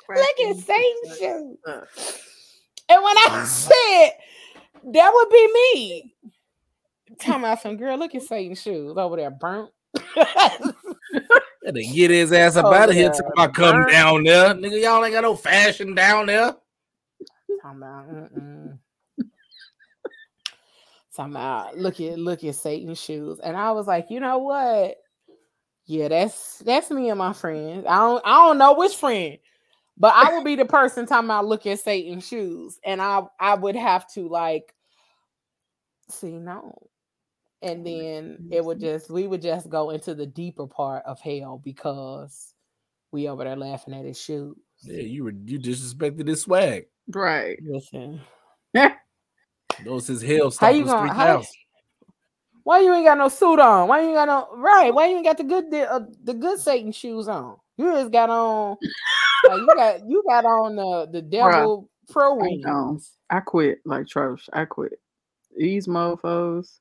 [0.09, 1.57] Look at Satan's shoes.
[2.89, 4.11] And when I said
[4.93, 6.15] that would be me,
[7.19, 9.71] talking about some girl, look at Satan's shoes over there burnt.
[11.65, 13.05] Better get his ass up Oh, out of here.
[13.05, 13.09] yeah.
[13.11, 13.91] Talking about come Burn.
[13.93, 14.55] down there.
[14.55, 16.55] Nigga, y'all ain't got no fashion down there.
[17.65, 18.79] Talking about, mm-mm.
[21.17, 24.97] talking about, look at look at Satan's shoes, and I was like, you know what?
[25.87, 27.85] Yeah, that's that's me and my friends.
[27.89, 29.39] I don't I don't know which friend,
[29.97, 33.55] but I would be the person talking about look at Satan's shoes, and I I
[33.55, 34.75] would have to like
[36.11, 36.89] see no,
[37.63, 41.61] and then it would just we would just go into the deeper part of hell
[41.63, 42.55] because
[43.11, 44.57] we over there laughing at his shoes.
[44.83, 46.87] Yeah, you were you disrespected his swag.
[47.09, 47.59] Right.
[47.63, 48.21] Listen,
[49.85, 51.53] Those his hell How you gonna- how- thousand.
[52.63, 53.89] why you ain't got no suit on?
[53.89, 54.93] Why you ain't got no right?
[54.95, 57.57] Why you ain't got the good the, uh, the good Satan shoes on?
[57.77, 58.77] You just got on.
[59.49, 63.13] like, you got you got on the the devil pro wings.
[63.31, 64.49] I quit like Trosh.
[64.53, 65.01] I quit.
[65.57, 66.79] These mofos.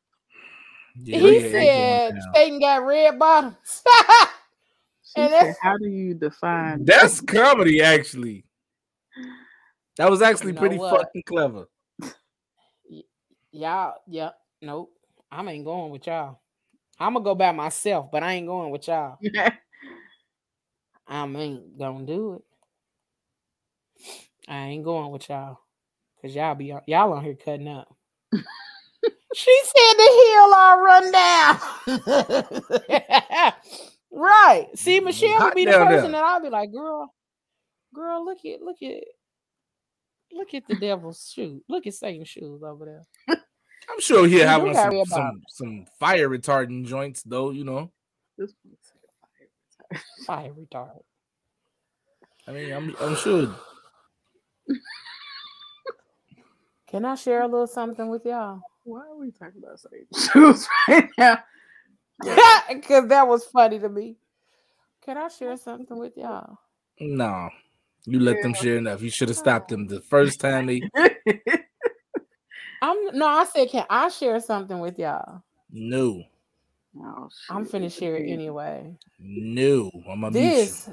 [1.02, 2.22] Yeah, he yeah, said going.
[2.36, 3.84] Satan got red bottoms.
[5.16, 8.46] She And said, how do you define That's comedy, actually.
[9.98, 11.02] That was actually know pretty what?
[11.02, 11.66] fucking clever.
[13.52, 14.92] y'all, yep, nope.
[15.32, 16.40] I ain't going with y'all.
[17.00, 19.18] I'm gonna go by myself, but I ain't going with y'all.
[21.08, 22.44] I ain't gonna do it.
[24.48, 25.60] I ain't going with y'all.
[26.22, 27.94] Cause y'all be y'all on here cutting up.
[29.36, 31.60] she said the heel all run down.
[34.12, 34.68] right.
[34.76, 35.98] See, mm, Michelle would be the down there.
[35.98, 37.14] person that I'll be like, girl,
[37.94, 39.04] girl, look at look at
[40.34, 41.64] look at the devil's shoe.
[41.70, 43.38] Look at Satan's shoes over there.
[43.90, 47.92] I'm sure he'll have do some, some some fire retardant joints though, you know.
[48.38, 48.54] This
[50.26, 51.02] Fire retard.
[52.48, 53.54] I mean, I'm I'm sure.
[56.88, 58.62] Can I share a little something with y'all?
[58.84, 61.44] Why are we talking about Satan shoes right now?
[62.70, 64.16] Because that was funny to me.
[65.04, 66.58] Can I share something with y'all?
[67.00, 67.50] No,
[68.06, 69.02] you let them share enough.
[69.02, 70.82] You should have stopped them the first time they
[72.82, 75.42] I'm no, I said, can I share something with y'all?
[75.76, 76.24] no
[77.02, 77.74] oh, I'm shit.
[77.74, 78.96] finna share it anyway.
[79.20, 79.90] no.
[80.10, 80.50] I'm gonna mute you.
[80.52, 80.90] This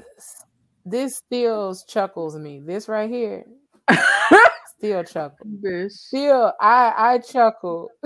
[0.85, 2.59] this still chuckles me.
[2.59, 3.45] This right here
[4.77, 5.49] still chuckles.
[5.63, 5.91] Bitch.
[5.91, 7.89] Still, I I chuckle.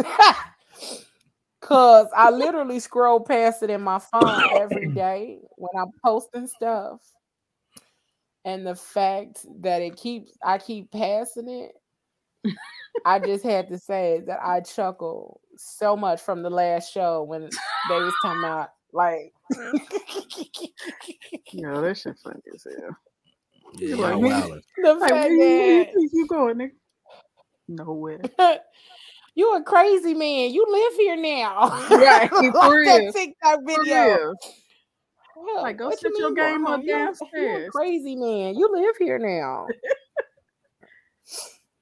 [1.61, 7.01] Cause I literally scroll past it in my phone every day when I'm posting stuff.
[8.45, 11.71] And the fact that it keeps I keep passing it,
[13.05, 17.49] I just had to say that I chuckle so much from the last show when
[17.89, 19.33] they was talking about like
[21.51, 22.95] Yo, that shit funny as hell.
[23.77, 26.71] Yeah, Like, y'all the Like, fact where you, that you going, nigga?
[27.67, 28.21] Nowhere.
[29.35, 30.53] you a crazy man.
[30.53, 31.69] You live here now.
[31.89, 33.11] Right, for Like that real.
[33.11, 34.35] TikTok For video.
[35.45, 36.81] Well, Like, go sit you your game up home?
[36.87, 37.71] You a- a downstairs.
[37.71, 38.55] crazy man.
[38.55, 39.67] You live here now.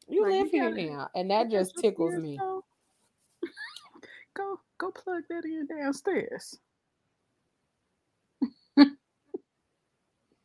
[0.10, 2.38] You Like, you live here now, and that just tickles me.
[4.36, 6.58] Go, go plug that in downstairs.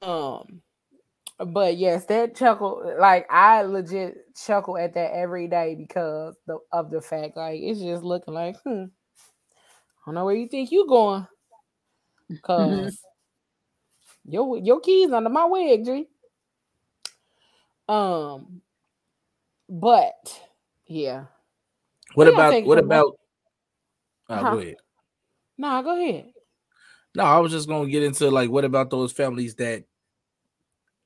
[0.02, 0.62] Um,
[1.38, 6.90] but yes, that chuckle, like I legit chuckle at that every day because the, of
[6.90, 10.86] the fact, like it's just looking like, hmm, I don't know where you think you
[10.86, 11.26] going,
[12.42, 13.00] cause
[14.28, 16.08] your your keys under my wig, G.
[17.88, 18.62] Um,
[19.68, 20.40] but
[20.86, 21.24] yeah,
[22.14, 23.16] What about what about?
[24.30, 24.50] Oh, Uh-huh.
[24.52, 24.76] go ahead.
[25.58, 26.32] Nah, go ahead.
[27.14, 29.84] No, I was just gonna get into like what about those families that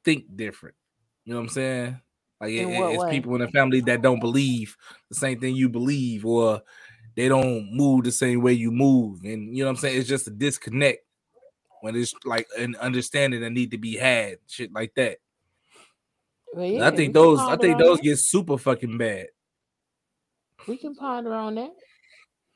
[0.04, 0.76] think different?
[1.24, 2.00] You know what I'm saying?
[2.40, 3.10] Like it- it's way?
[3.10, 4.76] people in the family that don't believe
[5.10, 6.62] the same thing you believe, or
[7.16, 10.00] they don't move the same way you move, and you know what I'm saying.
[10.00, 11.04] It's just a disconnect
[11.82, 15.18] when it's like an understanding that need to be had, shit like that.
[16.54, 18.04] Well, yeah, I think those, I think those that.
[18.04, 19.26] get super fucking bad.
[20.68, 21.72] We can ponder on that.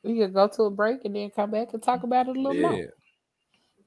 [0.03, 2.39] We can go to a break and then come back and talk about it a
[2.39, 2.93] little more.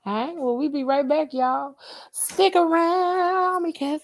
[0.05, 0.37] All right.
[0.37, 1.77] Well, we be right back, y'all.
[2.13, 4.01] Stick around because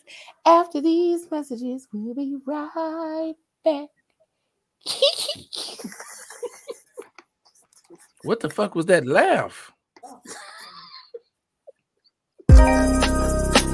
[0.46, 3.34] after these messages, we'll be right
[3.64, 3.88] back.
[8.26, 9.70] What the fuck was that laugh?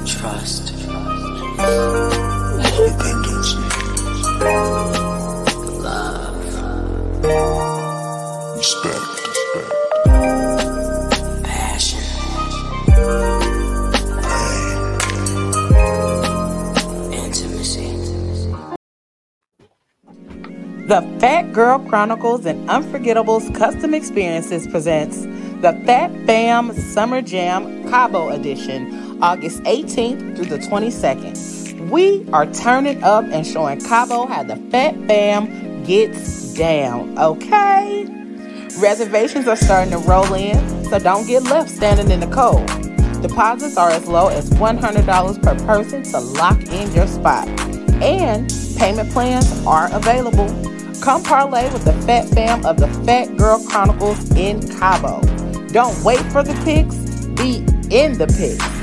[0.05, 0.73] Trust.
[2.77, 3.55] Independence.
[5.81, 6.43] Love.
[8.57, 9.23] Respect.
[20.85, 25.21] The Phat Girl Chronicles and Unforgettables Custom Experiences presents
[25.61, 31.89] the Fat Fam Summer Jam Cabo Edition, August 18th through the 22nd.
[31.89, 38.05] We are turning up and showing Cabo how the Fat Fam gets down, okay?
[38.81, 42.67] Reservations are starting to roll in, so don't get left standing in the cold.
[43.21, 47.47] Deposits are as low as $100 per person to lock in your spot.
[48.03, 50.49] And payment plans are available.
[50.99, 55.21] Come parlay with the Fat Fam of the Phat Girl Chronicles in Cabo.
[55.67, 56.97] Don't wait for the pics,
[57.37, 57.59] be
[57.89, 58.82] in the pics.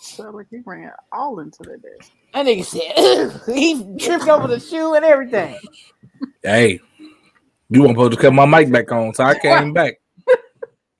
[0.00, 2.10] Sound like he ran all into the desk.
[2.34, 5.56] That nigga said he tripped over the shoe and everything.
[6.42, 6.80] Hey,
[7.68, 10.01] you weren't supposed to cut my mic back on, so I came back.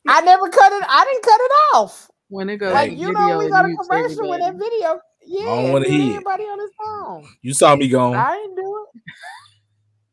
[0.09, 0.85] I never cut it.
[0.89, 2.11] I didn't cut it off.
[2.29, 5.01] When it goes Like you know, we got a commercial with that video.
[5.25, 7.29] Yeah, I don't wanna hear anybody on his phone.
[7.43, 8.19] You saw me going.
[8.19, 8.87] I didn't do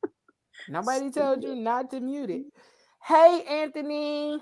[0.04, 0.10] it.
[0.70, 2.46] Nobody told you not to mute it.
[3.04, 4.40] Hey, Anthony,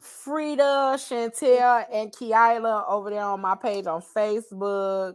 [0.00, 5.14] Frida, Chantel, and Kiala over there on my page on Facebook.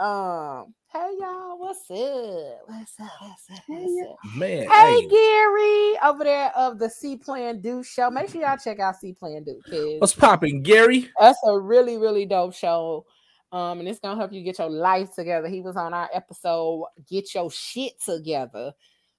[0.00, 2.60] Um, hey y'all, what's up?
[2.66, 3.10] What's up?
[3.20, 3.64] What's up?
[3.66, 4.16] What's up?
[4.36, 8.10] Man, Hey, hey, Gary, over there of the C Plan Do show.
[8.10, 10.00] Make sure y'all check out C Plan Do, kids.
[10.00, 11.08] what's popping, Gary?
[11.18, 13.06] That's a really, really dope show.
[13.52, 15.48] Um, and it's gonna help you get your life together.
[15.48, 18.72] He was on our episode, Get Your Shit Together.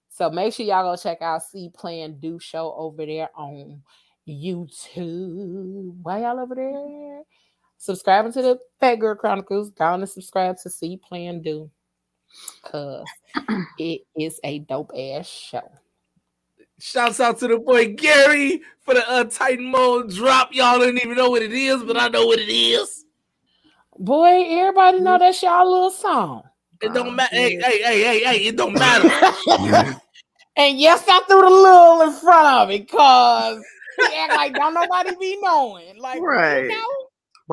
[0.09, 3.81] So make sure y'all go check out C Plan Do Show over there on
[4.27, 5.95] YouTube.
[6.01, 7.21] Why y'all over there?
[7.83, 9.69] Subscribing to the Phat Girl Chronicles.
[9.71, 11.69] Down and subscribe to see Plan Do.
[12.63, 13.05] Cause
[13.77, 15.69] it is a dope ass show.
[16.79, 20.53] Shouts out to the boy Gary for the uh, Titan mode drop.
[20.53, 23.03] Y'all don't even know what it is, but I know what it is.
[23.99, 26.43] Boy, everybody know that's y'all little song.
[26.81, 27.35] It don't matter.
[27.35, 29.09] Hey, hey, hey, hey, hey, it don't matter.
[30.55, 33.61] And yes, I threw the little in front of it because
[33.97, 35.97] he act like don't nobody be knowing.
[35.97, 36.61] Like, Right.
[36.61, 37.02] you know?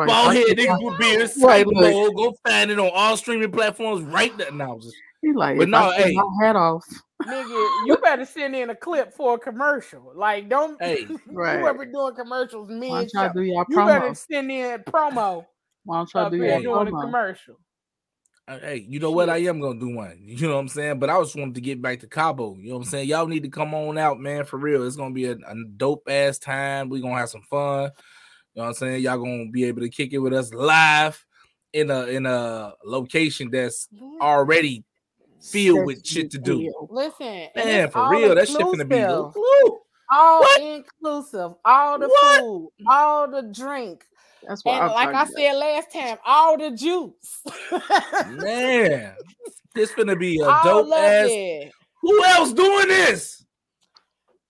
[0.01, 1.37] Right, Bald like- head niggas with beards.
[1.43, 2.17] Right, Titan look.
[2.17, 4.51] Go find it on all streaming platforms right there.
[4.53, 6.15] Now, just He like, But if no, hey.
[6.15, 6.85] my hat off.
[7.25, 10.13] Nigga, you better send in a clip for a commercial.
[10.15, 11.59] Like, don't hey, Right.
[11.59, 15.45] you ever doing commercials Why mid don't y'all y'all better send in promo
[15.85, 17.57] Why don't y'all do here your doing a commercial.
[18.49, 19.29] Uh, Hey, you know what?
[19.29, 20.19] I am gonna do one.
[20.25, 20.99] You know what I'm saying?
[20.99, 22.57] But I just wanted to get back to Cabo.
[22.57, 23.09] You know what I'm saying?
[23.09, 24.87] Y'all need to come on out, man, for real.
[24.87, 26.89] It's gonna be a, a dope ass time.
[26.89, 27.91] we gonna have some fun.
[28.61, 29.03] You know what I'm saying?
[29.03, 31.25] Y'all gonna be able to kick it with us live
[31.73, 33.89] in a in a location that's
[34.21, 34.85] already
[35.41, 36.71] filled with shit to do.
[36.91, 39.33] Listen, Man, for real, that shit gonna be inclusive.
[39.35, 39.79] woo.
[40.13, 40.61] all What?
[40.61, 42.39] inclusive, all the What?
[42.39, 44.05] food, all the drink,
[44.47, 47.43] That's what and I'm like I talking said last time, all the juice.
[48.43, 49.15] Man,
[49.75, 51.29] this gonna be a all dope ass.
[51.31, 51.73] it.
[52.03, 53.43] Who else doing this?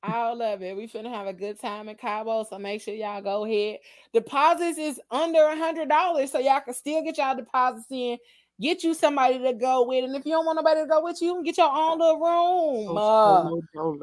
[0.03, 0.77] All of it.
[0.77, 3.81] We finna have a good time in Cabo, so make sure y'all go ahead.
[4.15, 8.17] Deposits is under a hundred dollars, so y'all can still get y'all deposits in.
[8.61, 11.21] Get you somebody to go with, and if you don't want nobody to go with
[11.21, 12.97] you, you can get your own little room.
[12.97, 13.03] about.
[13.03, 14.03] Uh, Solo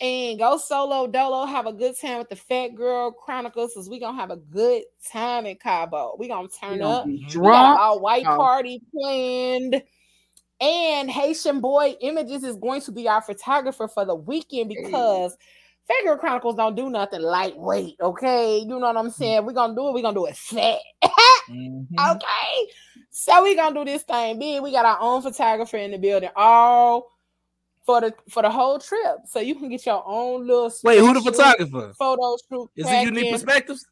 [0.00, 1.44] and go solo dolo.
[1.44, 4.84] Have a good time with the Phat Girl Chronicles, cause we gonna have a good
[5.12, 6.16] time in Cabo.
[6.18, 7.06] We gonna We turn gonna up.
[7.06, 8.36] be We got our white Oh.
[8.36, 9.82] party planned.
[10.60, 15.36] And Haitian Boy Images is going to be our photographer for the weekend because
[15.86, 17.96] Phat Girl Chronicles don't do nothing lightweight.
[18.00, 19.46] Okay, you know what I'm saying?
[19.46, 19.94] We're gonna do it.
[19.94, 20.78] We're gonna do it fat.
[21.50, 21.86] Mhm.
[22.16, 22.72] Okay,
[23.08, 24.60] so we're gonna do this thing big.
[24.62, 27.06] We got our own photographer in the building, all
[27.86, 29.16] for the for the whole trip.
[29.24, 31.94] So you can get your own little Wait, who the photographer?
[31.98, 32.68] photo shoot.
[32.76, 33.86] Is it unique perspectives?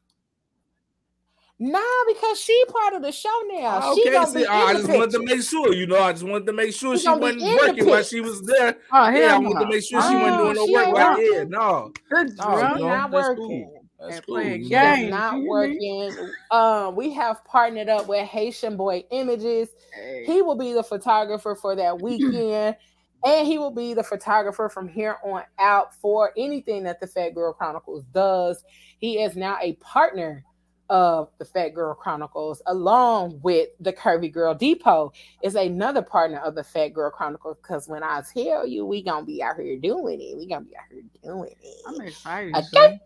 [1.58, 3.80] Nah, because she part of the show now.
[3.80, 5.72] Ah, she okay, gonna see, be I in the just wanted to make sure.
[5.72, 8.42] You know, I just wanted to make sure She she wasn't working while she was
[8.42, 8.76] there.
[8.92, 9.48] Oh hell Yeah, I no.
[9.48, 11.32] wanted to make sure she Oh, wasn't doing no work ain't while working.
[11.32, 11.92] yeah, no.
[12.10, 12.76] Good No, drunk.
[12.76, 13.46] She you know, not that's working.
[13.48, 13.84] cool.
[13.98, 14.34] That's And cool.
[14.34, 14.82] playing you She know.
[14.82, 15.10] games.
[15.10, 15.78] not you hear me?
[15.80, 16.32] working.
[16.50, 19.70] Um, we have partnered up with Haitian Boy Images.
[19.94, 20.24] Hey.
[20.26, 22.76] He will be the photographer for that weekend,
[23.24, 27.34] and he will be the photographer from here on out for anything that the Phat
[27.34, 28.62] Girl Chronicles does.
[28.98, 30.44] He is now a partner
[30.90, 36.54] of the Phat Girl Chronicles, along with the Curvy Girl Depot, is another partner of
[36.54, 37.58] the Phat Girl Chronicles.
[37.62, 40.76] Because when I tell you, we gonna be out here doing it, we gonna be
[40.76, 41.86] out here doing it.
[41.86, 42.54] I'm excited.
[42.56, 42.64] Okay.
[42.64, 43.00] son.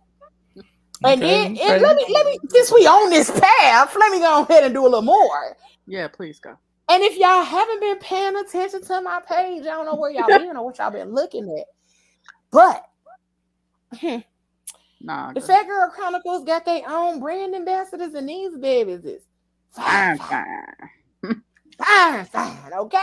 [1.05, 4.19] And Okay, then and let me let me since we on this path, let me
[4.20, 5.57] go ahead and do a little more.
[5.86, 6.57] Yeah, please go.
[6.90, 10.31] And if y'all haven't been paying attention to my page, I don't know where y'all
[10.32, 11.66] been or what y'all been looking at.
[12.52, 12.85] But
[13.98, 14.19] hmm,
[15.01, 15.47] Nah, the girl.
[15.48, 19.22] Phat Girl Chronicles got their own brand ambassadors, and these babies is
[19.70, 20.44] fine, fine,
[21.22, 21.43] fine,
[21.78, 22.24] fine.
[22.24, 22.98] fine, fine, okay?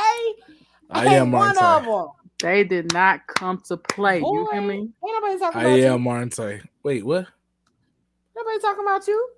[0.92, 2.08] I Ain't am one of them.
[2.40, 4.22] They did not come to play.
[4.22, 4.90] Boy, you hear ain't me?
[5.04, 6.00] nobody talking I about am you.
[6.00, 6.62] Monte.
[6.84, 7.26] Wait, what?
[8.36, 9.30] Nobody talking about you.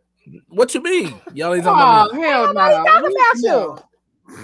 [0.49, 1.21] What you mean?
[1.33, 2.61] Y'all ain't talking Oh talking hell no!
[2.61, 3.49] Nobody talking about you.
[3.49, 3.63] no.
[3.63, 3.85] about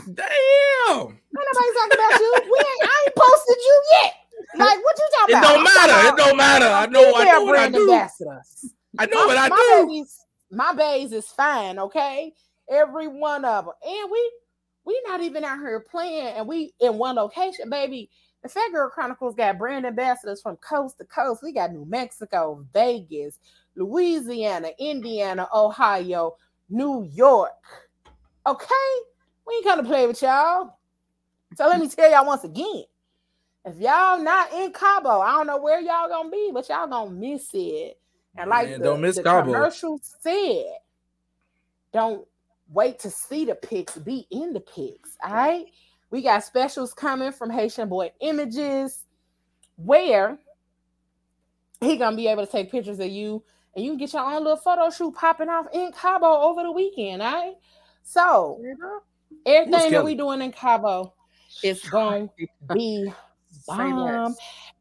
[0.08, 0.14] me?
[0.16, 1.20] Damn.
[1.36, 2.32] Ain't nobody talking about you.
[2.50, 2.82] We ain't.
[2.86, 4.14] I ain't posted you yet.
[4.54, 5.52] Like what you talking It about?
[5.52, 6.08] It don't matter.
[6.08, 6.66] It don't matter.
[6.66, 7.14] I know.
[7.16, 7.92] I know what I do.
[7.92, 8.74] ambassadors.
[8.98, 9.88] I know what I my do.
[9.88, 10.20] babies,
[10.52, 12.34] my babies is fine, okay?
[12.70, 14.32] Every one of them, and we
[14.86, 18.10] we not even out here playing, and we in one location, baby.
[18.44, 21.42] The Phat Girl Chronicles got brand ambassadors from coast to coast.
[21.42, 23.40] We got New Mexico, Vegas,
[23.76, 26.36] Louisiana, Indiana, Ohio,
[26.70, 27.52] New York.
[28.46, 28.94] Okay,
[29.48, 30.78] we ain't gonna play with y'all.
[31.56, 32.84] So let me tell y'all once again.
[33.66, 37.10] If y'all not in Cabo, I don't know where y'all gonna be, but y'all gonna
[37.10, 38.00] miss it.
[38.38, 39.52] And like Man, the, don't miss the Cabo.
[39.54, 40.66] commercial said,
[41.92, 42.28] don't
[42.70, 45.18] wait to see the pics, be in the pics.
[45.24, 45.66] All right.
[46.12, 49.04] We got specials coming from Haitian Boy Images,
[49.78, 50.38] where
[51.82, 53.44] he gonna be able to take pictures of you
[53.76, 56.72] and you can get your own little photo shoot popping off in Cabo over the
[56.72, 57.22] weekend.
[57.22, 57.56] All right.
[58.04, 58.62] So
[59.46, 61.14] everything that we doing in Cabo
[61.64, 62.30] is gonna
[62.74, 63.14] be Say
[63.68, 64.36] bomb.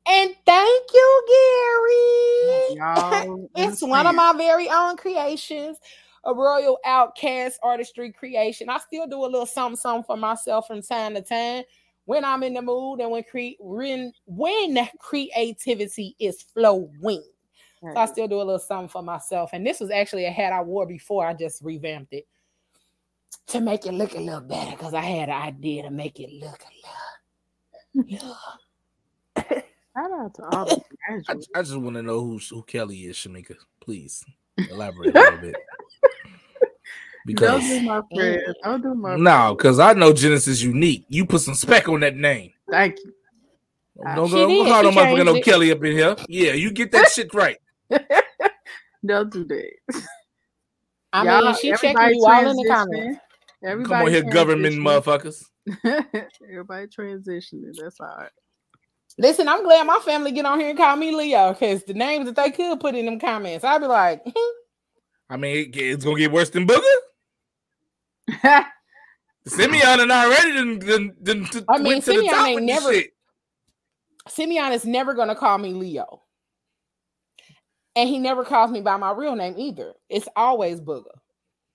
[0.06, 2.77] And thank you, Gary.
[2.77, 5.78] Y'all It's one of my very own creations,
[6.24, 8.69] a Royal Outcast artistry creation.
[8.69, 11.65] I still do a little something, something for myself from time to time
[12.05, 17.24] when I'm in the mood and when cre- when, when creativity is flowing.
[17.93, 19.51] So I still do a little something for myself.
[19.52, 21.27] And this was actually a hat I wore before.
[21.27, 22.27] I just revamped it
[23.48, 26.31] to make it look a little better because I had an idea to make it
[26.32, 26.62] look
[27.94, 28.19] a little.
[29.36, 30.74] Shout out to all the
[31.09, 31.48] I, graduates.
[31.55, 33.56] I just want to know who who Kelly is, Shamika.
[33.81, 34.24] Please
[34.70, 35.55] elaborate a little bit.
[37.27, 38.40] Don't Because do my friend.
[38.62, 41.06] Don't do my no, because I know Genesis unique.
[41.09, 42.52] You put some spec on that name.
[42.70, 43.15] Thank you.
[44.15, 44.56] Don't uh, She go, did.
[44.65, 45.40] don't call no motherfucker no.
[45.40, 46.16] Kelly up in here.
[46.28, 47.56] Yeah, you get that shit right.
[49.06, 49.70] Don't do that.
[51.15, 53.20] I Y'all- mean, she checking everybody you all in the comments.
[53.65, 55.44] Everybody Come on here, government motherfuckers.
[56.51, 57.73] Everybody transitioning.
[57.81, 58.31] That's all right.
[59.16, 62.27] Listen, I'm glad my family get on here and call me Leo because the names
[62.27, 64.53] that they could put in them comments, I'd be like, hmm.
[65.31, 66.82] I mean, it, it's gonna get worse than Booger.
[69.47, 72.93] Simeon and I already done, done, done I mean, went to the Simeon ain't never-
[72.93, 73.11] shit.
[74.27, 76.23] Simeon is never gonna call me Leo.
[77.95, 79.93] And he never calls me by my real name either.
[80.09, 81.05] It's always Booger.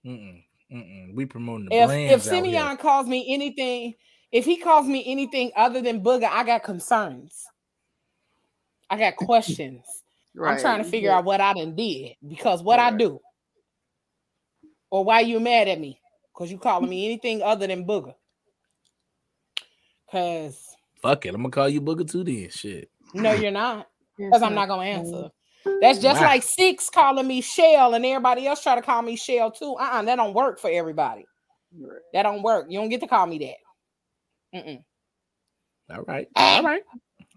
[0.06, 0.44] Mm-mm,
[0.74, 1.14] mm-mm.
[1.16, 2.24] We promoting the If brands if.
[2.24, 3.94] Simeon calls me anything,
[4.31, 7.45] if he calls me anything other than Booger, I got concerns.
[8.89, 9.85] I got questions.
[10.43, 13.19] I'm trying to figure out what I done did because what I do.
[14.91, 15.99] Or why you mad at me?
[16.34, 18.14] Because you calling me anything other than Booger.
[20.11, 20.65] Cause
[21.01, 22.23] Fuck it, I'm gonna call you Booger too.
[22.23, 22.89] Then shit.
[23.14, 23.88] no, you're not.
[24.19, 25.14] Because I'm not gonna answer.
[25.65, 25.77] Mm-hmm.
[25.80, 26.27] That's just Wow.
[26.27, 29.76] like six calling me Shell and everybody else try to call me Shell too.
[29.80, 31.26] Uh-uh, that don't work for everybody.
[31.80, 32.01] Right.
[32.11, 32.65] That don't work.
[32.68, 33.56] You don't get to call me that.
[34.53, 34.84] Mm-mm.
[35.91, 36.55] All right, eh.
[36.57, 36.84] all right,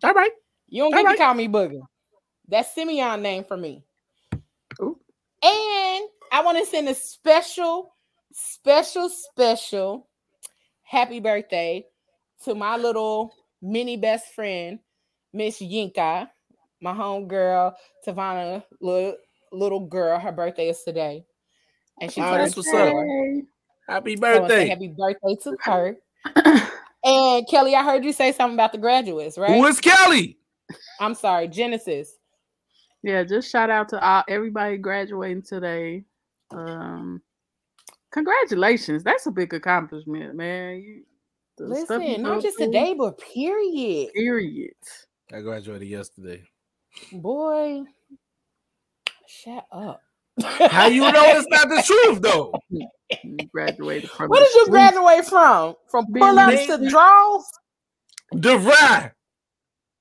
[0.04, 0.32] all right.
[0.68, 1.18] You don't get Alright.
[1.18, 1.80] to call me Booger.
[2.48, 3.84] That's Simeon name for me.
[4.80, 4.98] Ooh.
[5.42, 7.94] And I want to send a special,
[8.32, 10.08] special, special
[10.82, 11.84] happy birthday
[12.44, 14.78] to my little mini best friend,
[15.32, 16.28] Miss Yinka,
[16.80, 17.76] my home girl,
[18.06, 19.16] Tavana, little,
[19.52, 20.18] little girl.
[20.18, 21.24] Her birthday is today.
[22.00, 22.88] And she's Oh, that's what's up.
[22.90, 23.42] four.
[23.88, 24.68] Happy So I wanna say birthday.
[24.68, 25.96] happy birthday to her.
[27.04, 29.50] And Kelly, I heard you say something about the graduates, right?
[29.50, 30.38] Who is Kelly?
[31.00, 32.16] I'm sorry, Genesis.
[33.02, 36.04] Yeah, just shout out to all, everybody graduating today.
[36.52, 37.20] Um,
[38.12, 39.02] congratulations.
[39.02, 40.76] That's a big accomplishment, man.
[40.80, 41.02] You,
[41.58, 44.12] the stuff you Listen, not just through, today, but period.
[44.14, 44.74] Period.
[45.32, 46.42] I graduated yesterday.
[47.12, 47.82] Boy,
[49.26, 50.00] shut up.
[50.40, 52.52] How you know it's not the truth though?
[52.70, 54.70] You graduated from What did you street.
[54.72, 55.74] graduate from?
[55.90, 57.44] From pull ups to draws?
[58.34, 59.12] DeVry,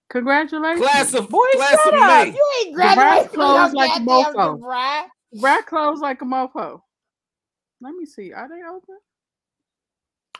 [0.09, 0.79] Congratulations.
[0.87, 2.07] class of Boy, class shut of up.
[2.07, 2.25] May.
[2.33, 4.59] You ain't graduated from closed like a mofo.
[4.59, 5.03] DeVry.
[5.39, 6.81] Brad closed like a mofo.
[7.81, 8.33] Let me see.
[8.33, 8.97] Are they open?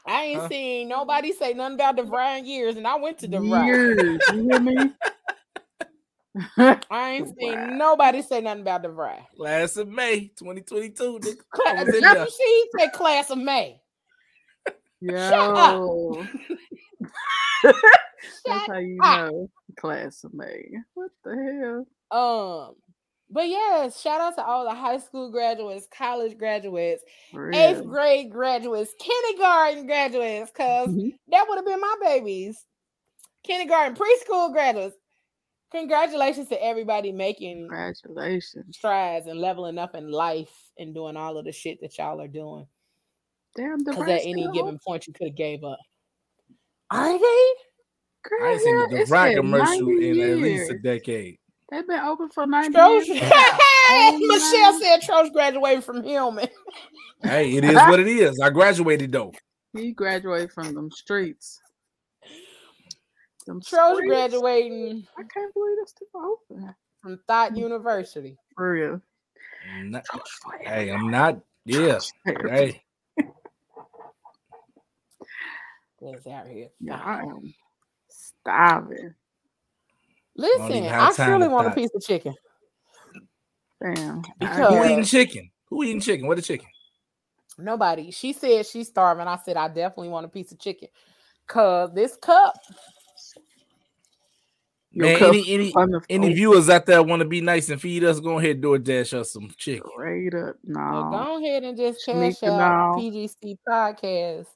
[0.06, 0.50] I ain't Huh?
[0.50, 3.66] seen nobody say nothing about DeVry in years, and I went to DeVry.
[3.66, 4.22] Years.
[4.30, 4.92] You hear me?
[6.58, 7.66] I ain't seen Wow.
[7.78, 9.20] nobody say nothing about DeVry.
[9.36, 11.20] Class of May 2022.
[11.20, 11.38] nigga.
[11.68, 13.82] I Class, was she said class of May.
[14.68, 14.74] up.
[15.02, 16.28] Yo.
[18.46, 19.32] That's how you up.
[19.32, 19.50] know.
[19.78, 20.70] Class of May.
[20.94, 22.68] What the hell?
[22.70, 22.76] Um,
[23.30, 28.32] but yes, shout out to all the high school graduates, college graduates, For eighth grade
[28.32, 31.14] graduates, kindergarten graduates, because Mhm.
[31.30, 32.64] that would have been my babies.
[33.44, 34.96] Kindergarten, preschool graduates.
[35.72, 38.76] Congratulations to everybody making Congratulations.
[38.76, 42.28] strides and leveling up in life and doing all of the shit that y'all are
[42.28, 42.68] doing.
[43.56, 44.80] Damn, the Because at any still given open?
[44.86, 45.80] point, you could have gave up.
[46.90, 47.54] Are they?
[48.24, 51.38] Girl, I ain't seen the it's DeVry commercial 90 in at least a decade.
[51.72, 53.20] They've been open for 90 Trosh, years.
[53.88, 56.50] hey, Michelle said Trosh graduated from Hillman.
[57.24, 58.40] Hey, it is what it is.
[58.42, 59.32] I graduated though.
[59.74, 61.62] He graduated from them streets.
[63.44, 64.08] Them Trosh streets.
[64.08, 66.76] graduating I can't believe it's still open.
[67.02, 67.58] from Thought mm.
[67.58, 68.38] University.
[68.56, 69.02] For real.
[69.76, 70.06] I'm not-
[70.62, 71.40] hey, I'm not.
[71.66, 72.00] Yeah.
[72.26, 72.50] Forever.
[72.50, 72.82] Hey,
[76.02, 76.70] That's out here.
[76.80, 77.54] Yeah, I am
[78.10, 79.14] starving.
[80.36, 82.34] Listen, I have time surely to want a piece of chicken.
[83.82, 84.24] Damn.
[84.40, 85.52] Because- who eating chicken?
[85.70, 86.28] Who eating chicken?
[86.28, 86.68] What a chicken?
[87.58, 88.12] Nobody.
[88.12, 89.28] She said she's starving.
[89.28, 90.90] I said I definitely want a piece of chicken.
[91.48, 92.78] Cause this cup, Your
[94.94, 95.74] Man, cup any any
[96.10, 98.20] any viewers out there want to be nice and feed us?
[98.20, 99.90] Go ahead, do a dash us some chicken.
[99.94, 100.58] Straight up.
[100.66, 101.12] well, No.
[101.12, 102.98] go ahead and just cash Sneaking out off.
[103.00, 104.48] PGC podcast,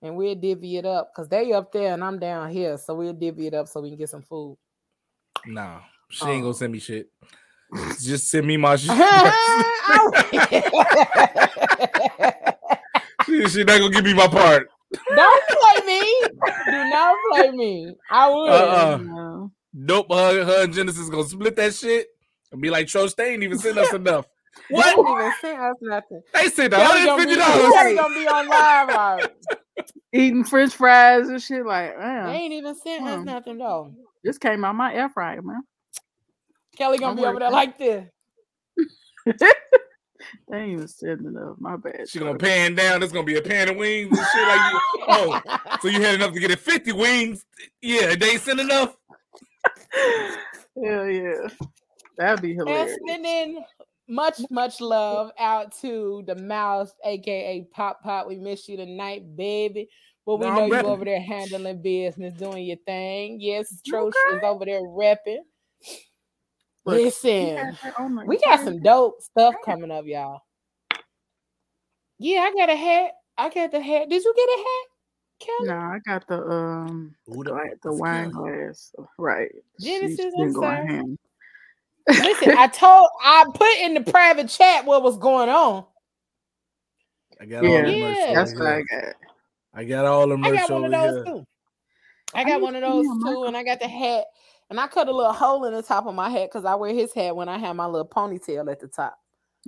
[0.00, 1.12] and we'll divvy it up.
[1.14, 3.90] Cause they up there and I'm down here, so we'll divvy it up so we
[3.90, 4.56] can get some food.
[5.46, 6.46] Nah, she ain't Oh.
[6.46, 7.10] gonna send me shit.
[8.00, 8.90] Just send me my shit.
[13.26, 14.68] she, she not gonna give me my part.
[15.14, 16.20] Don't play me.
[16.66, 17.94] Do not play me.
[18.10, 18.48] I would.
[18.50, 18.96] Uh-uh.
[18.98, 19.50] No.
[19.74, 22.06] Nope, her, her and Genesis gonna split that shit
[22.52, 24.26] and be like, Trosh, they ain't even send us enough.
[24.70, 24.84] They What?
[24.94, 26.22] didn't even send us nothing.
[26.32, 27.96] They sent Kelly gonna, be, Kelly $150.
[27.96, 28.88] gonna be on live.
[28.88, 29.36] Like,
[30.12, 32.26] Eating french fries and shit like, man.
[32.26, 33.24] they ain't even sent us Hmm.
[33.24, 33.92] nothing though.
[34.22, 35.62] this came out my air fryer, man.
[36.78, 38.04] Kelly gonna I'm be over there like this.
[40.48, 41.56] They ain't even sending up.
[41.58, 42.08] My bad.
[42.08, 43.00] She gonna pan down.
[43.00, 44.80] There's gonna be a pan of wings and shit like you.
[45.08, 45.40] Oh,
[45.82, 47.44] so you had enough to get it 50 wings?
[47.82, 48.96] Yeah, they ain't send enough.
[50.82, 51.48] Hell yeah.
[52.16, 52.98] That'd be and hilarious.
[53.06, 53.64] sending
[54.08, 58.26] much, much love out to the mouse, aka Pop Pop.
[58.26, 59.88] We miss you tonight, baby.
[60.26, 63.40] But we No, know you over there handling business, doing your thing.
[63.40, 64.36] Yes, Trosh Okay.
[64.36, 65.40] is over there repping.
[66.86, 70.40] Look, Listen, had that on the we got some dope stuff coming up, y'all.
[72.18, 73.12] Yeah, I got a hat.
[73.36, 74.08] I got the hat.
[74.08, 74.86] Did you get a hat,
[75.44, 75.68] Kelly?
[75.68, 78.50] No, I got the um Who the gla- the wine Kelly?
[78.50, 78.94] glass.
[79.18, 79.50] Right.
[79.80, 81.16] Genesis, She's I'm sorry.
[82.08, 85.84] Listen, I told I put in the private chat what was going on.
[87.40, 87.70] I got Yeah.
[87.70, 88.16] all the merch.
[88.18, 88.26] Yeah.
[88.30, 89.14] over That's what I got.
[89.74, 90.46] I got all the merch.
[90.46, 91.34] I merch got one over of those here.
[91.34, 91.46] too.
[92.34, 94.24] I I got need one of those get a too, and I got the hat,
[94.70, 96.92] and I cut a little hole in the top of my hat because I wear
[96.92, 99.18] his hat when I have my little ponytail at the top.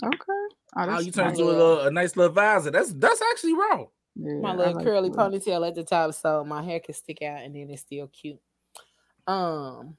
[0.05, 0.15] Okay.
[0.29, 2.71] Oh, Oh, that's you turned into a, a nice little visor.
[2.71, 3.89] That's that's actually wrong.
[4.19, 5.17] Yeah, my little like curly that.
[5.17, 8.41] ponytail at the top, so my hair can stick out, and then it's still cute.
[9.27, 9.97] Um,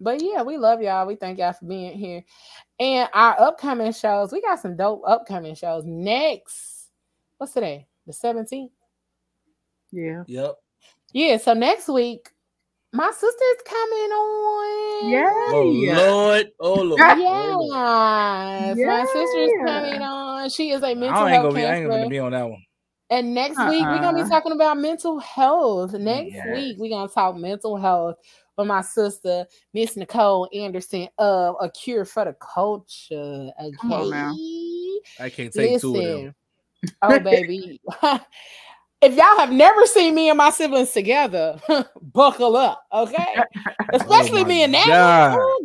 [0.00, 1.06] but yeah, we love y'all.
[1.06, 2.24] We thank y'all for being here,
[2.80, 4.32] and our upcoming shows.
[4.32, 6.88] We got some dope upcoming shows next.
[7.36, 7.86] What's today?
[8.06, 8.72] The seventeenth.
[9.92, 10.24] Yeah.
[10.26, 10.54] Yep.
[11.12, 11.36] Yeah.
[11.36, 12.30] So next week,
[12.92, 15.10] my sister's coming on.
[15.12, 15.30] Yeah.
[15.52, 16.52] Oh Lord.
[16.60, 17.00] Oh Lord.
[17.00, 18.76] Oh, Lord.
[18.78, 20.48] Yes, my sister's coming on.
[20.48, 21.66] She is a mental ain't health gonna be.
[21.66, 22.62] I ain't gonna be on that one.
[23.10, 24.24] And next week we're gonna Uh-uh.
[24.24, 25.92] be talking about mental health.
[25.94, 26.46] Next Yes.
[26.54, 28.16] week we're gonna talk mental health
[28.56, 33.50] with my sister, Miss Nicole Anderson of A Cure for the Culture.
[33.60, 33.76] Okay.
[33.80, 34.36] Come on now.
[35.20, 36.34] I can't take two of them.
[37.02, 37.80] Oh baby.
[39.00, 41.58] if y'all have never seen me and my siblings together,
[42.02, 43.36] buckle up, okay?
[43.36, 43.44] Oh
[43.92, 45.34] Especially Oh me and that.
[45.34, 45.64] Oh,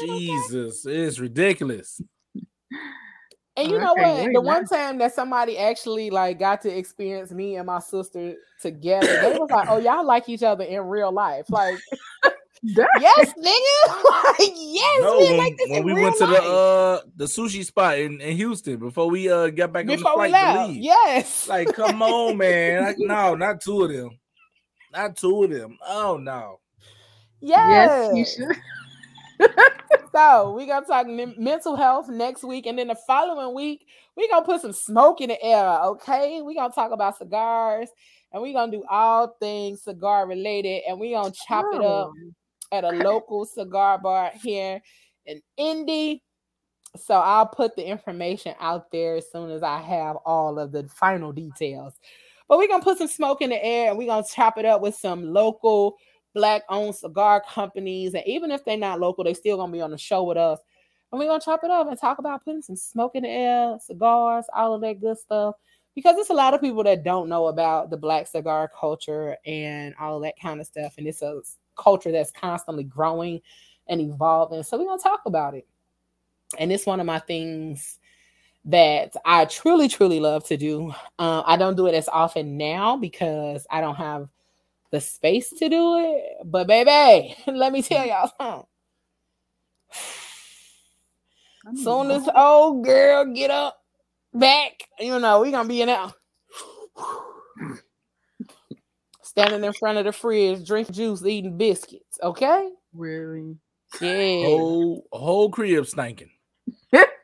[0.00, 0.18] good lord.
[0.18, 2.00] Jesus, it's ridiculous.
[3.58, 4.16] And you I know can't what?
[4.18, 4.40] wait The now.
[4.40, 9.36] one time that somebody actually like got to experience me and my sister together, they
[9.38, 11.76] was like, "Oh, y'all like each other in real life." Like,
[12.62, 14.04] yes, nigga.
[14.38, 17.00] like, yes, No, we when, like this when in we real went to the uh
[17.16, 20.34] the sushi spot in, in Houston before we uh got back before on the flight
[20.54, 20.70] to left.
[20.70, 20.82] leave.
[20.82, 21.48] Yes.
[21.48, 22.82] Like, come on, man.
[22.84, 24.18] Like, no, not two of them.
[24.92, 25.78] Not two of them.
[25.86, 26.60] Oh no.
[27.40, 28.10] yes.
[28.14, 28.56] Yes, you should.
[30.14, 33.86] So we gonna talk men- mental health next week, and then the following week
[34.16, 35.78] we gonna put some smoke in the air.
[35.80, 37.88] Okay, we gonna talk about cigars,
[38.32, 42.32] and we gonna do all things cigar related, and we gonna chop it up Oh,
[42.72, 44.80] at a local cigar bar here
[45.26, 46.22] in Indy.
[46.96, 50.88] So I'll put the information out there as soon as I have all of the
[50.88, 51.94] final details.
[52.48, 54.80] But we're gonna put some smoke in the air and we're gonna chop it up
[54.80, 55.96] with some local
[56.34, 58.14] black owned cigar companies.
[58.14, 60.60] And even if they're not local, they still gonna be on the show with us.
[61.10, 63.78] And we're gonna chop it up and talk about putting some smoke in the air,
[63.84, 65.54] cigars, all of that good stuff.
[65.94, 69.94] Because there's a lot of people that don't know about the black cigar culture and
[69.98, 70.94] all that kind of stuff.
[70.96, 71.40] And it's a
[71.76, 73.40] culture that's constantly growing
[73.88, 74.62] and evolving.
[74.62, 75.66] So we're gonna talk about it.
[76.58, 77.98] And it's one of my things
[78.66, 80.92] that I truly, truly love to do.
[81.18, 84.28] Uh, I don't do it as often now because I don't have
[84.90, 86.38] the space to do it.
[86.44, 88.66] But baby, let me tell y'all something.
[91.66, 93.78] I need Soon to as old girl get up
[94.32, 96.08] back, you know, we gonna be in there.
[99.22, 102.18] Standing in front of the fridge, drinking juice, eating biscuits.
[102.22, 102.70] Okay?
[102.92, 103.56] Really?
[104.00, 104.46] Yeah.
[104.46, 106.30] Whole whole crib stinking.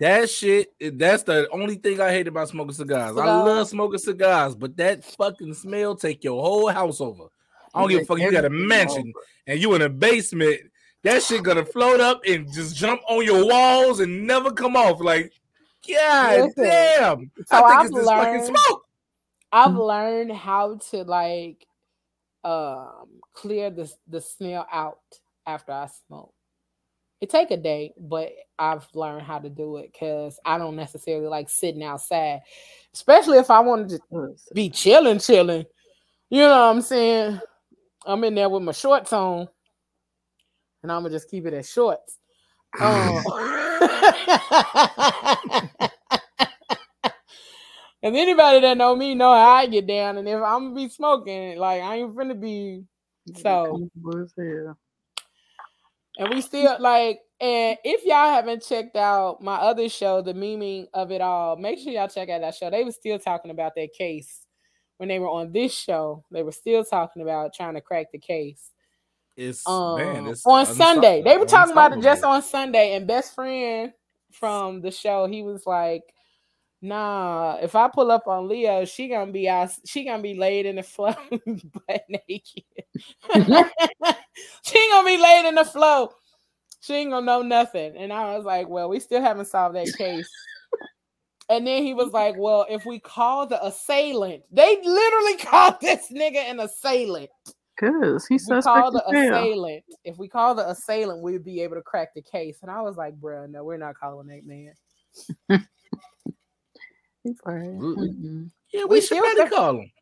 [0.00, 3.16] That shit, that's the only thing I hate about smoking cigars.
[3.18, 7.24] I love smoking cigars, but that fucking smell take your whole house over.
[7.74, 8.18] I don't give a fuck.
[8.18, 9.12] You got a mansion
[9.46, 10.58] and you in a basement.
[11.02, 15.00] That shit gonna float up and just jump on your walls and never come off.
[15.00, 15.32] Like,
[15.86, 17.30] god Listen, damn.
[17.46, 18.84] so I think I've it's this fucking learned- smoke.
[19.52, 21.66] I've learned how to like
[22.42, 25.00] um clear the the smell out
[25.46, 26.32] after I smoke.
[27.20, 31.26] It take a day, but I've learned how to do it because I don't necessarily
[31.26, 32.40] like sitting outside,
[32.94, 35.66] especially if I wanted to be chilling, chilling.
[36.30, 37.40] You know what I'm saying?
[38.06, 39.48] I'm in there with my shorts on,
[40.82, 42.16] and I'm gonna just keep it as shorts.
[42.80, 43.16] Um,
[48.02, 50.88] if anybody that know me know how I get down, and if I'm gonna be
[50.88, 52.84] smoking, like I ain't finna be.
[53.36, 54.78] So, Comfortable as hell.
[56.20, 60.86] And we still like, and if y'all haven't checked out my other show, the meaning
[60.92, 62.68] of it all, make sure y'all check out that show.
[62.68, 64.42] They were still talking about that case
[64.98, 66.22] when they were on this show.
[66.30, 68.70] They were still talking about trying to crack the case.
[69.34, 71.22] It's Um, man, it's on Sunday.
[71.22, 73.94] They were talking about it just on Sunday, and best friend
[74.30, 76.02] from the show, he was like,
[76.82, 79.70] "Nah, if I pull up on Leo, she gonna be out.
[79.86, 82.64] She gonna be laid in the floor, butt naked.
[84.62, 86.10] she gonna be laid in the floor.
[86.80, 89.92] She ain't gonna know nothing." And I was like, "Well, we still haven't solved that
[89.96, 90.28] case."
[91.48, 96.10] And then he was like, "Well, if we call the assailant, they literally called this
[96.12, 97.30] nigga an assailant."
[97.80, 99.84] Cause he's we call the as assailant.
[100.04, 102.58] If we call the assailant, we'd be able to crack the case.
[102.60, 105.66] And I was like, bro, no, we're not calling that man.
[107.24, 107.96] He probably- Ooh.
[107.96, 108.50] mm-mm.
[108.72, 109.92] Yeah, We we, should still probably call him.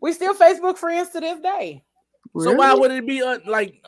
[0.00, 1.82] We still Facebook friends to this day.
[2.38, 3.82] So why would it be uh, like?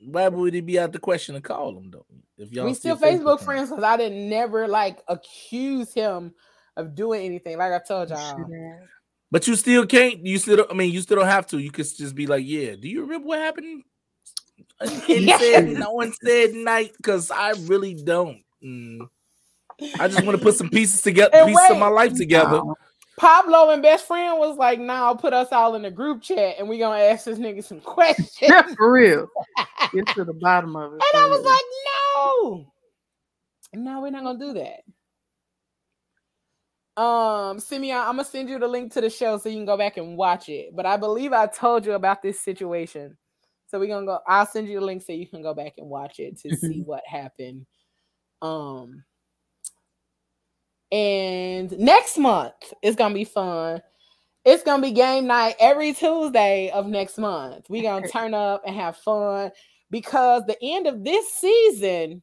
[0.00, 2.06] Why would it be out the question to call him though?
[2.38, 6.34] If y'all we still Facebook friends because I didn't never like accuse him
[6.76, 7.58] of doing anything.
[7.58, 8.36] Like I told y'all.
[8.36, 8.88] Shit.
[9.30, 10.24] But you still can't.
[10.24, 10.66] You still.
[10.70, 11.58] I mean, you still don't have to.
[11.58, 13.82] You could just be like, "Yeah, do you remember what happened?"
[14.80, 18.42] And said, no one said night because I really don't.
[18.62, 19.08] Mm.
[19.98, 22.62] I just want to put some pieces together, And pieces of my life together.
[22.64, 22.74] No.
[23.18, 26.68] Pablo and best friend was like, "Now put us all in a group chat and
[26.68, 29.28] we're gonna ask this nigga some questions." Yeah, for real.
[29.94, 31.02] Get to the bottom of it.
[31.14, 31.50] And I was real.
[31.50, 32.66] like, no,
[33.74, 34.80] no, we're not gonna do that.
[37.00, 39.76] Um, Simeon, I'm gonna send you the link to the show so you can go
[39.76, 40.74] back and watch it.
[40.74, 43.16] But I believe I told you about this situation.
[43.68, 45.88] So we're gonna go, I'll send you the link so you can go back and
[45.88, 47.66] watch it to see what happened.
[48.42, 49.04] Um
[50.92, 53.82] and next month is gonna be fun.
[54.44, 57.66] It's gonna be game night every Tuesday of next month.
[57.68, 59.50] We're gonna turn up and have fun
[59.90, 62.22] because the end of this season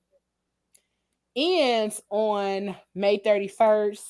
[1.35, 4.02] ends on May 31st.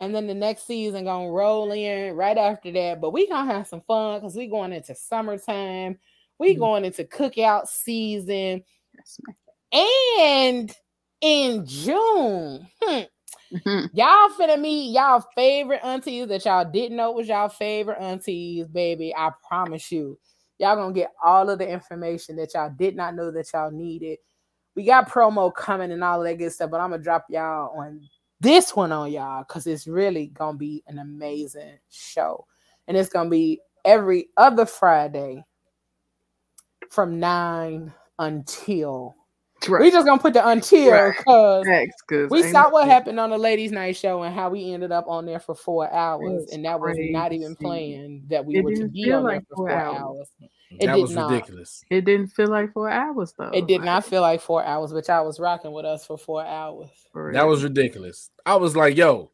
[0.00, 3.00] And then the next season gonna roll in right after that.
[3.00, 5.98] But we gonna have some fun because we going into summertime.
[6.38, 6.58] We Mhm.
[6.58, 8.62] going into cookout season.
[8.94, 9.20] Yes.
[9.72, 10.76] And
[11.22, 13.02] in June, hmm,
[13.52, 13.90] Mhm.
[13.92, 19.14] y'all finna meet y'all favorite aunties that y'all didn't know was y'all favorite aunties, baby.
[19.14, 20.18] I promise you.
[20.58, 24.18] Y'all gonna get all of the information that y'all did not know that y'all needed.
[24.74, 28.00] We got promo coming and all that good stuff, but I'm gonna drop y'all on
[28.40, 32.46] this one on y'all because it's really gonna be an amazing show.
[32.88, 35.44] And it's gonna be every other Friday
[36.90, 39.16] from nine until
[39.68, 39.80] Right.
[39.82, 41.16] we just gonna put the until Right.
[41.16, 44.72] because Facts, 'cause we saw what happened on the ladies' night show and how we
[44.72, 47.94] ended up on there for four hours, was and that was not even crazy.
[47.96, 49.96] planned that we It were to didn't be feel on there for four four hours.
[49.98, 50.28] hours.
[50.78, 51.30] It that did was not.
[51.30, 51.84] ridiculous.
[51.90, 53.50] It didn't feel like four hours though.
[53.52, 56.18] It did like, not feel like four hours, but y'all was rocking with us for
[56.18, 56.90] four hours.
[57.12, 58.30] for That was ridiculous.
[58.44, 59.30] I was like, "Yo."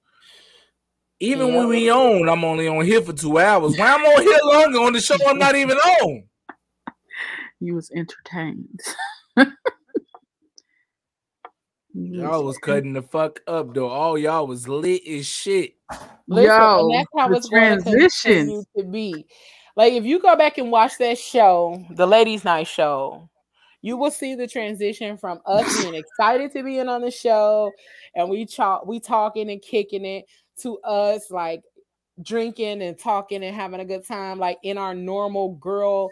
[1.20, 1.56] Even Yeah.
[1.58, 3.78] when we own, I'm only on here for two hours.
[3.78, 6.24] Why I'm on here longer on the show, I'm not even on.
[7.60, 8.80] you was entertained.
[11.94, 13.88] You Y'all was cutting the fuck up though.
[13.88, 15.74] All y'all was lit as shit.
[16.26, 18.22] Listen, Yo, and that's how the it's going to transitions.
[18.24, 19.26] continue to be.
[19.76, 23.28] Like if you go back and watch that show, the ladies' night show,
[23.82, 27.70] you will see the transition from us being excited to being on the show
[28.14, 30.24] and we talk we talking and kicking it
[30.60, 31.62] to us like
[32.22, 36.10] drinking and talking and having a good time like in our normal girl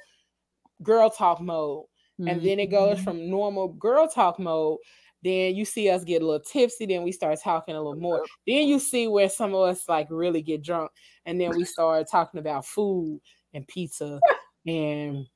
[0.82, 1.84] girl talk mode
[2.26, 3.04] and then it goes Mhm.
[3.04, 4.78] from normal girl talk mode
[5.22, 8.24] then you see us get a little tipsy then we start talking a little more
[8.46, 10.90] then you see where some of us like really get drunk
[11.26, 13.20] and then we start talking about food
[13.54, 14.18] and pizza
[14.66, 15.26] and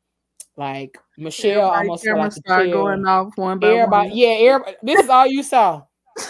[0.56, 2.73] like michelle Everybody almost fell camera out the start chair.
[2.73, 4.19] going off one by everybody one.
[4.19, 5.82] yeah everybody this is all you saw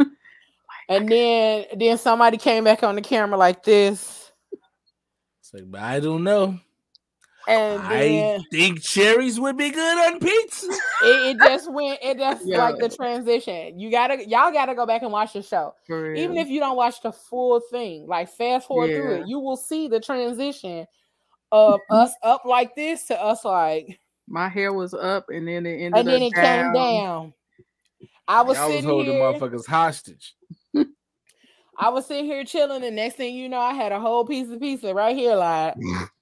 [0.00, 0.06] oh
[0.88, 4.32] and then then somebody came back on the camera like this
[5.40, 6.58] It's like, but I don't know.
[7.48, 10.68] And I think cherries would be good on pizza.
[11.02, 15.02] it, it just went it just like the transition you gotta y'all gotta go back
[15.02, 18.90] and watch the show even if you don't watch the full thing, like fast forward
[18.90, 20.86] through it, you will see the transition
[21.50, 23.98] of us up like this to us like,
[24.28, 27.34] my hair was up and then it ended and then up it came down.
[28.28, 30.34] I was Y'all was sitting holding here, motherfuckers hostage.
[31.78, 34.48] I was sitting here chilling, and next thing you know, I had a whole piece
[34.50, 35.34] of pizza right here.
[35.34, 35.74] Like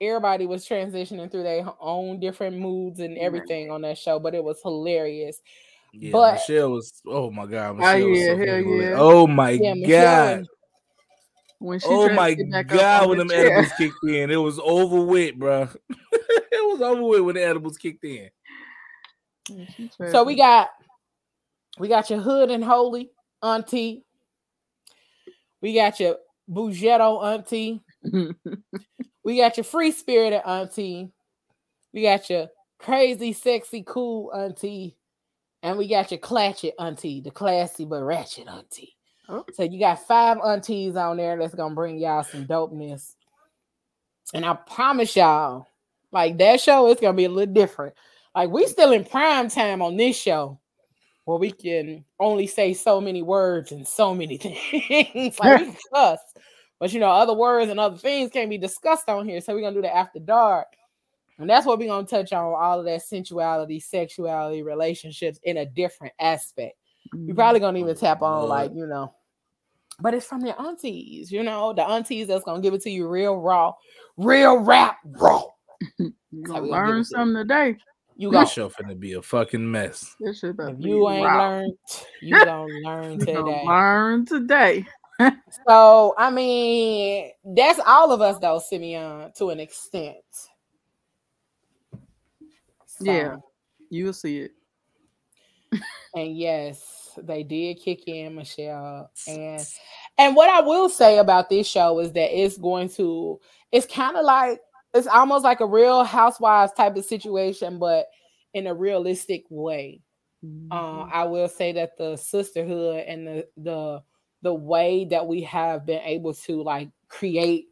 [0.00, 4.42] everybody was transitioning through their own different moods and everything on that show, but it
[4.44, 5.40] was hilarious.
[5.92, 7.00] Yeah, But- Michelle was.
[7.06, 8.94] Oh my god, oh, Michelle was yeah, so hell yeah.
[8.98, 10.38] Oh my Yeah, god.
[10.38, 10.48] and-
[11.60, 13.46] When she Oh my get back up god, when the them chair.
[13.58, 15.68] edibles kicked in, it was over with, bro.
[15.90, 18.30] it was over with when the edibles kicked in.
[19.76, 20.68] She So we got
[21.78, 23.10] we got your hood and holy
[23.42, 24.04] auntie.
[25.60, 26.18] We got your
[26.48, 27.80] Bougetto auntie.
[29.28, 31.12] We got your free spirited auntie.
[31.92, 32.48] We got your
[32.78, 34.96] crazy, sexy, cool auntie.
[35.62, 38.96] And we got your clatchet auntie, the classy but ratchet auntie.
[39.28, 39.44] Oh.
[39.52, 43.16] So you got five aunties on there that's gonna bring y'all some dopeness.
[44.32, 45.66] And I promise y'all,
[46.10, 47.92] like that show is gonna be a little different.
[48.34, 50.58] Like we still in prime time on this show
[51.26, 55.38] where we can only say so many words and so many things.
[55.38, 56.18] like we cuss,
[56.78, 59.40] but you know, other words and other things can't be discussed on here.
[59.40, 60.68] So we're gonna do that after dark.
[61.38, 65.66] And that's what we're gonna touch on all of that sensuality, sexuality, relationships in a
[65.66, 66.76] different aspect.
[67.12, 67.34] We mm-hmm.
[67.34, 69.12] probably gonna even tap on like you know,
[70.00, 71.30] but it's from your aunties.
[71.30, 73.72] You know, the aunties that's gonna give it to you real raw,
[74.16, 75.44] real rap raw.
[75.98, 76.12] You
[76.46, 77.76] how gonna we gonna learn it to something today.
[78.16, 80.16] You got This show finna be a fucking mess.
[80.18, 81.38] This shit If you ain't wild.
[81.38, 81.74] learned,
[82.20, 83.64] you gonna learn You gonna today.
[83.64, 84.86] learn today.
[85.66, 90.16] So I mean, that's all of us though, Simeon, to an extent.
[93.00, 93.36] Yeah.
[93.90, 94.52] You'll see it.
[96.14, 99.10] and yes, they did kick in Michelle.
[99.26, 99.66] And
[100.18, 103.40] and what I will say about this show is that it's going to
[103.72, 104.60] it's kind of like
[104.94, 108.06] it's almost like a real housewives type of situation, but
[108.54, 110.00] in a realistic way.
[110.44, 110.72] Mm-hmm.
[110.72, 114.02] Uh, I will say that the sisterhood and the the
[114.42, 117.66] the way that we have been able to like create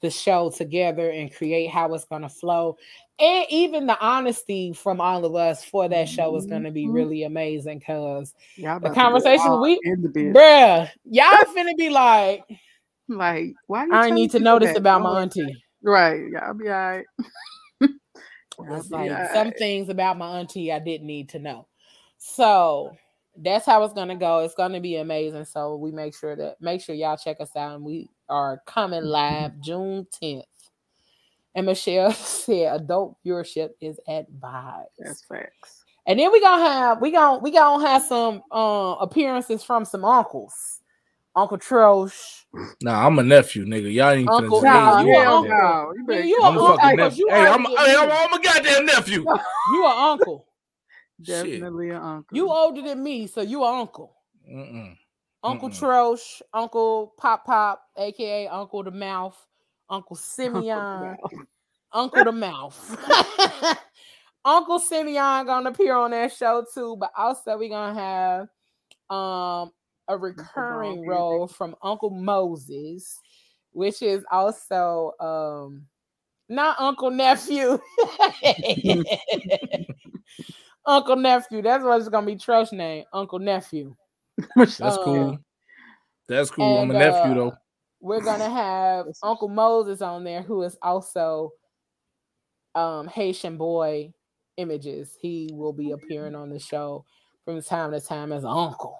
[0.00, 2.76] the show together and create how it's gonna flow,
[3.20, 6.92] and even the honesty from all of us for that show is gonna be Mhm.
[6.94, 7.80] really amazing.
[7.80, 9.80] Cause Y'all the to conversation we-
[10.34, 12.42] bruh, y'all finna be like,
[13.08, 14.78] Like, why you I need to know this that?
[14.78, 15.62] about my auntie.
[15.82, 16.28] Right.
[16.32, 17.04] Y'all be all right.
[17.80, 19.58] It's like all some right.
[19.58, 21.66] things about my auntie I didn't need to know.
[22.18, 22.96] So
[23.36, 24.40] that's how it's gonna go.
[24.40, 25.44] It's gonna be amazing.
[25.46, 27.76] So we make sure that make sure y'all check us out.
[27.76, 30.42] And we are coming live June 10th.
[31.54, 34.88] And Michelle said adult viewership is advised.
[34.98, 35.84] That's facts.
[36.06, 40.04] And then we gonna have we gonna we gonna have some uh, appearances from some
[40.04, 40.80] uncles.
[41.34, 42.42] Uncle Trosh.
[42.82, 43.90] Nah, I'm a nephew, nigga.
[43.90, 45.42] Y'all ain't finna Uncle- just- Nah, hey, you you a out uncle.
[45.48, 45.58] there.
[45.62, 45.92] no.
[45.96, 47.10] You better you get a I'm a your uncle, fucking because life.
[47.12, 47.24] nephew.
[47.24, 49.24] you Hey, I'm, already hey, I'm, get I'm a goddamn nephew.
[49.72, 50.44] You an uncle.
[50.46, 50.51] Shit.
[51.24, 52.36] Definitely an uncle.
[52.36, 54.16] You older than me, so you an uncle.
[54.50, 54.96] Mm-mm.
[55.44, 55.78] Uncle Mm-mm.
[55.78, 59.46] Trosh, Uncle Pop Pop, aka Uncle the Mouth,
[59.90, 61.16] Uncle Uncle Simeon,
[61.92, 62.96] Uncle the Mouth.
[64.44, 68.48] Uncle Simeon gonna appear on that show too, but also we gonna have
[69.10, 69.70] um
[70.08, 73.20] a recurring role from Uncle Moses,
[73.72, 75.86] which is also um
[76.48, 77.78] not Uncle Nephew.
[80.86, 81.62] Uncle Nephew.
[81.62, 83.94] That's what it's gonna be Trosh name, Uncle Nephew.
[84.56, 85.38] That's Uh, cool.
[86.28, 86.78] That's cool.
[86.78, 87.52] I'm a nephew uh, though.
[88.00, 91.52] We're gonna have Uncle Moses on there, who is also
[92.74, 94.12] um Haitian boy
[94.56, 95.16] images.
[95.20, 97.04] He will be appearing on the show
[97.44, 98.98] from time to time as uncle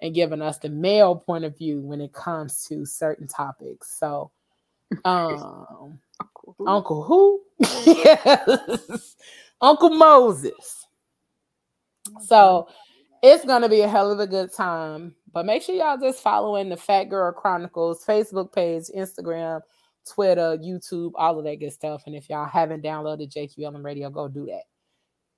[0.00, 3.98] and giving us the male point of view when it comes to certain topics.
[3.98, 4.30] So
[5.04, 6.66] um Uncle who?
[6.66, 7.42] Uncle who?
[7.86, 9.16] Yes.
[9.60, 10.79] Uncle Moses.
[12.20, 12.68] So
[13.22, 15.14] it's gonna be a hell of a good time.
[15.32, 19.60] But make sure y'all just following the Phat Girl Chronicles Facebook page, Instagram,
[20.08, 22.02] Twitter, YouTube, all of that good stuff.
[22.06, 24.62] And if y'all haven't downloaded JQLM Radio, go do that.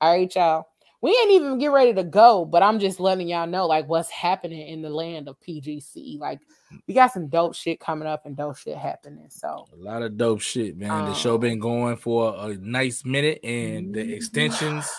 [0.00, 0.66] All right, y'all.
[1.02, 4.08] We ain't even get ready to go, but I'm just letting y'all know like what's
[4.08, 6.16] happening in the land of PGC.
[6.20, 6.38] Like
[6.86, 9.26] we got some dope shit coming up and dope shit happening.
[9.28, 11.06] So A lot of dope shit, man.
[11.06, 14.14] the show Um, been going for a nice minute, and the Mhm.
[14.14, 14.90] extensions, the,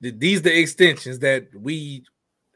[0.00, 2.04] these the extensions that we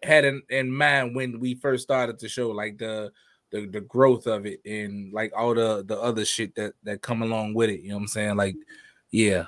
[0.02, 3.12] had in, in mind when we first started the show, like the
[3.51, 7.23] the the growth of it and like all the the other shit that that come
[7.23, 7.81] along with it.
[7.81, 8.36] You know what I'm saying?
[8.36, 8.56] Like,
[9.10, 9.44] yeah,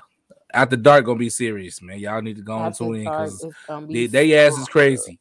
[0.53, 1.99] after dark gonna be serious, man.
[1.99, 4.67] Y'all need to go on after tune in because it's gonna they, they ass is
[4.67, 5.19] crazy.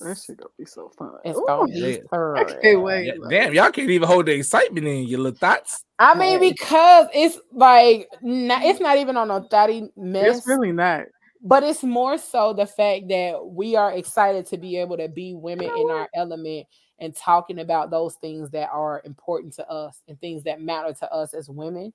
[0.00, 1.12] That shit gonna be so fun.
[1.24, 2.32] It's Ooh, gonna yeah, be yeah.
[2.34, 3.06] I can't wait.
[3.06, 5.84] Yeah, damn, y'all can't even hold the excitement in your little thoughts.
[5.98, 10.72] I mean, because it's like not, it's not even on a thotty mess, It's really
[10.72, 11.06] not.
[11.42, 15.34] But it's more so the fact that we are excited to be able to be
[15.34, 16.66] women in our element
[16.98, 21.12] and talking about those things that are important to us and things that matter to
[21.12, 21.92] us as women.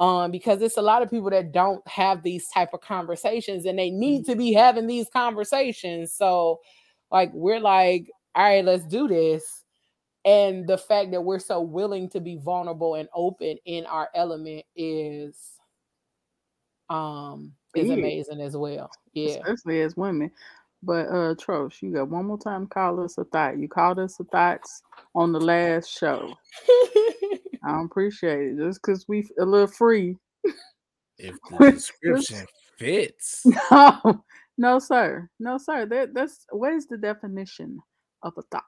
[0.00, 3.78] Um, because it's a lot of people that don't have these type of conversations and
[3.78, 6.12] they need to be having these conversations.
[6.12, 6.60] So,
[7.12, 9.64] like, we're like, all right, let's do this
[10.24, 14.64] and the fact that we're so willing to be vulnerable and open in our element
[14.74, 15.36] is
[16.90, 17.98] um is Big.
[17.98, 20.30] amazing as well yeah especially as women.
[20.82, 23.58] But uh Trosh, you got one more time call us a thought.
[23.58, 24.82] You called us a thoughts
[25.14, 26.34] on the last show.
[26.68, 28.58] I don't appreciate it.
[28.58, 30.16] Just cause we a little free.
[31.18, 32.46] If the description
[32.76, 33.46] fits.
[33.70, 34.24] No,
[34.58, 35.28] no, sir.
[35.40, 35.86] No, sir.
[35.86, 37.78] That that's what is the definition
[38.22, 38.62] of a thought?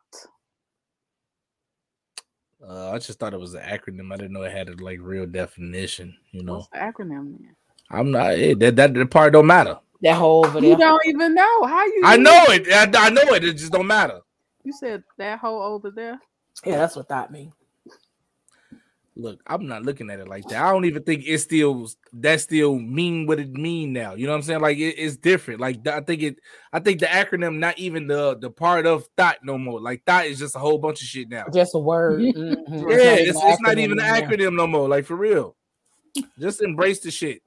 [2.67, 4.13] Uh, I just thought it was an acronym.
[4.13, 6.17] I didn't know it had a like real definition.
[6.33, 7.55] You know, What's the acronym then?
[7.91, 9.79] I'm not that that the part don't matter.
[10.03, 10.71] that whole over there.
[10.71, 11.65] You don't even know.
[11.65, 12.67] How you I know it.
[12.97, 13.45] I, I know it.
[13.45, 14.21] It just don't matter.
[14.65, 16.19] You said that hole over there.
[16.65, 17.53] yeah that's what that means
[19.19, 20.63] Look, I'm not looking at it like that.
[20.63, 24.13] I don't even think it still that still mean what it mean now.
[24.15, 24.61] You know what I'm saying?
[24.61, 25.59] Like it- it's different.
[25.59, 26.37] Like I think it.
[26.71, 29.81] I think the acronym not even the the part of thought no more.
[29.81, 31.47] Like thought is just a whole bunch of shit now.
[31.55, 32.21] Just a word.
[32.25, 32.67] Yeah, Mhm.
[32.69, 34.87] Yeah, not it's, it's not even an acronym no more.
[34.87, 35.57] Like for real.
[36.39, 37.41] Just embrace the shit.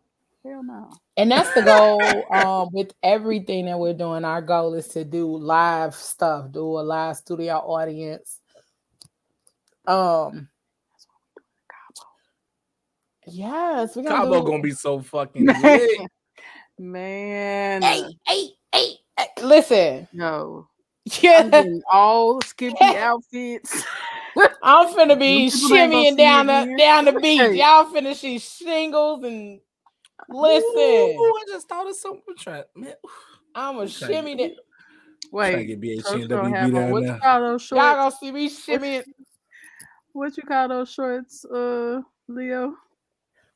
[0.45, 0.89] Hell no.
[1.17, 4.23] And that's the goal um, with everything that we're doing.
[4.23, 8.39] Our goal is to do live stuff, do a live studio audience.
[9.85, 10.47] Um,
[13.27, 15.89] yes, we're gonna Cabo do- gonna be so fucking lit.
[16.77, 17.81] Man.
[17.81, 20.07] Hey, hey, hey, hey, listen.
[20.13, 20.67] No.
[21.05, 23.83] I'm Yeah, getting all skippy outfits.
[24.63, 27.39] I'm finna be Them people ain't gonna shimmying down the down the beach.
[27.39, 27.55] Hey.
[27.55, 29.59] Y'all finna see shingles and
[30.27, 30.79] listen.
[30.79, 32.21] Ooh, I just thought of something.
[32.29, 32.93] I'm trying, man.
[33.55, 33.89] I'm a Okay.
[33.89, 34.51] shimmy that
[35.31, 35.67] Trying to Wait.
[35.67, 37.19] get BH Coach and gonna have WB on- down What you there.
[37.19, 37.95] call those y'all shorts?
[37.95, 39.03] gonna see me shimmying.
[40.13, 42.73] What you call those shorts, uh, Leo?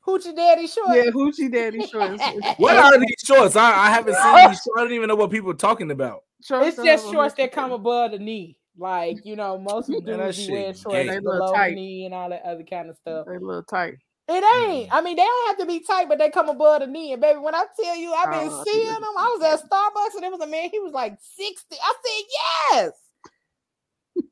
[0.06, 0.94] Hoochie daddy short.
[0.96, 2.22] Yeah, hoochie daddy shorts.
[2.58, 3.56] What are these shorts?
[3.56, 4.42] I, I haven't seen these.
[4.44, 4.68] Shorts.
[4.76, 6.24] I don't even know what people are talking about.
[6.42, 8.58] Shorts It's just shorts that come above the knee.
[8.76, 12.04] Like, you know, most Man, that dudes be wearing shorts They look below the knee
[12.04, 13.26] and all that other kind of stuff.
[13.26, 13.94] They look tight.
[14.26, 14.88] It ain't.
[14.90, 17.12] I mean, they don't have to be tight, but they come above the knee.
[17.12, 20.14] And baby, when I tell you I've been Oh, seeing them, I was at Starbucks
[20.14, 21.76] and there was a man, he was like 60.
[21.76, 22.24] I said,
[22.72, 22.92] yes.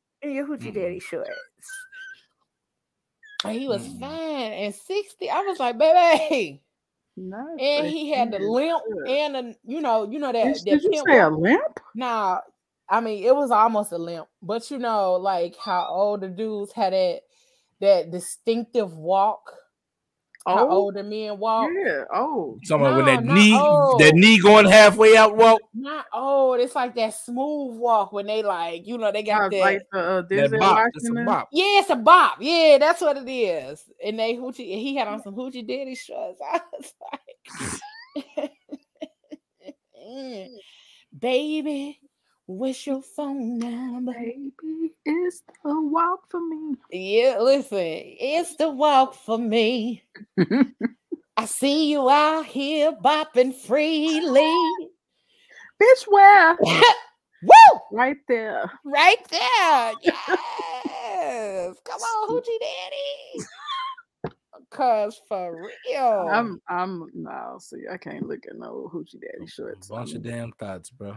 [0.23, 0.75] In your hoochie Mm.
[0.75, 1.31] daddy shorts.
[3.45, 4.01] And he was Mm.
[4.01, 5.29] fine and 60.
[5.31, 6.63] I was like, baby.
[7.17, 7.59] Nice.
[7.59, 10.85] And he had the limp and the, you know, you know that, Did, that did
[10.85, 11.81] you say a limp?
[11.95, 12.41] Nah,
[12.89, 16.73] I mean it was almost a limp, but you know, like how all the dudes
[16.73, 17.21] had that
[17.81, 19.53] that distinctive walk,
[20.47, 21.71] how Oh, older men walk.
[21.75, 22.05] yeah.
[22.13, 23.51] Oh, Someone about when that No, not knee,
[24.05, 25.37] that knee going halfway out.
[25.37, 25.61] Walk.
[25.75, 26.61] Not old.
[26.61, 29.61] It's like that smooth walk when they like, you know, they got that.
[29.61, 30.79] like the uh, That Denzel bop.
[30.95, 31.25] It's a Washington.
[31.27, 31.49] bop.
[31.53, 32.37] yeah, it's a bop.
[32.41, 33.85] Yeah, that's what it is.
[34.05, 34.79] And they hoochie.
[34.79, 36.41] He had on some hoochie daddy shorts.
[36.53, 38.51] I was like,
[40.07, 40.47] mm,
[41.19, 42.01] baby,
[42.47, 44.13] what's your phone number?
[44.13, 46.77] Baby, it's the walk for me.
[46.91, 50.03] Yeah, listen, it's the walk for me.
[51.37, 54.55] I see you out here bopping freely.
[55.81, 56.57] Bitch, where?
[57.43, 57.81] Woo!
[57.91, 58.71] Right there.
[58.85, 59.93] Right there.
[61.15, 61.77] Yes.
[61.85, 63.47] Come on, Hoochie Daddy.
[64.71, 66.29] Cause for real.
[66.31, 69.89] I'm, I'm, no, see, I can't look at no hoochie daddy shorts.
[69.89, 71.17] Bunch of I'm- damn thoughts, bro.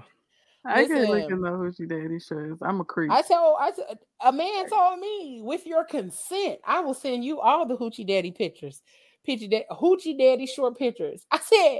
[0.68, 1.34] I can't look Listen.
[1.34, 2.62] at no hoochie daddy shorts.
[2.62, 3.12] I'm a creep.
[3.12, 3.84] I told I t-
[4.24, 8.32] a man told me with your consent, I will send you all the Hoochie Daddy
[8.32, 8.82] pictures.
[9.26, 11.26] Picture that Hoochie Daddy short pictures.
[11.32, 11.80] I said,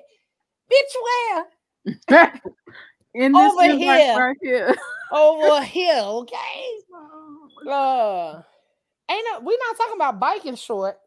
[0.72, 1.46] bitch,
[2.12, 2.32] where?
[3.14, 4.18] In this Over here.
[4.20, 4.76] right here.
[5.12, 6.68] Over here, okay?
[7.68, 8.42] Uh,
[9.10, 11.00] ain't no, we not talking about biking shorts.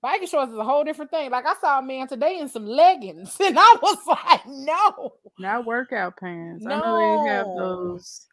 [0.00, 1.30] Biking shorts is a whole different thing.
[1.30, 5.64] Like I saw a man today in some leggings, and I was like, no, Not
[5.64, 6.64] workout pants.
[6.66, 7.56] I know they have No.
[7.56, 8.26] those.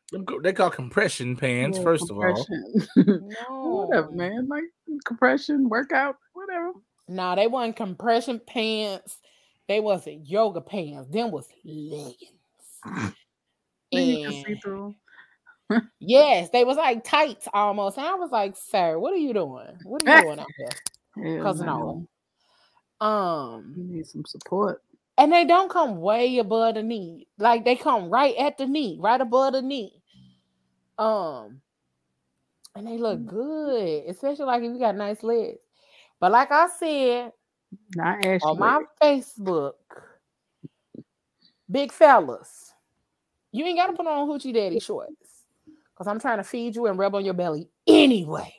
[0.43, 1.77] They call compression pants.
[1.77, 2.45] yeah, First of all,
[2.95, 4.47] no, whatever, man.
[4.47, 4.63] Like
[5.05, 6.71] compression, workout, whatever.
[7.07, 9.19] Nah, they wasn't compression pants.
[9.67, 11.09] They wasn't yoga pants.
[11.11, 12.17] Them was leggings.
[13.91, 14.95] Then you can see through.
[15.99, 17.97] yes, they was like tights almost.
[17.97, 19.67] And I was like, sir, what are you doing?
[19.83, 21.35] What are you doing out here?
[21.35, 22.07] Hell Cause no.
[23.01, 24.81] You Um, need some support.
[25.19, 27.27] And they don't come way above the knee.
[27.37, 30.01] Like they come right at the knee, right above the knee.
[30.97, 31.61] Um,
[32.73, 35.59] and they look good, especially like if you got nice legs.
[36.21, 37.33] But like I said,
[37.95, 39.73] Not on my Facebook,
[41.69, 42.73] big fellas,
[43.51, 45.43] you ain't got to put on hoochie daddy shorts
[45.93, 48.53] because I'm trying to feed you and rub on your belly anyway.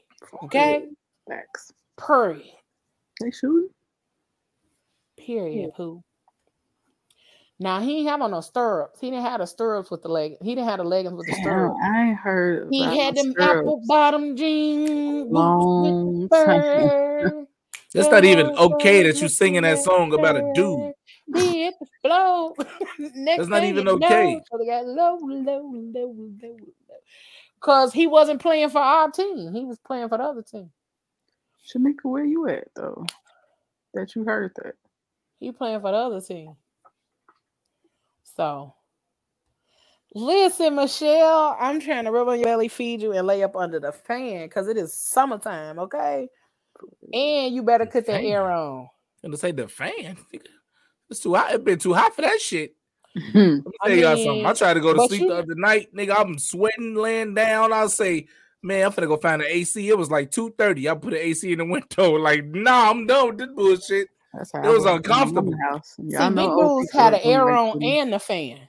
[0.45, 0.85] Okay,
[1.27, 1.73] Facts.
[1.99, 2.43] period.
[3.19, 3.71] They shooting.
[5.17, 5.73] Period.
[5.75, 6.03] Pooh.
[7.63, 8.99] Now he ain't have on no stirrups.
[9.01, 10.37] He didn't have the stirrups with the leg.
[10.41, 11.81] He didn't have the leggings with the Damn, stirrups.
[11.85, 12.69] I ain't heard.
[12.71, 13.59] He had them stirrups.
[13.59, 15.31] apple bottom jeans.
[15.31, 17.47] boots Long time.
[17.95, 20.95] it's not even okay that you go, singing that song about a dude.
[21.35, 22.57] Be it the flow.
[22.99, 24.41] Next That's not even okay.
[24.51, 26.55] Low, low, low.
[27.61, 29.53] Cause he wasn't playing for our team.
[29.53, 30.71] He was playing for the other team.
[31.69, 33.05] Shamika, where you at though?
[33.93, 34.77] That you heard that.
[35.41, 36.57] He playing for the other team.
[38.41, 38.73] So
[40.15, 43.79] listen, Michelle, I'm trying to rub on your belly, feed you, and lay up under
[43.79, 46.27] the fan because it is summertime, okay?
[47.13, 48.25] And you better cut that Fan.
[48.25, 48.89] air on.
[49.23, 50.17] And to say the fan,
[51.11, 51.53] it's too hot.
[51.53, 52.75] It's been too hot for that shit.
[53.15, 54.47] Let me I tell y'all something.
[54.47, 56.19] I tried to go to sleep you- the other night, nigga.
[56.19, 57.75] I'm sweating, laying down.
[57.75, 58.27] I'll say
[58.63, 59.87] Man, I'm finna go find the AC.
[59.89, 60.91] It was like 2:30.
[60.91, 62.13] I put the AC in the window.
[62.13, 64.09] Like, nah, I'm done with this bullshit.
[64.33, 65.55] That's how It I was in my uncomfortable.
[65.71, 65.97] House.
[65.97, 68.61] See, Y'all big know dudes had an air on and the fan.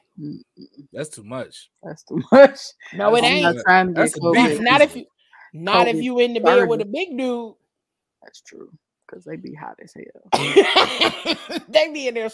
[0.91, 1.69] That's too much.
[1.83, 2.59] That's too much.
[2.93, 3.45] No, it ain't.
[3.45, 4.59] I'm not trying to That's get a close.
[4.59, 5.05] Not if you,
[5.53, 7.53] not if you in the bed with a big dude.
[8.23, 8.71] That's true.
[9.07, 11.65] Because they be hot as hell.
[11.69, 12.29] they be in there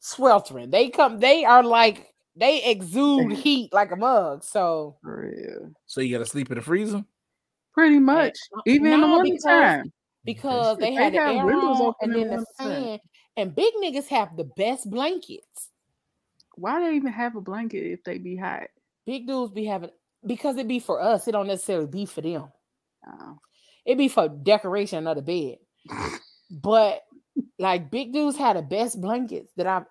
[0.00, 0.70] sweltering.
[0.70, 1.18] They come.
[1.18, 4.44] They are like they exude heat like a mug.
[4.44, 5.72] So For real.
[5.86, 7.04] So you gotta sleep in the freezer.
[7.74, 8.36] Pretty much.
[8.56, 9.92] Uh, Even in the no, winter because- time.
[10.28, 12.98] Because they They had the air windows on and then the fan.
[13.38, 15.70] And big niggas have the best blankets.
[16.56, 18.64] Why they even have a blanket if they be hot?
[19.06, 19.90] Big dudes be having
[20.26, 21.26] because it be for us.
[21.26, 22.48] It don't necessarily be for them.
[23.06, 23.38] Oh.
[23.86, 25.58] It be for decoration of the bed.
[26.50, 27.04] but
[27.58, 29.86] like big dudes had the best blankets that I've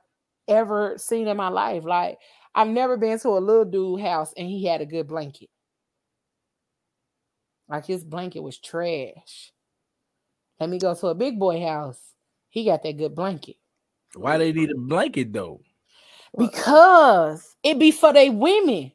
[0.47, 1.83] ever seen in my life.
[1.83, 2.19] Like
[2.53, 5.49] I've never been to a little dude house and he had a good blanket.
[7.67, 9.51] Like his blanket was trash.
[10.59, 11.99] Let me go to a big boy house.
[12.49, 13.57] He got that good blanket.
[14.15, 15.61] Why they need a blanket though?
[16.37, 18.91] Because it be for they women.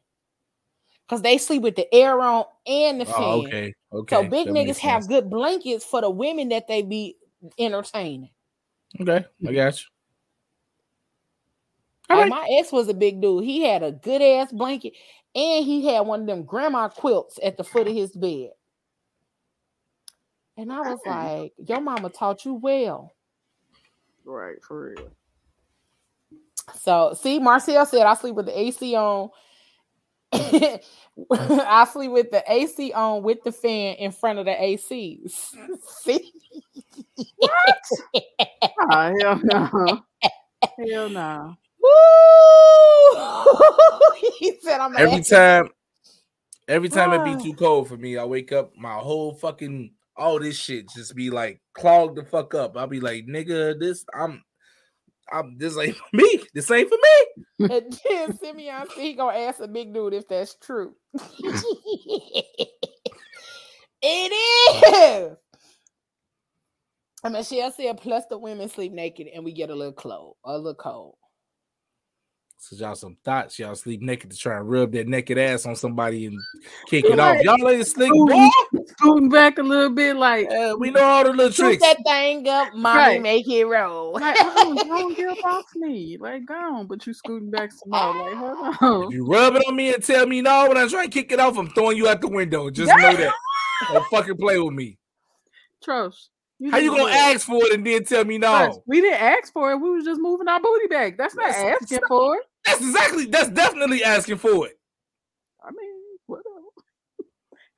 [1.06, 3.22] Because they sleep with the air on and the oh, fan.
[3.22, 3.74] Oh, okay.
[3.92, 4.16] Okay.
[4.16, 7.16] So big that niggas have good blankets for the women that they be
[7.58, 8.30] entertaining.
[9.00, 9.86] Okay, I got you.
[12.08, 13.44] Like, oh, my ex was a big dude.
[13.44, 14.94] He had a good ass blanket,
[15.34, 18.50] and he had one of them grandma quilts at the foot of his bed.
[20.56, 23.12] And I was like, "Your mama taught you well."
[24.24, 25.10] Right, for real.
[26.74, 29.30] So, see, Marcel said I sleep with the AC on.
[30.32, 35.20] I sleep with the AC on with the fan in front of the AC.
[35.26, 36.32] see,
[38.90, 40.02] Oh, hell no.
[40.78, 41.56] hell no.
[41.82, 41.90] Woo!
[44.38, 45.68] he said, "I'm Every time,
[46.68, 47.24] every time it Ah.
[47.24, 51.14] be too cold for me, I wake up, my whole fucking all this shit just
[51.14, 52.76] be like clogged the fuck up.
[52.76, 54.42] I'll be like, nigga, this I'm
[55.32, 56.42] I'm this ain't for me.
[56.54, 57.70] This ain't for me.
[57.70, 60.94] And then Simeon said he gonna ask a big dude if that's true.
[64.02, 65.36] it is.
[67.24, 70.56] And Michelle said, plus the women sleep naked and we get a little cold, a
[70.56, 71.14] little cold.
[72.58, 73.58] So y'all some thoughts.
[73.58, 76.38] Y'all sleep naked to try and rub that naked ass on somebody and
[76.88, 77.42] kick it off.
[77.42, 78.48] Y'all ain't boy.
[79.02, 81.82] Scooting back a little bit like, Yeah, we know all the little tricks.
[81.82, 83.22] that thing up, mommy, Right.
[83.22, 84.12] make it roll.
[84.12, 86.16] like oh, don't get up off me.
[86.20, 86.86] Like, go on.
[86.86, 88.14] But you scooting back some more.
[88.30, 89.08] Like, hold on.
[89.08, 91.32] If you rub it on me and tell me no when I try and kick
[91.32, 92.70] it off, I'm throwing you out the window.
[92.70, 93.32] Just know that.
[93.92, 94.98] Don't fucking play with me.
[95.82, 96.30] Trust.
[96.70, 97.12] How you gonna good.
[97.12, 98.82] ask for it and then tell me Trust, no?
[98.86, 99.78] We didn't ask for it.
[99.78, 101.18] We was just moving our booty back.
[101.18, 102.42] That's not That's- asking for it.
[102.64, 103.26] That's exactly.
[103.26, 104.78] That's definitely asking for it.
[105.60, 105.94] I mean,
[106.26, 106.48] whatever.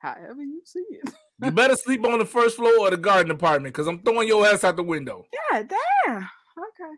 [0.05, 1.09] However you see it.
[1.43, 4.45] You better sleep on the first floor or the garden apartment because I'm throwing your
[4.45, 5.25] ass out the window.
[5.51, 6.17] Yeah, damn.
[6.17, 6.93] Okay.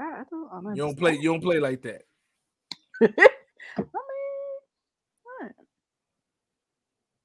[0.00, 0.48] I, I don't.
[0.68, 1.14] I You don't play.
[1.14, 2.02] You don't play like that.
[3.02, 3.06] I
[3.76, 3.84] mean,
[5.24, 5.52] what?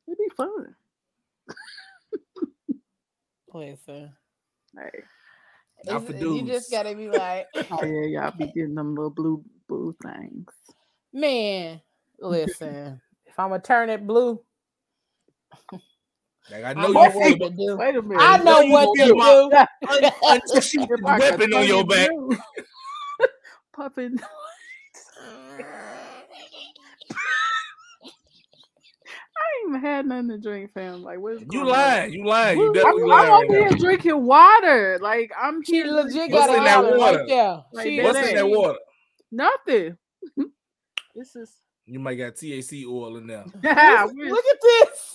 [0.08, 0.76] It'd be fun.
[3.54, 4.12] Listen,
[4.76, 4.90] Hey.
[5.86, 9.12] Not for it's- you just gotta be like, Oh yeah, y'all be getting them little
[9.12, 10.48] blue blue things.
[11.14, 11.80] man,
[12.20, 14.42] listen, if I'm gonna turn it blue,
[16.52, 17.78] Like I I know know you what want to do.
[17.78, 18.20] Wait a minute.
[18.22, 19.58] I know you what gonna to do.
[20.30, 22.10] until she put If the I could weapon on your back.
[22.10, 22.38] blue.
[23.76, 24.12] Puppet.
[29.36, 31.04] I ain't even had nothing to drink, fam.
[31.04, 31.70] Like, what's You going on?
[31.72, 32.14] lying.
[32.14, 32.60] You lying.
[32.60, 35.00] You I'm, definitely I'm over here drinking water.
[35.02, 35.94] Like I'm She here.
[35.94, 37.18] legit What's got in that water water?
[37.18, 37.64] right there.
[37.74, 38.80] Like She What's in that water?
[39.32, 39.98] Nothing.
[41.16, 41.52] this is.
[41.86, 43.46] You might got TAC oil in there.
[43.64, 45.13] Yeah, Look, look at this.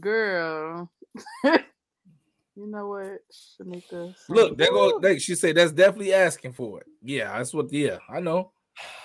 [0.00, 0.90] Girl.
[1.44, 1.58] you
[2.56, 4.14] know what, Shamika?
[4.28, 4.98] Look, there go.
[4.98, 6.86] They, she said that's definitely asking for it.
[7.02, 7.72] Yeah, that's what.
[7.72, 8.52] Yeah, I know.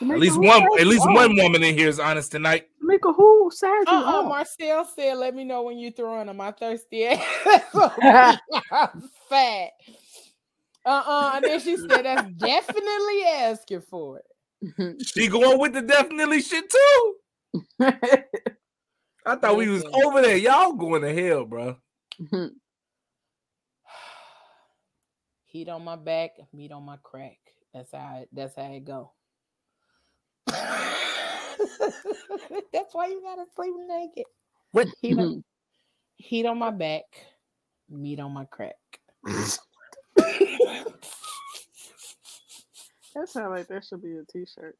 [0.01, 0.63] Shamika, At least one.
[0.63, 1.13] At you least on?
[1.13, 2.67] one woman in here is honest tonight.
[2.83, 4.23] Shamika, who said you uh-uh.
[4.23, 6.41] Marcel said, let me know when you're throwing them.
[6.41, 8.37] I thirsty ass.
[8.71, 9.69] I'm fat.
[10.85, 11.31] Uh-uh.
[11.35, 14.25] And then she said that's definitely asking for it.
[15.05, 17.15] She going with the definitely shit too.
[19.25, 20.37] I thought we was over there.
[20.37, 21.77] Y'all going to hell, bro.
[25.45, 27.37] Heat on my back, meat on my crack.
[27.73, 29.11] That's how it, that's how it go.
[32.73, 34.25] that's why you gotta sleep naked.
[34.71, 34.87] What?
[35.01, 35.43] Heat on,
[36.15, 37.03] heat on my back,
[37.89, 38.75] meat on my crack.
[39.23, 39.59] that
[43.27, 44.75] sounds like that should be a T-shirt.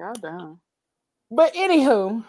[0.00, 0.58] Y'all done.
[1.30, 2.24] But anywho,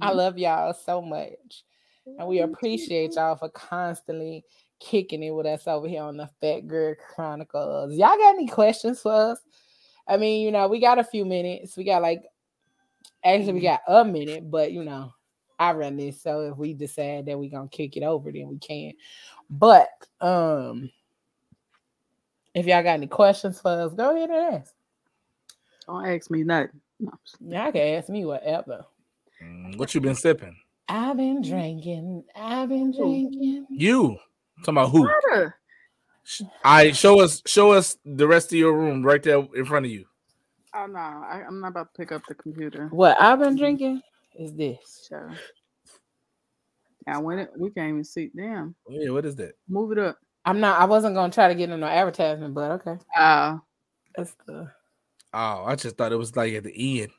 [0.00, 0.16] I Mhm.
[0.16, 1.64] love y'all so much.
[2.06, 2.54] And we Love you too.
[2.54, 4.44] appreciate y'all for constantly
[4.80, 7.92] kicking it with us over here on the Phat Girl Chronicles.
[7.94, 9.38] Y'all got any questions for us?
[10.08, 11.76] I mean, you know, we got a few minutes.
[11.76, 12.22] We got like
[13.24, 15.12] actually we got a minute, but you know,
[15.58, 16.22] I run this.
[16.22, 18.92] So if we decide that we're gonna kick it over, then we can.
[19.50, 19.90] But
[20.20, 20.90] um
[22.54, 24.74] if y'all got any questions for us, go ahead and ask.
[25.86, 26.81] Don't ask me nothing.
[27.02, 27.10] No.
[27.40, 28.84] Y'all can ask me whatever.
[29.42, 30.56] Mm, What you been sipping?
[30.88, 32.22] I've been drinking.
[32.36, 33.66] I've been drinking.
[33.70, 34.18] You
[34.60, 35.08] talking about who?
[35.28, 35.54] Nada.
[36.64, 39.90] I show us show us the rest of your room right there in front of
[39.92, 40.04] you.
[40.74, 42.86] Oh no, I, I'm not about to pick up the computer.
[42.92, 44.00] What I've been drinking
[44.38, 45.08] is this.
[45.08, 45.28] So
[47.06, 48.30] now when it we can't even see.
[48.36, 49.54] Damn, Yeah, what is that?
[49.68, 50.18] move it up.
[50.44, 50.80] I'm not.
[50.80, 52.96] I wasn't gonna try to get in no advertisement, but okay.
[53.16, 53.58] Uh
[54.16, 54.70] That's the.
[55.34, 57.12] Oh, I just thought it was like at the end.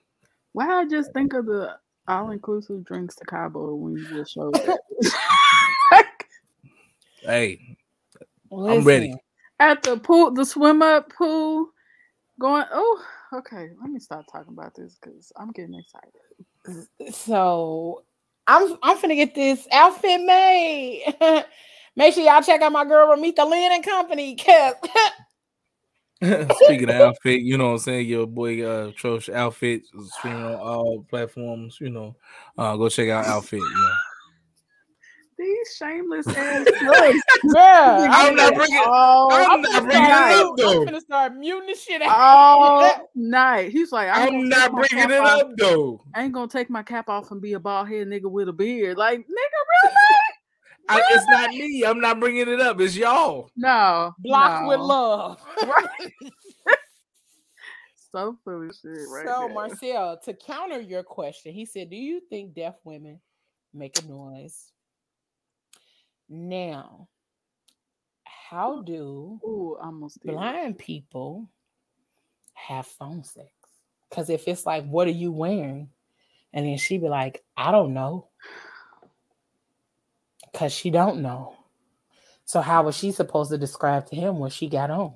[0.52, 1.76] why I just think of the
[2.08, 4.80] all inclusive drinks to Cabo when you just showed that.
[7.26, 7.78] Hey,
[8.52, 9.16] I'm ready.
[9.60, 11.70] At the pool, the swim up pool,
[12.38, 12.66] going.
[12.72, 13.04] Oh,
[13.34, 13.70] okay.
[13.80, 17.14] Let me stop talking about this because I'm getting excited.
[17.14, 18.04] So
[18.46, 21.16] I'm I'm finna get this outfit made.
[21.96, 24.36] Make sure y'all check out my girl Ramita Lynn and Company.
[24.36, 24.74] Cause
[26.66, 28.08] Speaking of outfit, you know what I'm saying?
[28.08, 29.84] Your boy uh Trosh outfit
[30.18, 32.16] streaming on all platforms, you know.
[32.58, 33.94] Uh go check out outfit, you know.
[35.38, 37.20] These shameless ass jokes.
[37.56, 40.38] yeah, I'm not bringing all, I'm not bringing it up though.
[40.38, 40.86] I'm up though.
[40.86, 42.18] finna start muting the shit out.
[42.18, 43.72] all night.
[43.72, 45.42] He's like, I'm, I'm not bringing cap it off.
[45.42, 46.02] up though.
[46.16, 48.54] I ain't gonna take my cap off and be a bald head nigga with a
[48.54, 48.98] beard.
[48.98, 49.96] Like, nigga, really?
[50.90, 51.84] I, it's not me.
[51.86, 52.80] I'm not bringing it up.
[52.82, 53.50] It's y'all.
[53.56, 54.14] No.
[54.20, 54.86] Block with no.
[54.86, 55.42] love.
[58.14, 59.54] So foolish shit right so there.
[59.54, 63.20] Marcel, to counter your question, he said, "Do you think deaf women
[63.74, 64.72] make a noise?"
[66.30, 67.08] Now,
[68.24, 70.32] how do Ooh, I almost did.
[70.32, 71.50] blind people
[72.54, 73.50] have phone sex?
[74.08, 75.90] Because if it's like, "What are you wearing?"
[76.54, 78.28] and then she'd be like, "I don't know,"
[80.54, 81.56] because she don't know.
[82.46, 85.16] So how was she supposed to describe to him what she got on?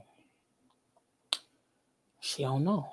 [2.20, 2.90] She don't know.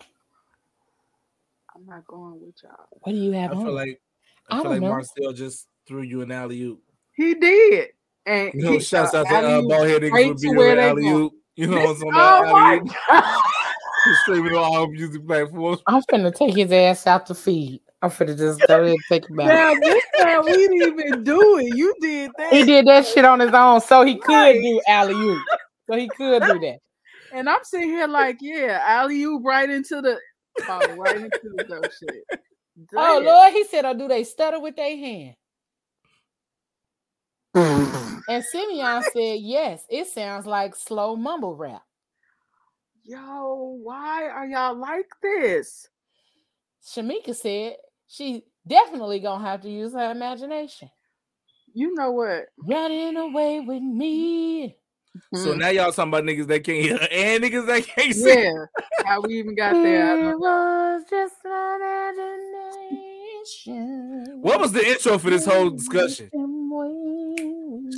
[1.75, 2.87] I'm not going with y'all.
[2.91, 3.65] What do you I have on?
[3.65, 4.01] feel like
[4.51, 4.91] I I feel like know.
[4.91, 6.81] Marcel just threw you an alley oop.
[7.15, 7.91] He did.
[8.27, 10.43] And You know, he, shouts out to uh, alley-oop bald head niggas straight with to
[10.43, 11.33] beard where alley oop.
[11.57, 14.17] You know what's on Oh that alley oop?
[14.23, 15.81] Streaming on all music platforms.
[15.87, 17.81] I'm finna take his ass out the feed.
[18.05, 19.47] I'm finna just go ahead and take him out.
[19.47, 21.71] Now this time we didn't even do it.
[21.75, 22.53] You did that.
[22.53, 24.61] He did that shit on his own, so he could Right.
[24.61, 25.43] do alley oop.
[25.89, 26.81] So he could do that.
[27.33, 30.19] And I'm sitting here like, yeah, alley oop right into the
[30.67, 32.25] fall right into the dope shit.
[32.95, 35.35] Oh Lord, he said, "Oh, do they stutter with their hand?"
[38.29, 41.83] And Simeon said, "Yes, it sounds like slow mumble rap."
[43.03, 45.89] Yo, why are y'all like this?
[46.87, 47.77] Shamika said
[48.09, 50.91] she definitely gonna have to use her imagination.
[51.73, 52.47] You know what?
[52.59, 54.77] Running away with me.
[55.35, 55.59] So Hmm.
[55.59, 58.29] now y'all talking about niggas that can't hear and niggas that can't see.
[58.43, 58.53] yeah,
[59.05, 60.31] how we even got there?
[60.33, 61.81] It was just an
[63.45, 64.41] imagination.
[64.41, 66.31] What was the intro for this whole discussion?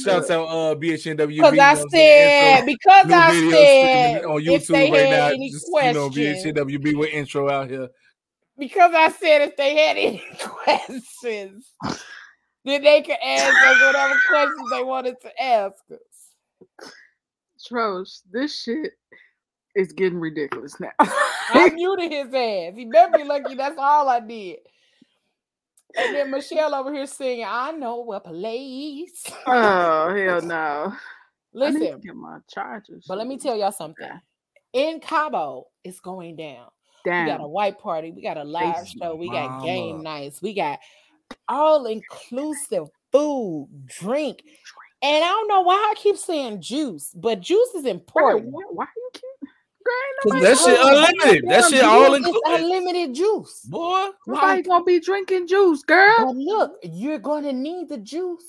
[0.04, 1.36] Shouts out uh BHNWB.
[1.36, 2.56] Because I what I'm saying?
[2.56, 5.26] said, because New I said, streaming on if YouTube they right had now.
[5.28, 7.88] any Just you know, questions, BHNWB with intro out here.
[8.58, 11.70] Because I said if they had any questions,
[12.64, 16.90] then they could ask us whatever questions they wanted to ask us.
[17.70, 18.92] Trosh, this shit
[19.74, 20.92] is getting ridiculous now.
[21.00, 22.72] I muted his ass.
[22.76, 23.54] He better be lucky.
[23.54, 24.58] That's all I did.
[25.98, 30.92] And then Michelle over here singing, "I know a place." oh hell no!
[30.94, 33.04] I need to Listen, get my charges.
[33.08, 34.10] but let me tell y'all something.
[34.74, 36.66] In Cabo, it's going down.
[37.06, 38.10] We got a white party.
[38.10, 39.14] We got a live Thanks, show.
[39.14, 40.02] We got game mama.
[40.02, 40.42] nights.
[40.42, 40.78] We got
[41.48, 44.42] all inclusive food, drink.
[45.02, 48.46] And I don't know why I keep saying juice, but juice is important.
[48.46, 49.50] why, why you keep?
[49.84, 51.50] Girl, ain't Cause nobody, that shit unlimited.
[51.50, 52.42] That shit juice all is included.
[52.46, 53.60] unlimited juice.
[53.66, 56.14] Boy, nobody gonna be drinking juice, girl.
[56.18, 58.44] But look, you're going to need the juice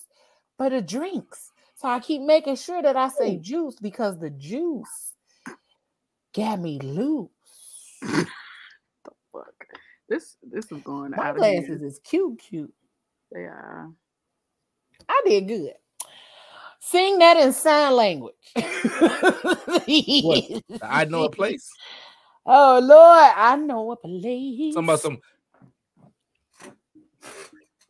[0.57, 1.51] for the drinks.
[1.75, 5.13] So I keep making sure that I say juice because the juice
[6.34, 7.29] got me loose.
[10.09, 10.19] Fuck.
[10.19, 11.84] This this is going My out of glasses hand.
[11.84, 12.73] is cute, cute.
[13.31, 13.89] They are.
[15.09, 15.73] I did good.
[16.79, 18.35] Sing that in sign language.
[20.81, 21.69] I know a place.
[22.45, 24.73] Oh Lord, I know a place.
[24.73, 25.19] Talking about some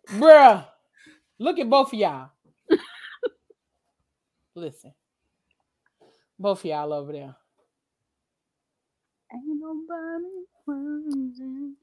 [0.10, 0.65] Bruh,
[1.38, 2.30] look at both of y'all.
[4.56, 4.94] Listen,
[6.39, 7.35] both of y'all over there.
[9.34, 10.26] Ain't nobody
[10.65, 11.23] worrying.
[11.27, 11.76] Ain't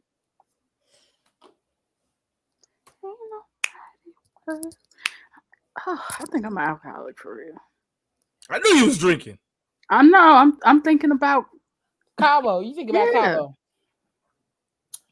[3.02, 4.33] nobody worrying.
[4.48, 4.70] Oh,
[5.86, 7.56] I think I'm an alcoholic for real.
[8.48, 9.38] I knew you was drinking.
[9.90, 10.18] I know.
[10.18, 10.58] I'm.
[10.64, 11.46] I'm thinking about.
[12.18, 13.34] Cabo, you think about Yeah.
[13.34, 13.56] Cabo?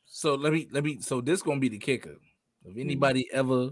[0.07, 2.17] So let me let me so this gonna be the kicker.
[2.65, 2.81] If mm.
[2.81, 3.71] anybody ever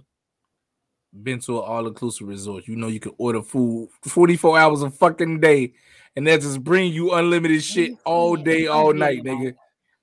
[1.23, 5.41] been to an all-inclusive resort, you know you can order food 44 hours a fucking
[5.41, 5.74] day,
[6.16, 9.55] and they just bring you unlimited shit all day, all night, nigga.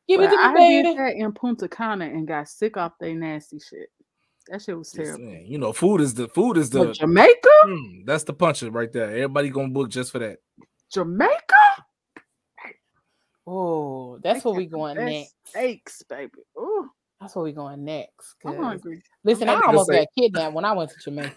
[0.07, 0.83] Give it to me, I baby.
[0.89, 3.89] did that in Punta Cana and got sick off they nasty shit.
[4.49, 5.25] That shit was terrible.
[5.25, 8.71] saying, You know, food is the food is But the Jamaica, Hmm, that's the puncher
[8.71, 9.09] right there.
[9.11, 10.37] Everybody gonna book just for that.
[10.93, 11.53] Jamaica.
[13.45, 15.33] Oh, that's where we going next.
[15.45, 16.31] Steaks, baby.
[16.57, 18.35] Ooh, That's where we going next.
[18.45, 19.01] I'm 'cause- hungry.
[19.23, 21.35] Listen, I about to almost say- got kidnapped when I went to Jamaica.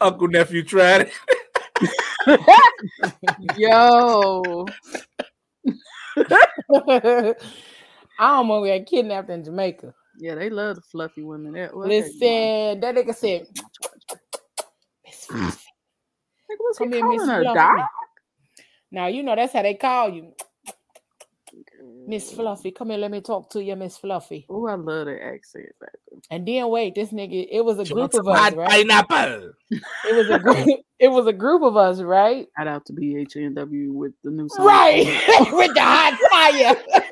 [0.00, 1.12] Uncle nephew tried it.
[3.56, 4.66] Yo,
[6.96, 7.34] I
[8.18, 9.94] almost got kidnapped in Jamaica.
[10.18, 11.52] Yeah, they love the fluffy women.
[11.52, 12.06] That what they want.
[12.20, 13.46] Listen, that nigga said,
[15.06, 15.64] Miss Fluffy.
[16.48, 17.42] Like, what's he Come here, Miss calling her?
[17.42, 17.58] Fluffy.
[17.58, 17.90] Doc?
[18.90, 20.32] Now you know that's how they call you,
[22.06, 22.70] Miss Fluffy.
[22.70, 24.46] Come here, let me talk to you, Miss Fluffy.
[24.48, 26.22] Oh, I love that accent, baby.
[26.30, 28.70] And then wait, this nigga, it was a She group of us, right?
[28.70, 29.52] Pineapple.
[29.70, 30.80] It was a group.
[31.00, 32.48] It was a group of us, right?
[32.58, 34.66] Shout out to BHNW with the new song.
[34.66, 35.04] Right,
[35.52, 36.76] with the hot fire.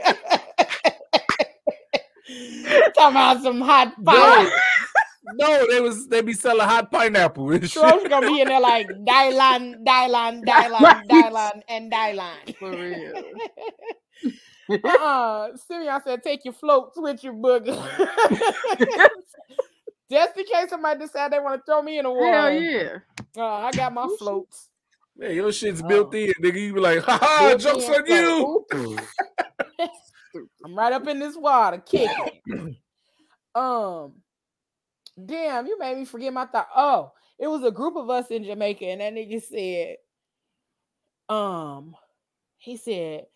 [2.95, 4.51] Talking about some hot fire.
[5.35, 7.49] No, they was they be selling hot pineapple.
[7.59, 11.03] Trump's gonna be in there like Dylan, Dylan, Dylan.
[11.09, 12.57] Dylan, and Dylan.
[12.57, 13.13] For real.
[14.85, 15.57] uh-uh.
[15.57, 17.75] Simeon said, take your floats with your booger.
[20.09, 22.33] Just in case somebody decide they want to throw me in the water.
[22.33, 22.99] Hell yeah.
[23.37, 24.69] Uh, I got my floats.
[25.17, 25.89] Man, your shit's Oh.
[25.89, 26.61] built in, nigga.
[26.61, 28.65] You be like, ha ha, jokes on you.
[30.65, 32.77] I'm right up in this water, kicking.
[33.55, 34.15] um,
[35.25, 36.69] damn, you made me forget my thought.
[36.75, 39.97] Oh, it was a group of us in Jamaica, and that nigga said,
[41.35, 41.95] um,
[42.59, 43.27] he said,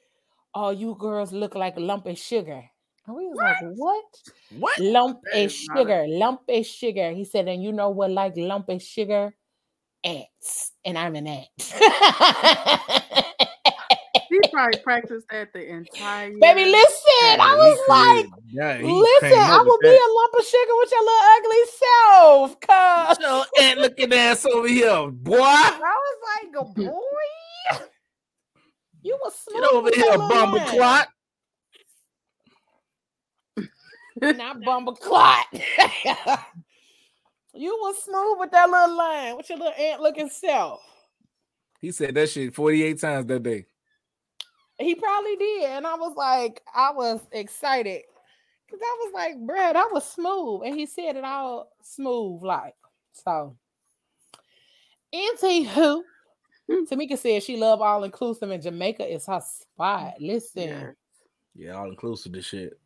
[0.54, 2.64] "All you girls look like lump of sugar."
[3.06, 4.04] And we was like, "What?
[4.58, 4.78] What?
[4.78, 6.04] Lump That of not a- sugar?
[6.08, 8.10] Lump of sugar?" He said, "And you know what?
[8.10, 9.34] Like lump of sugar."
[10.02, 11.48] Ants, and I'm an ant.
[14.50, 18.26] He probably practiced that the entire Baby, listen, I was like,
[18.82, 22.60] Listen, I will be a lump of sugar with your little ugly self.
[22.60, 25.38] Cause Yo, ant looking ass over here, boy.
[25.38, 27.84] I was like, "Good boy,
[29.02, 29.62] you was smooth.
[29.62, 31.08] Get over here, that bumble clot.
[34.20, 35.46] Not bumble clot.
[37.54, 40.80] you was smooth with that little line, with your little ant looking self.
[41.80, 43.66] He said that shit 48 times that day.
[44.80, 48.02] He probably did, and I was like, I was excited
[48.66, 52.74] because I was like, "Bruh, that was smooth," and he said it all smooth, like
[53.12, 53.56] so.
[55.12, 56.02] Anywho,
[56.70, 56.84] hmm.
[56.84, 60.14] Tamika said she love all inclusive and Jamaica is her spot.
[60.20, 60.90] Listen, Yeah.
[61.54, 62.78] Yeah, all inclusive this shit.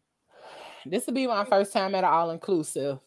[0.87, 2.99] this will be my first time at an all inclusive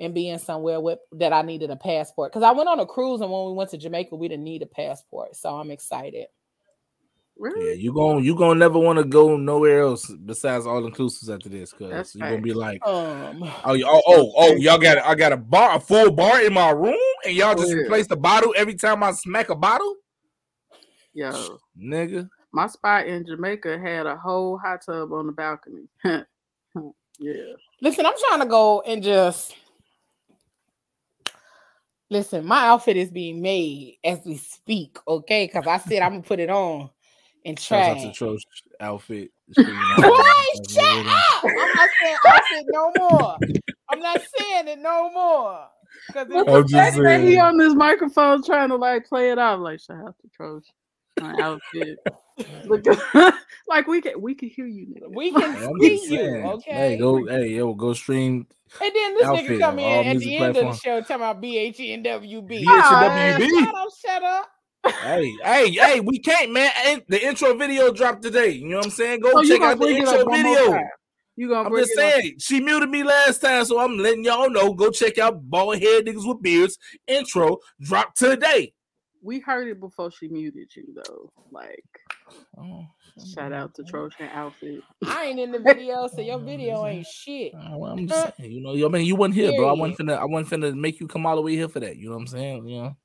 [0.00, 3.20] and being somewhere with that I needed a passport because I went on a cruise
[3.20, 6.26] and when we went to Jamaica, we didn't need a passport, so I'm excited.
[7.38, 7.68] Really?
[7.68, 11.48] Yeah, you gon' you gonna never want to go nowhere else besides all inclusives after
[11.48, 15.14] this, cause That's you're gonna be like, Um, oh, oh, oh, oh, y'all got I
[15.14, 17.82] got a bar, a full bar in my room, and y'all just Yeah.
[17.82, 19.94] replace the bottle every time I smack a bottle,
[21.14, 22.28] Yo, nigga.
[22.52, 25.88] my spot in Jamaica had a whole hot tub on the balcony.
[26.04, 26.22] yeah.
[27.80, 29.54] Listen, I'm trying to go and just
[32.10, 32.44] listen.
[32.44, 35.46] My outfit is being made as we speak, okay?
[35.46, 36.90] Because I said I'm gonna put it on
[37.44, 38.44] and Shout out to Tro's
[38.80, 39.30] outfit.
[39.56, 39.64] Boy,
[40.68, 41.44] shut up!
[41.44, 43.36] I'm not saying outfit no more.
[43.90, 45.66] I'm not saying it no more.
[46.08, 49.60] Because the just fact that he on this microphone trying to like play it out,
[49.60, 50.64] like shout out to Trosh.
[51.20, 51.98] My outfit.
[52.66, 52.84] Look
[53.68, 54.86] like we can we can hear you.
[54.86, 55.14] Nigga.
[55.14, 56.72] we can I'm see just you, okay?
[56.72, 58.46] Hey, go, hey, yo, go stream.
[58.80, 61.42] and then this nigga come in at music the end of the show talking about
[61.42, 62.64] BHNWB.
[62.68, 63.48] Ah, BHNWB.
[63.48, 64.50] Shut up, shut up.
[64.86, 66.70] Hey, hey, hey, we can't, man.
[66.86, 68.50] And the intro video dropped today.
[68.50, 69.20] You know what I'm saying?
[69.20, 70.80] Go Oh, you check gonna out the intro up one more video.
[71.36, 74.24] You gonna I'm just it up- saying, she muted me last time, so I'm letting
[74.24, 74.74] y'all know.
[74.74, 78.72] Go check out Bald Head Niggas with Beards intro dropped today.
[79.22, 81.30] We heard it before she muted you though.
[81.50, 81.84] Like
[82.56, 82.86] Oh,
[83.34, 84.80] Shout out to Trojan outfit.
[85.06, 87.52] I ain't in the video, so your video ain't shit.
[87.54, 89.68] Uh, well, I'm just saying, you know, I mean, you wasn't here, bro.
[89.68, 91.96] I wasn't finna, I wasn't finna make you come all the way here for that.
[91.96, 92.68] You know what I'm saying?
[92.68, 92.96] You know.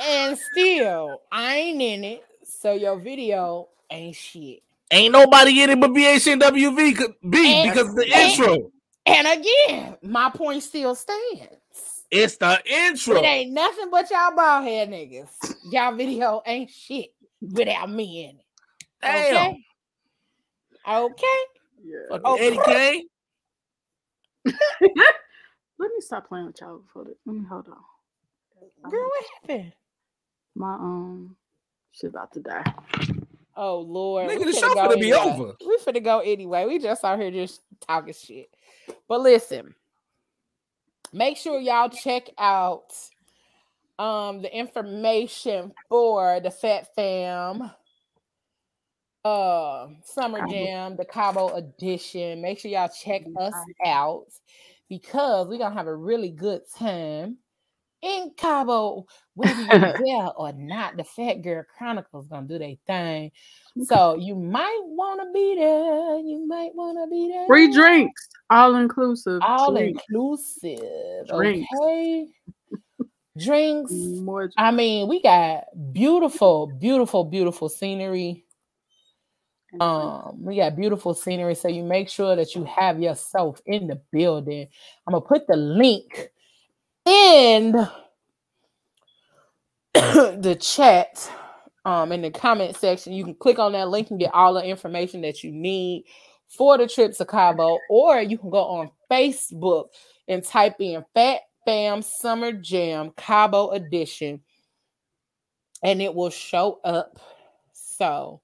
[0.00, 4.62] And still, I ain't in it, so your video ain't shit.
[4.90, 8.70] Ain't nobody in it but BHNWB co- B And- because of the and- intro.
[9.04, 12.04] And again, my point still stands.
[12.10, 13.16] It's the intro.
[13.16, 15.54] It ain't nothing but y'all bald head niggas.
[15.72, 18.44] Y'all video ain't shit without me in it.
[19.00, 19.46] Damn.
[19.46, 19.64] Okay.
[20.88, 21.26] Okay.
[21.84, 21.98] Yeah.
[22.10, 22.36] Fucking Oh.
[22.36, 23.08] Eddie Kane.
[25.78, 28.90] Let me stop playing with y'all before the, let me hold on.
[28.90, 29.72] Girl, what happened?
[30.54, 31.36] My um
[31.92, 32.74] shit about to die.
[33.56, 34.30] Oh Lord.
[34.30, 35.34] Nigga, we the finna show go finna be anyway.
[35.34, 35.54] over.
[35.66, 36.66] We finna go anyway.
[36.66, 38.50] We just out here just talking shit.
[39.08, 39.74] But listen,
[41.12, 42.92] make sure y'all check out
[43.98, 47.70] um the information for the Fat Fam
[49.24, 52.40] uh Summer Jam, the Cabo edition.
[52.42, 53.54] Make sure y'all check us
[53.84, 54.26] out
[54.88, 57.38] because we're gonna have a really good time
[58.02, 59.68] in Cabo, whether you're
[60.04, 60.96] there or not.
[60.96, 63.30] The Phat Girl Chronicles gonna do their thing.
[63.84, 66.18] So you might want to be there.
[66.18, 67.46] You might want to be there.
[67.46, 69.40] Free drinks, all inclusive.
[69.42, 70.02] all drinks.
[70.08, 71.28] inclusive.
[71.28, 71.68] Drinks.
[71.80, 72.26] Okay.
[73.38, 73.92] Drinks.
[73.92, 78.44] More I mean, we got beautiful, beautiful, beautiful scenery.
[79.80, 84.02] Um, we got beautiful scenery, so you make sure that you have yourself in the
[84.12, 84.68] building.
[85.06, 86.31] I'm gonna put the link
[87.04, 87.72] in
[89.94, 91.30] the chat,
[91.84, 93.12] um, in the comment section.
[93.12, 96.04] You can click on that link and get all the information that you need
[96.48, 99.88] for the trip to Cabo, or you can go on Facebook
[100.28, 104.40] and type in Fat Fam Summer Jam Cabo Edition,
[105.82, 107.18] and it will show up.
[107.72, 108.40] So,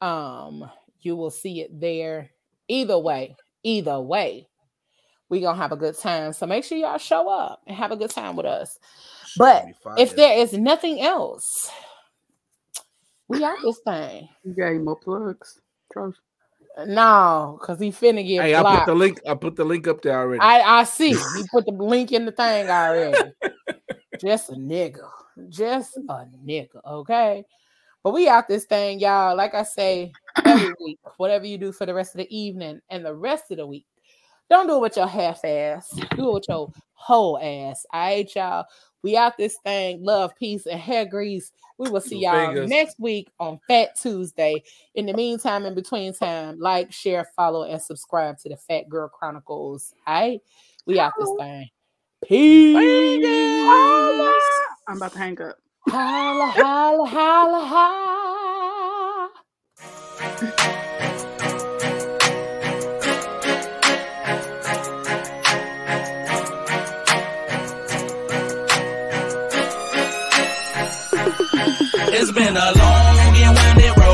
[0.00, 2.30] um, you will see it there.
[2.68, 4.48] Either way, either way,
[5.28, 6.32] we gonna have a good time.
[6.32, 8.78] So make sure y'all show up and have a good time with us.
[9.36, 11.70] But if there is nothing else,
[13.28, 14.28] we got this thing.
[14.44, 15.60] You gave more plugs.
[15.92, 16.14] Trojan.
[16.86, 19.20] No, because he finna get Hey, I put the link.
[19.28, 20.40] I put the link up there already.
[20.40, 21.10] I, I see.
[21.36, 23.32] He put the link in the thing already.
[24.20, 25.08] Just a nigga.
[25.48, 26.84] Just a nigga.
[26.84, 27.44] Okay.
[28.02, 29.36] But we out this thing, y'all.
[29.36, 30.12] Like I say
[30.44, 33.56] every week, whatever you do for the rest of the evening and the rest of
[33.56, 33.86] the week,
[34.54, 35.90] don't do it with your half ass.
[36.16, 37.84] Do it with your whole ass.
[37.92, 38.64] All right, y'all.
[39.02, 40.02] We out this thing.
[40.02, 41.52] Love, peace, and hair grease.
[41.76, 42.70] We will see y'all fingers.
[42.70, 44.62] next week on Fat Tuesday.
[44.94, 49.08] In the meantime, in between time, like, share, follow, and subscribe to the Phat Girl
[49.08, 49.92] Chronicles.
[50.06, 50.40] All right.
[50.86, 51.68] We out this thing.
[52.24, 52.76] Peace.
[54.88, 55.58] I'm about to hang up.
[55.88, 57.68] Holla, holla, holla,
[60.16, 60.80] holla.
[72.26, 74.13] It's been a long and winding road,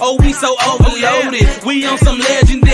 [0.00, 1.64] Oh, we so overloaded.
[1.64, 2.67] We on some legendary.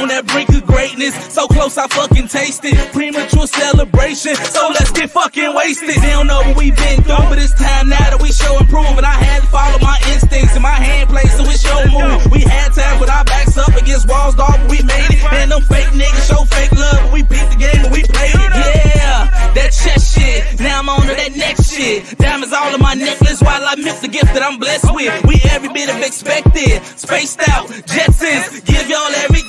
[0.00, 1.12] On that brink of greatness.
[1.28, 2.74] So close, I fucking taste it.
[2.92, 4.34] Premature celebration.
[4.34, 6.00] So let's get fucking wasted.
[6.00, 8.68] They don't know what we've been through, but it's time now that we show and
[8.68, 8.96] prove.
[8.96, 12.24] And I had to follow my instincts and my hand play, so it's your move.
[12.32, 15.20] We had time with our backs up against walls, dog, but we made it.
[15.20, 18.32] And them fake niggas show fake love, but we beat the game and we played
[18.32, 18.96] it.
[18.96, 20.60] Yeah, that chest shit.
[20.60, 22.16] Now I'm on to that next shit.
[22.16, 25.12] Diamonds all in my necklace while I miss the gift that I'm blessed with.
[25.28, 26.80] We every bit of expected.
[26.96, 29.40] Spaced out, Jetsons, give y'all everything.